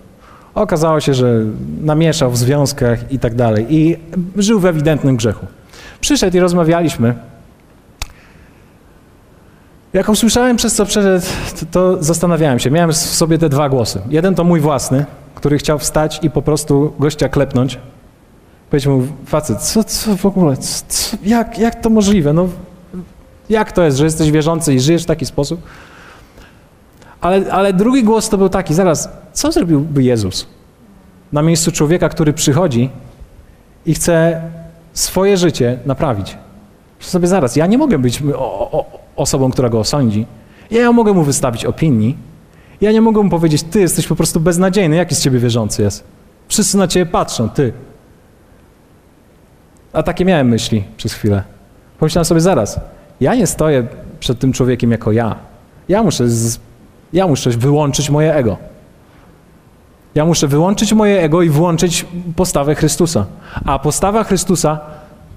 Okazało 0.55 1.01
się, 1.01 1.15
że 1.15 1.41
namieszał 1.81 2.31
w 2.31 2.39
związkach 2.39 3.13
i 3.13 3.19
tak 3.19 3.35
dalej 3.35 3.67
i 3.69 3.97
żył 4.37 4.61
w 4.61 4.67
ewidentnym 4.67 5.17
grzechu. 5.17 5.47
Przyszedł 6.01 6.37
i 6.37 6.41
rozmawialiśmy. 6.41 7.15
Jak 9.93 10.09
usłyszałem, 10.09 10.57
przez 10.57 10.75
co 10.75 10.87
przeszedł, 10.87 11.27
to, 11.61 11.67
to 11.71 12.03
zastanawiałem 12.03 12.59
się. 12.59 12.71
Miałem 12.71 12.93
w 12.93 12.97
sobie 12.97 13.39
te 13.39 13.49
dwa 13.49 13.69
głosy. 13.69 14.01
Jeden 14.09 14.35
to 14.35 14.45
mój 14.45 14.61
własny, 14.61 15.05
który 15.35 15.59
chciał 15.59 15.79
wstać 15.79 16.21
i 16.23 16.31
po 16.31 16.43
prostu 16.43 16.93
gościa 16.99 17.29
klepnąć. 17.29 17.79
Powiedział 18.71 18.97
mu, 18.97 19.07
facet, 19.27 19.59
co, 19.59 19.85
co 19.85 20.17
w 20.17 20.27
ogóle, 20.27 20.57
co, 20.57 21.17
jak, 21.25 21.59
jak 21.59 21.81
to 21.81 21.91
możliwe? 21.91 22.33
No, 22.33 22.49
jak 23.49 23.73
to 23.73 23.83
jest, 23.83 23.97
że 23.99 24.05
jesteś 24.05 24.31
wierzący 24.31 24.75
i 24.75 24.81
żyjesz 24.81 25.03
w 25.03 25.07
taki 25.07 25.27
sposób? 25.27 25.63
Ale, 27.21 27.53
ale 27.53 27.73
drugi 27.73 28.05
głos 28.05 28.29
to 28.29 28.39
był 28.39 28.49
taki, 28.49 28.75
zaraz, 28.75 29.09
co 29.33 29.53
zrobiłby 29.53 30.03
Jezus 30.03 30.47
na 31.33 31.43
miejscu 31.43 31.73
człowieka, 31.73 32.09
który 32.09 32.33
przychodzi 32.33 32.91
i 33.87 33.95
chce 33.95 34.43
swoje 34.93 35.37
życie 35.37 35.79
naprawić? 35.87 36.37
Myślę 36.99 37.11
sobie 37.11 37.29
zaraz, 37.29 37.57
ja 37.57 37.67
nie 37.67 37.79
mogę 37.79 37.99
być 37.99 38.23
o, 38.37 38.71
o, 38.73 38.87
osobą, 39.17 39.51
która 39.51 39.69
go 39.69 39.81
osądzi. 39.81 40.27
Ja 40.71 40.83
nie 40.83 40.91
mogę 40.91 41.13
mu 41.13 41.23
wystawić 41.23 41.65
opinii. 41.65 42.17
Ja 42.81 42.93
nie 42.93 43.01
mogę 43.01 43.23
mu 43.23 43.31
powiedzieć, 43.31 43.63
ty 43.63 43.81
jesteś 43.81 44.07
po 44.07 44.17
prostu 44.17 44.41
beznadziejny, 44.41 44.97
jaki 44.97 45.15
z 45.15 45.21
ciebie 45.21 45.39
wierzący 45.39 45.83
jest. 45.83 46.05
Wszyscy 46.49 46.79
na 46.79 46.89
ciebie 46.89 47.07
patrzą, 47.07 47.49
ty. 47.49 47.73
A 49.93 50.03
takie 50.03 50.25
miałem 50.25 50.49
myśli 50.49 50.85
przez 50.97 51.13
chwilę. 51.13 51.43
Pomyślałem 51.99 52.25
sobie 52.25 52.41
zaraz, 52.41 52.81
ja 53.21 53.35
nie 53.35 53.47
stoję 53.47 53.87
przed 54.21 54.39
tym 54.39 54.53
człowiekiem 54.53 54.91
jako 54.91 55.13
ja. 55.13 55.37
Ja 55.89 56.03
muszę, 56.03 56.29
z, 56.29 56.59
ja 57.13 57.27
muszę 57.27 57.51
wyłączyć 57.51 58.11
moje 58.11 58.35
ego. 58.35 58.57
Ja 60.15 60.25
muszę 60.25 60.49
wyłączyć 60.49 60.93
moje 60.93 61.23
ego 61.23 61.43
i 61.43 61.49
włączyć 61.49 62.07
postawę 62.37 62.75
Chrystusa. 62.75 63.27
A 63.65 63.79
postawa 63.79 64.25
Chrystusa 64.25 64.81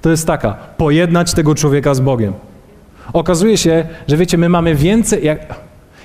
to 0.01 0.09
jest 0.09 0.27
taka: 0.27 0.53
pojednać 0.77 1.33
tego 1.33 1.55
człowieka 1.55 1.93
z 1.93 1.99
Bogiem. 1.99 2.33
Okazuje 3.13 3.57
się, 3.57 3.87
że 4.07 4.17
wiecie, 4.17 4.37
my 4.37 4.49
mamy 4.49 4.75
więcej, 4.75 5.25
jak, 5.25 5.55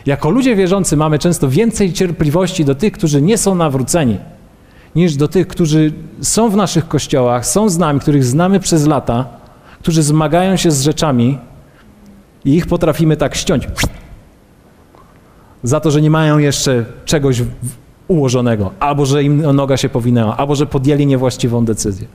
jako 0.07 0.31
ludzie 0.31 0.57
wierzący, 0.57 0.97
mamy 0.97 1.19
często 1.19 1.49
więcej 1.49 1.93
cierpliwości 1.93 2.65
do 2.65 2.75
tych, 2.75 2.93
którzy 2.93 3.23
nie 3.23 3.39
są 3.39 3.55
nawróceni, 3.55 4.19
niż 4.97 5.17
do 5.17 5.29
tych, 5.29 5.47
którzy 5.47 5.93
są 6.21 6.51
w 6.51 6.57
naszych 6.57 6.89
kościołach, 6.89 7.47
są 7.47 7.69
z 7.69 7.79
nami, 7.79 8.01
których 8.01 8.25
znamy 8.25 8.61
przez 8.61 8.87
lata, 8.87 9.25
którzy 9.81 10.03
zmagają 10.03 10.57
się 10.57 10.71
z 10.71 10.83
rzeczami, 10.83 11.39
i 12.45 12.55
ich 12.55 12.67
potrafimy 12.67 13.17
tak 13.17 13.35
ściąć. 13.35 13.69
Za 15.63 15.81
to, 15.81 15.91
że 15.91 16.03
nie 16.03 16.11
mają 16.11 16.39
jeszcze 16.39 16.85
czegoś 17.05 17.43
ułożonego, 18.09 18.71
albo 18.81 19.07
że 19.07 19.23
im 19.23 19.53
noga 19.53 19.77
się 19.77 19.89
powinęła, 19.89 20.37
albo 20.37 20.55
że 20.55 20.67
podjęli 20.67 21.07
niewłaściwą 21.07 21.65
decyzję. 21.65 22.07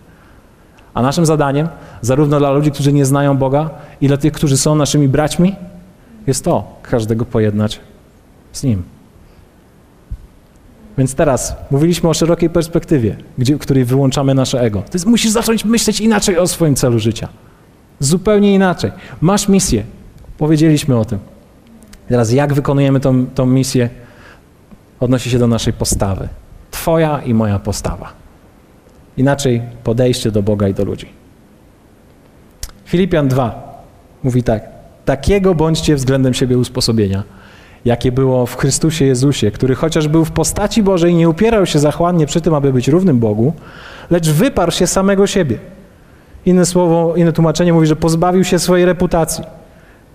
A 0.94 1.02
naszym 1.02 1.26
zadaniem, 1.26 1.68
zarówno 2.02 2.40
dla 2.40 2.52
ludzi, 2.52 2.72
którzy 2.72 2.94
nie 2.94 3.06
znają 3.06 3.38
Boga, 3.38 3.70
i 4.02 4.08
dla 4.08 4.18
tych, 4.18 4.34
którzy 4.34 4.58
są 4.58 4.76
naszymi 4.76 5.08
braćmi, 5.08 5.56
jest 6.28 6.44
to, 6.44 6.64
każdego 6.84 7.26
pojednać 7.26 7.80
z 8.52 8.64
Nim. 8.64 8.84
Więc 10.98 11.16
teraz 11.16 11.56
mówiliśmy 11.72 12.10
o 12.10 12.14
szerokiej 12.14 12.50
perspektywie, 12.50 13.16
gdzie, 13.38 13.56
w 13.56 13.60
której 13.60 13.86
wyłączamy 13.86 14.34
nasze 14.34 14.62
ego. 14.62 14.82
To 14.82 14.92
jest, 14.94 15.06
musisz 15.06 15.32
zacząć 15.32 15.66
myśleć 15.66 16.02
inaczej 16.02 16.38
o 16.38 16.48
swoim 16.48 16.76
celu 16.76 17.00
życia. 17.00 17.28
Zupełnie 18.00 18.54
inaczej. 18.54 18.92
Masz 19.22 19.48
misję. 19.48 19.84
Powiedzieliśmy 20.38 20.98
o 20.98 21.06
tym. 21.06 21.20
Teraz 22.10 22.32
jak 22.32 22.54
wykonujemy 22.54 23.00
tą, 23.00 23.26
tą 23.26 23.46
misję, 23.46 23.90
odnosi 25.00 25.30
się 25.30 25.40
do 25.40 25.48
naszej 25.48 25.74
postawy. 25.74 26.28
Twoja 26.72 27.22
i 27.22 27.34
moja 27.34 27.60
postawa. 27.60 28.14
Inaczej 29.18 29.62
podejście 29.84 30.32
do 30.32 30.44
Boga 30.44 30.68
i 30.68 30.74
do 30.74 30.86
ludzi. 30.86 31.10
Filipian 32.86 33.28
2 33.28 33.84
mówi 34.24 34.44
tak. 34.44 34.64
Takiego 35.06 35.56
bądźcie 35.56 35.96
względem 35.96 36.34
siebie 36.34 36.58
usposobienia, 36.58 37.24
jakie 37.86 38.12
było 38.12 38.46
w 38.46 38.56
Chrystusie 38.56 39.06
Jezusie, 39.06 39.52
który 39.52 39.76
chociaż 39.76 40.08
był 40.08 40.26
w 40.26 40.32
postaci 40.32 40.84
Bożej, 40.84 41.16
nie 41.16 41.30
upierał 41.30 41.66
się 41.66 41.80
zachłannie 41.80 42.26
przy 42.26 42.42
tym, 42.42 42.54
aby 42.54 42.74
być 42.74 42.88
równym 42.88 43.20
Bogu, 43.20 43.54
lecz 44.10 44.30
wyparł 44.30 44.72
się 44.72 44.88
samego 44.88 45.28
siebie. 45.28 45.58
Inne 46.46 46.66
słowo, 46.66 47.16
inne 47.16 47.34
tłumaczenie 47.34 47.74
mówi, 47.74 47.88
że 47.88 47.96
pozbawił 47.96 48.44
się 48.44 48.60
swojej 48.60 48.86
reputacji. 48.86 49.44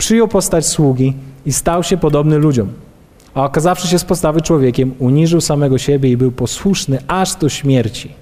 Przyjął 0.03 0.29
postać 0.29 0.67
sługi 0.67 1.15
i 1.47 1.53
stał 1.53 1.83
się 1.83 1.97
podobny 1.97 2.39
ludziom. 2.39 2.69
A 3.35 3.45
okazawszy 3.45 3.89
się 3.89 3.99
z 3.99 4.05
postawy 4.05 4.41
człowiekiem, 4.41 4.95
uniżył 4.99 5.41
samego 5.41 5.79
siebie 5.79 6.11
i 6.11 6.17
był 6.17 6.33
posłuszny 6.33 6.99
aż 7.09 7.35
do 7.35 7.49
śmierci. 7.49 8.15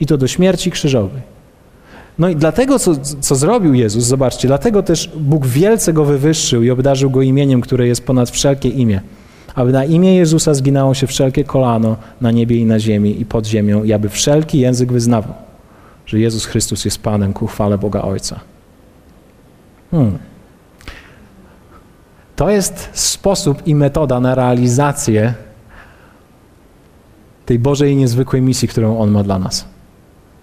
I 0.00 0.06
to 0.06 0.16
do 0.16 0.26
śmierci 0.26 0.70
krzyżowej. 0.70 1.22
No 2.18 2.28
i 2.28 2.36
dlatego, 2.36 2.78
co, 2.78 2.96
co 3.20 3.34
zrobił 3.34 3.74
Jezus, 3.74 4.04
zobaczcie, 4.04 4.48
dlatego 4.48 4.82
też 4.82 5.10
Bóg 5.16 5.46
wielce 5.46 5.92
go 5.92 6.04
wywyższył 6.04 6.62
i 6.62 6.70
obdarzył 6.70 7.10
go 7.10 7.22
imieniem, 7.22 7.60
które 7.60 7.86
jest 7.86 8.06
ponad 8.06 8.30
wszelkie 8.30 8.68
imię. 8.68 9.00
Aby 9.54 9.72
na 9.72 9.84
imię 9.84 10.16
Jezusa 10.16 10.54
zginało 10.54 10.94
się 10.94 11.06
wszelkie 11.06 11.44
kolano 11.44 11.96
na 12.20 12.30
niebie 12.30 12.56
i 12.56 12.64
na 12.64 12.78
ziemi 12.78 13.20
i 13.20 13.24
pod 13.24 13.46
ziemią, 13.46 13.84
i 13.84 13.92
aby 13.92 14.08
wszelki 14.08 14.58
język 14.60 14.92
wyznawał, 14.92 15.34
że 16.06 16.20
Jezus 16.20 16.44
Chrystus 16.44 16.84
jest 16.84 17.02
Panem 17.02 17.32
ku 17.32 17.46
chwale 17.46 17.78
Boga 17.78 18.02
Ojca. 18.02 18.40
Hmm. 19.90 20.33
To 22.36 22.50
jest 22.50 22.90
sposób 22.92 23.66
i 23.66 23.74
metoda 23.74 24.20
na 24.20 24.34
realizację 24.34 25.34
tej 27.46 27.58
Bożej 27.58 27.92
i 27.92 27.96
niezwykłej 27.96 28.42
misji, 28.42 28.68
którą 28.68 28.98
On 28.98 29.10
ma 29.10 29.22
dla 29.22 29.38
nas. 29.38 29.64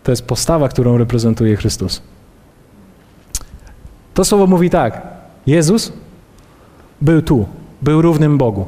To 0.04 0.12
jest 0.12 0.26
postawa, 0.26 0.70
którą 0.70 0.98
reprezentuje 0.98 1.56
Chrystus. 1.56 2.02
To 4.14 4.26
słowo 4.26 4.48
mówi 4.48 4.70
tak: 4.70 5.02
Jezus 5.48 5.94
był 7.02 7.22
tu, 7.22 7.46
był 7.82 8.02
równym 8.02 8.38
Bogu, 8.38 8.66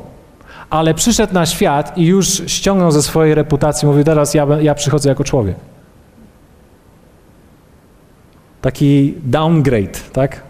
ale 0.70 0.94
przyszedł 0.94 1.34
na 1.34 1.46
świat 1.46 1.98
i 1.98 2.06
już 2.06 2.42
ściągnął 2.48 2.92
ze 2.92 3.04
swojej 3.04 3.36
reputacji, 3.36 3.88
mówi: 3.88 4.04
Teraz 4.04 4.34
ja, 4.34 4.48
ja 4.62 4.76
przychodzę 4.76 5.10
jako 5.10 5.24
człowiek. 5.24 5.56
Taki 8.62 9.14
downgrade, 9.24 10.00
tak? 10.14 10.42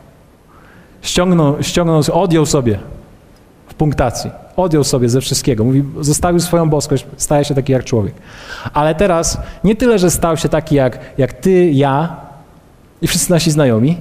Ściągnął, 1.04 1.64
ściągnął, 1.64 2.01
odjął 2.14 2.45
sobie 2.45 2.80
w 3.68 3.74
punktacji. 3.74 4.32
Odjął 4.56 4.84
sobie 4.84 5.10
ze 5.10 5.22
wszystkiego. 5.22 5.64
Mówi, 5.64 5.84
zostawił 6.01 6.39
swoją 6.39 6.70
boskość, 6.70 7.06
staje 7.18 7.45
się 7.45 7.56
taki 7.56 7.72
jak 7.72 7.84
człowiek. 7.84 8.14
Ale 8.74 8.95
teraz 8.95 9.38
nie 9.64 9.76
tyle, 9.76 9.99
że 9.99 10.12
stał 10.12 10.38
się 10.38 10.49
taki 10.49 10.76
jak, 10.76 10.99
jak 11.18 11.34
ty, 11.34 11.72
ja 11.72 12.16
i 13.01 13.08
wszyscy 13.08 13.32
nasi 13.32 13.51
znajomi, 13.51 13.97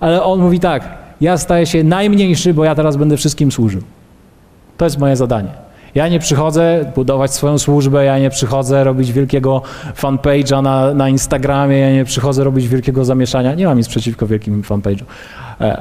ale 0.00 0.22
on 0.22 0.40
mówi 0.40 0.60
tak, 0.60 0.88
ja 1.20 1.38
staję 1.38 1.66
się 1.66 1.84
najmniejszy, 1.84 2.54
bo 2.54 2.64
ja 2.64 2.74
teraz 2.74 2.96
będę 2.96 3.16
wszystkim 3.16 3.52
służył. 3.52 3.82
To 4.76 4.84
jest 4.84 4.98
moje 4.98 5.16
zadanie. 5.16 5.50
Ja 5.94 6.08
nie 6.08 6.18
przychodzę 6.18 6.92
budować 6.94 7.34
swoją 7.34 7.58
służbę, 7.58 8.04
ja 8.04 8.18
nie 8.18 8.30
przychodzę 8.30 8.84
robić 8.84 9.12
wielkiego 9.12 9.62
fanpage'a 9.96 10.62
na, 10.62 10.94
na 10.94 11.08
Instagramie, 11.08 11.78
ja 11.78 11.92
nie 11.92 12.04
przychodzę 12.04 12.44
robić 12.44 12.68
wielkiego 12.68 13.04
zamieszania. 13.04 13.54
Nie 13.54 13.66
mam 13.66 13.78
nic 13.78 13.88
przeciwko 13.88 14.26
wielkim 14.26 14.62
fanpage'om, 14.62 15.04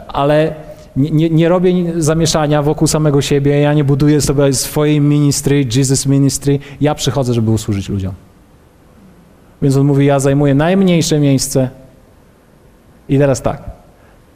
ale 0.08 0.56
nie, 0.96 1.30
nie, 1.30 1.50
robię 1.50 2.02
zamieszania 2.02 2.62
wokół 2.64 2.88
samego 2.88 3.22
siebie, 3.22 3.60
ja 3.60 3.74
nie 3.74 3.84
buduję 3.84 4.22
sobie 4.22 4.54
swojej 4.54 5.02
ministry, 5.02 5.66
Jesus 5.76 6.06
ministry. 6.06 6.60
Ja 6.82 6.96
przychodzę, 6.96 7.34
żeby 7.34 7.52
usłużyć 7.52 7.90
ludziom. 7.90 8.14
Więc 9.62 9.76
on 9.76 9.88
mówi, 9.88 10.06
ja 10.06 10.20
zajmuję 10.20 10.56
najmniejsze 10.56 11.20
miejsce. 11.20 11.70
I 13.10 13.18
teraz 13.18 13.42
tak. 13.42 13.62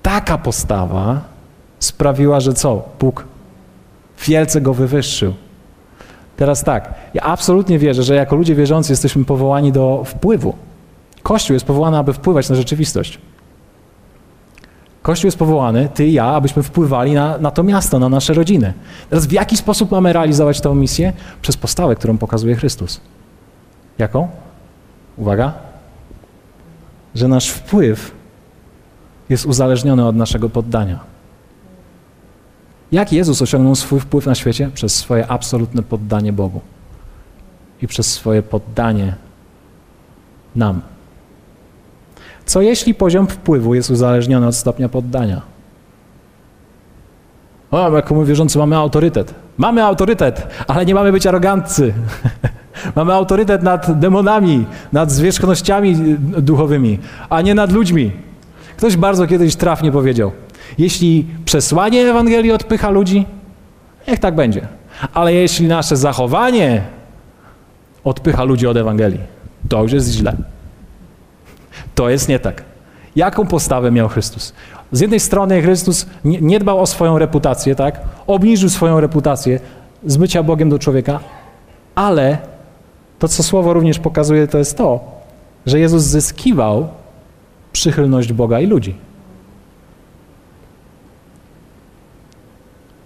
Taka 0.01 0.37
postawa 0.37 1.21
sprawiła, 1.79 2.39
że 2.39 2.53
co? 2.53 2.83
Bóg 2.99 3.25
wielce 4.25 4.61
go 4.61 4.73
wywyższył. 4.73 5.33
Teraz 6.37 6.63
tak, 6.63 6.93
ja 7.13 7.21
absolutnie 7.21 7.79
wierzę, 7.79 8.03
że 8.03 8.15
jako 8.15 8.35
ludzie 8.35 8.55
wierzący 8.55 8.91
jesteśmy 8.91 9.25
powołani 9.25 9.71
do 9.71 10.03
wpływu. 10.05 10.55
Kościół 11.23 11.53
jest 11.53 11.65
powołany, 11.65 11.97
aby 11.97 12.13
wpływać 12.13 12.49
na 12.49 12.55
rzeczywistość. 12.55 13.19
Kościół 15.01 15.27
jest 15.27 15.37
powołany, 15.37 15.89
ty 15.93 16.07
i 16.07 16.13
ja, 16.13 16.25
abyśmy 16.25 16.63
wpływali 16.63 17.13
na, 17.13 17.37
na 17.37 17.51
to 17.51 17.63
miasto, 17.63 17.99
na 17.99 18.09
nasze 18.09 18.33
rodziny. 18.33 18.73
Teraz 19.09 19.25
w 19.25 19.31
jaki 19.31 19.57
sposób 19.57 19.91
mamy 19.91 20.13
realizować 20.13 20.61
tę 20.61 20.75
misję? 20.75 21.13
Przez 21.41 21.57
postawę, 21.57 21.95
którą 21.95 22.17
pokazuje 22.17 22.55
Chrystus. 22.55 23.01
Jaką? 23.97 24.27
Uwaga. 25.17 25.53
Że 27.15 27.27
nasz 27.27 27.49
wpływ 27.49 28.11
jest 29.29 29.45
uzależniony 29.45 30.07
od 30.07 30.15
naszego 30.15 30.49
poddania. 30.49 30.99
Jak 32.91 33.13
Jezus 33.13 33.41
osiągnął 33.41 33.75
swój 33.75 33.99
wpływ 33.99 34.25
na 34.25 34.35
świecie? 34.35 34.69
Przez 34.73 34.95
swoje 34.95 35.27
absolutne 35.27 35.83
poddanie 35.83 36.33
Bogu 36.33 36.61
i 37.81 37.87
przez 37.87 38.13
swoje 38.13 38.43
poddanie 38.43 39.15
nam. 40.55 40.81
Co 42.45 42.61
jeśli 42.61 42.93
poziom 42.93 43.27
wpływu 43.27 43.75
jest 43.75 43.89
uzależniony 43.89 44.47
od 44.47 44.55
stopnia 44.55 44.89
poddania? 44.89 45.41
O, 47.71 47.95
jako 47.95 48.15
my 48.15 48.25
wierzący 48.25 48.57
mamy 48.57 48.75
autorytet. 48.75 49.33
Mamy 49.57 49.83
autorytet, 49.83 50.47
ale 50.67 50.85
nie 50.85 50.95
mamy 50.95 51.11
być 51.11 51.27
aroganccy. 51.27 51.93
mamy 52.95 53.13
autorytet 53.13 53.63
nad 53.63 53.99
demonami, 53.99 54.65
nad 54.93 55.11
zwierzchnościami 55.11 55.95
duchowymi, 56.19 56.99
a 57.29 57.41
nie 57.41 57.55
nad 57.55 57.71
ludźmi. 57.71 58.11
Ktoś 58.77 58.97
bardzo 58.97 59.27
kiedyś 59.27 59.55
trafnie 59.55 59.91
powiedział: 59.91 60.31
Jeśli 60.77 61.27
przesłanie 61.45 62.01
Ewangelii 62.01 62.51
odpycha 62.51 62.89
ludzi, 62.89 63.25
niech 64.07 64.19
tak 64.19 64.35
będzie. 64.35 64.67
Ale 65.13 65.33
jeśli 65.33 65.67
nasze 65.67 65.97
zachowanie 65.97 66.81
odpycha 68.03 68.43
ludzi 68.43 68.67
od 68.67 68.77
Ewangelii, 68.77 69.19
to 69.69 69.83
już 69.83 69.91
jest 69.91 70.11
źle. 70.11 70.35
To 71.95 72.09
jest 72.09 72.29
nie 72.29 72.39
tak. 72.39 72.63
Jaką 73.15 73.47
postawę 73.47 73.91
miał 73.91 74.09
Chrystus? 74.09 74.53
Z 74.91 74.99
jednej 74.99 75.19
strony 75.19 75.61
Chrystus 75.61 76.05
nie, 76.23 76.59
dbał 76.59 76.79
o 76.79 76.85
swoją 76.85 77.17
reputację, 77.17 77.75
tak? 77.75 78.01
Obniżył 78.27 78.69
swoją 78.69 78.99
reputację 78.99 79.59
z 80.05 80.17
bycia 80.17 80.43
Bogiem 80.43 80.69
do 80.69 80.79
człowieka, 80.79 81.19
ale 81.95 82.37
to, 83.19 83.27
co 83.27 83.43
Słowo 83.43 83.73
również 83.73 83.99
pokazuje, 83.99 84.47
to 84.47 84.57
jest 84.57 84.77
to, 84.77 84.99
że 85.65 85.79
Jezus 85.79 86.03
zyskiwał 86.03 86.87
przychylność 87.73 88.33
Boga 88.33 88.59
i 88.59 88.67
ludzi. 88.67 88.95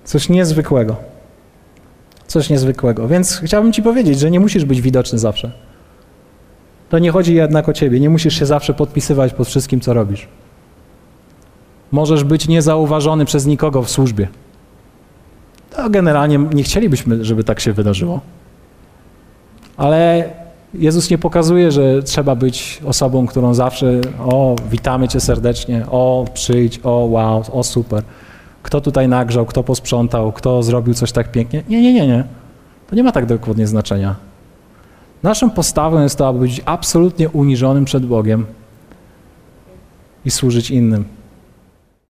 Coś 0.03 0.29
niezwykłego. 0.29 0.95
Coś 2.27 2.49
niezwykłego. 2.49 3.07
Więc 3.07 3.41
chciałbym 3.43 3.73
Ci 3.73 3.83
powiedzieć, 3.83 4.19
że 4.19 4.31
nie 4.31 4.39
musisz 4.39 4.65
być 4.65 4.81
widoczny 4.81 5.19
zawsze. 5.19 5.51
To 6.89 6.99
nie 6.99 7.11
chodzi 7.11 7.35
jednak 7.35 7.69
o 7.69 7.73
ciebie. 7.73 7.99
Nie 7.99 8.09
musisz 8.09 8.39
się 8.39 8.45
zawsze 8.45 8.73
podpisywać 8.73 9.33
pod 9.33 9.47
wszystkim, 9.47 9.81
co 9.81 9.93
robisz. 9.93 10.27
Możesz 11.91 12.23
być 12.23 12.47
niezauważony 12.47 13.25
przez 13.25 13.45
nikogo 13.45 13.83
w 13.83 13.89
służbie. 13.89 14.27
To 15.75 15.89
generalnie 15.89 16.37
nie 16.37 16.63
chcielibyśmy, 16.63 17.25
żeby 17.25 17.43
tak 17.43 17.59
się 17.59 17.73
wydarzyło. 17.73 18.21
Ale 19.77 20.29
Jezus 20.73 21.09
nie 21.09 21.17
pokazuje, 21.17 21.71
że 21.71 22.03
trzeba 22.03 22.35
być 22.35 22.81
osobą, 22.85 23.25
którą 23.25 23.53
zawsze, 23.53 24.01
o, 24.19 24.55
witamy 24.71 25.07
cię 25.07 25.19
serdecznie, 25.19 25.85
o, 25.91 26.25
przyjdź, 26.33 26.79
o, 26.83 26.91
wow, 26.91 27.43
o, 27.51 27.63
super. 27.63 28.03
Kto 28.63 28.81
tutaj 28.81 29.07
nagrzał, 29.07 29.45
kto 29.45 29.63
posprzątał, 29.63 30.31
kto 30.31 30.63
zrobił 30.63 30.93
coś 30.93 31.11
tak 31.11 31.31
pięknie. 31.31 31.63
Nie, 31.69 31.81
nie, 31.81 31.93
nie, 31.93 32.07
nie. 32.07 32.23
To 32.89 32.95
nie 32.95 33.03
ma 33.03 33.11
tak 33.11 33.25
dokładnie 33.25 33.67
znaczenia. 33.67 34.15
Naszą 35.25 35.49
postawą 35.49 36.01
jest 36.01 36.17
to, 36.17 36.27
aby 36.27 36.39
być 36.39 36.61
absolutnie 36.65 37.29
uniżonym 37.29 37.85
przed 37.85 38.05
Bogiem 38.05 38.45
i 40.25 40.31
służyć 40.31 40.71
innym. 40.71 41.05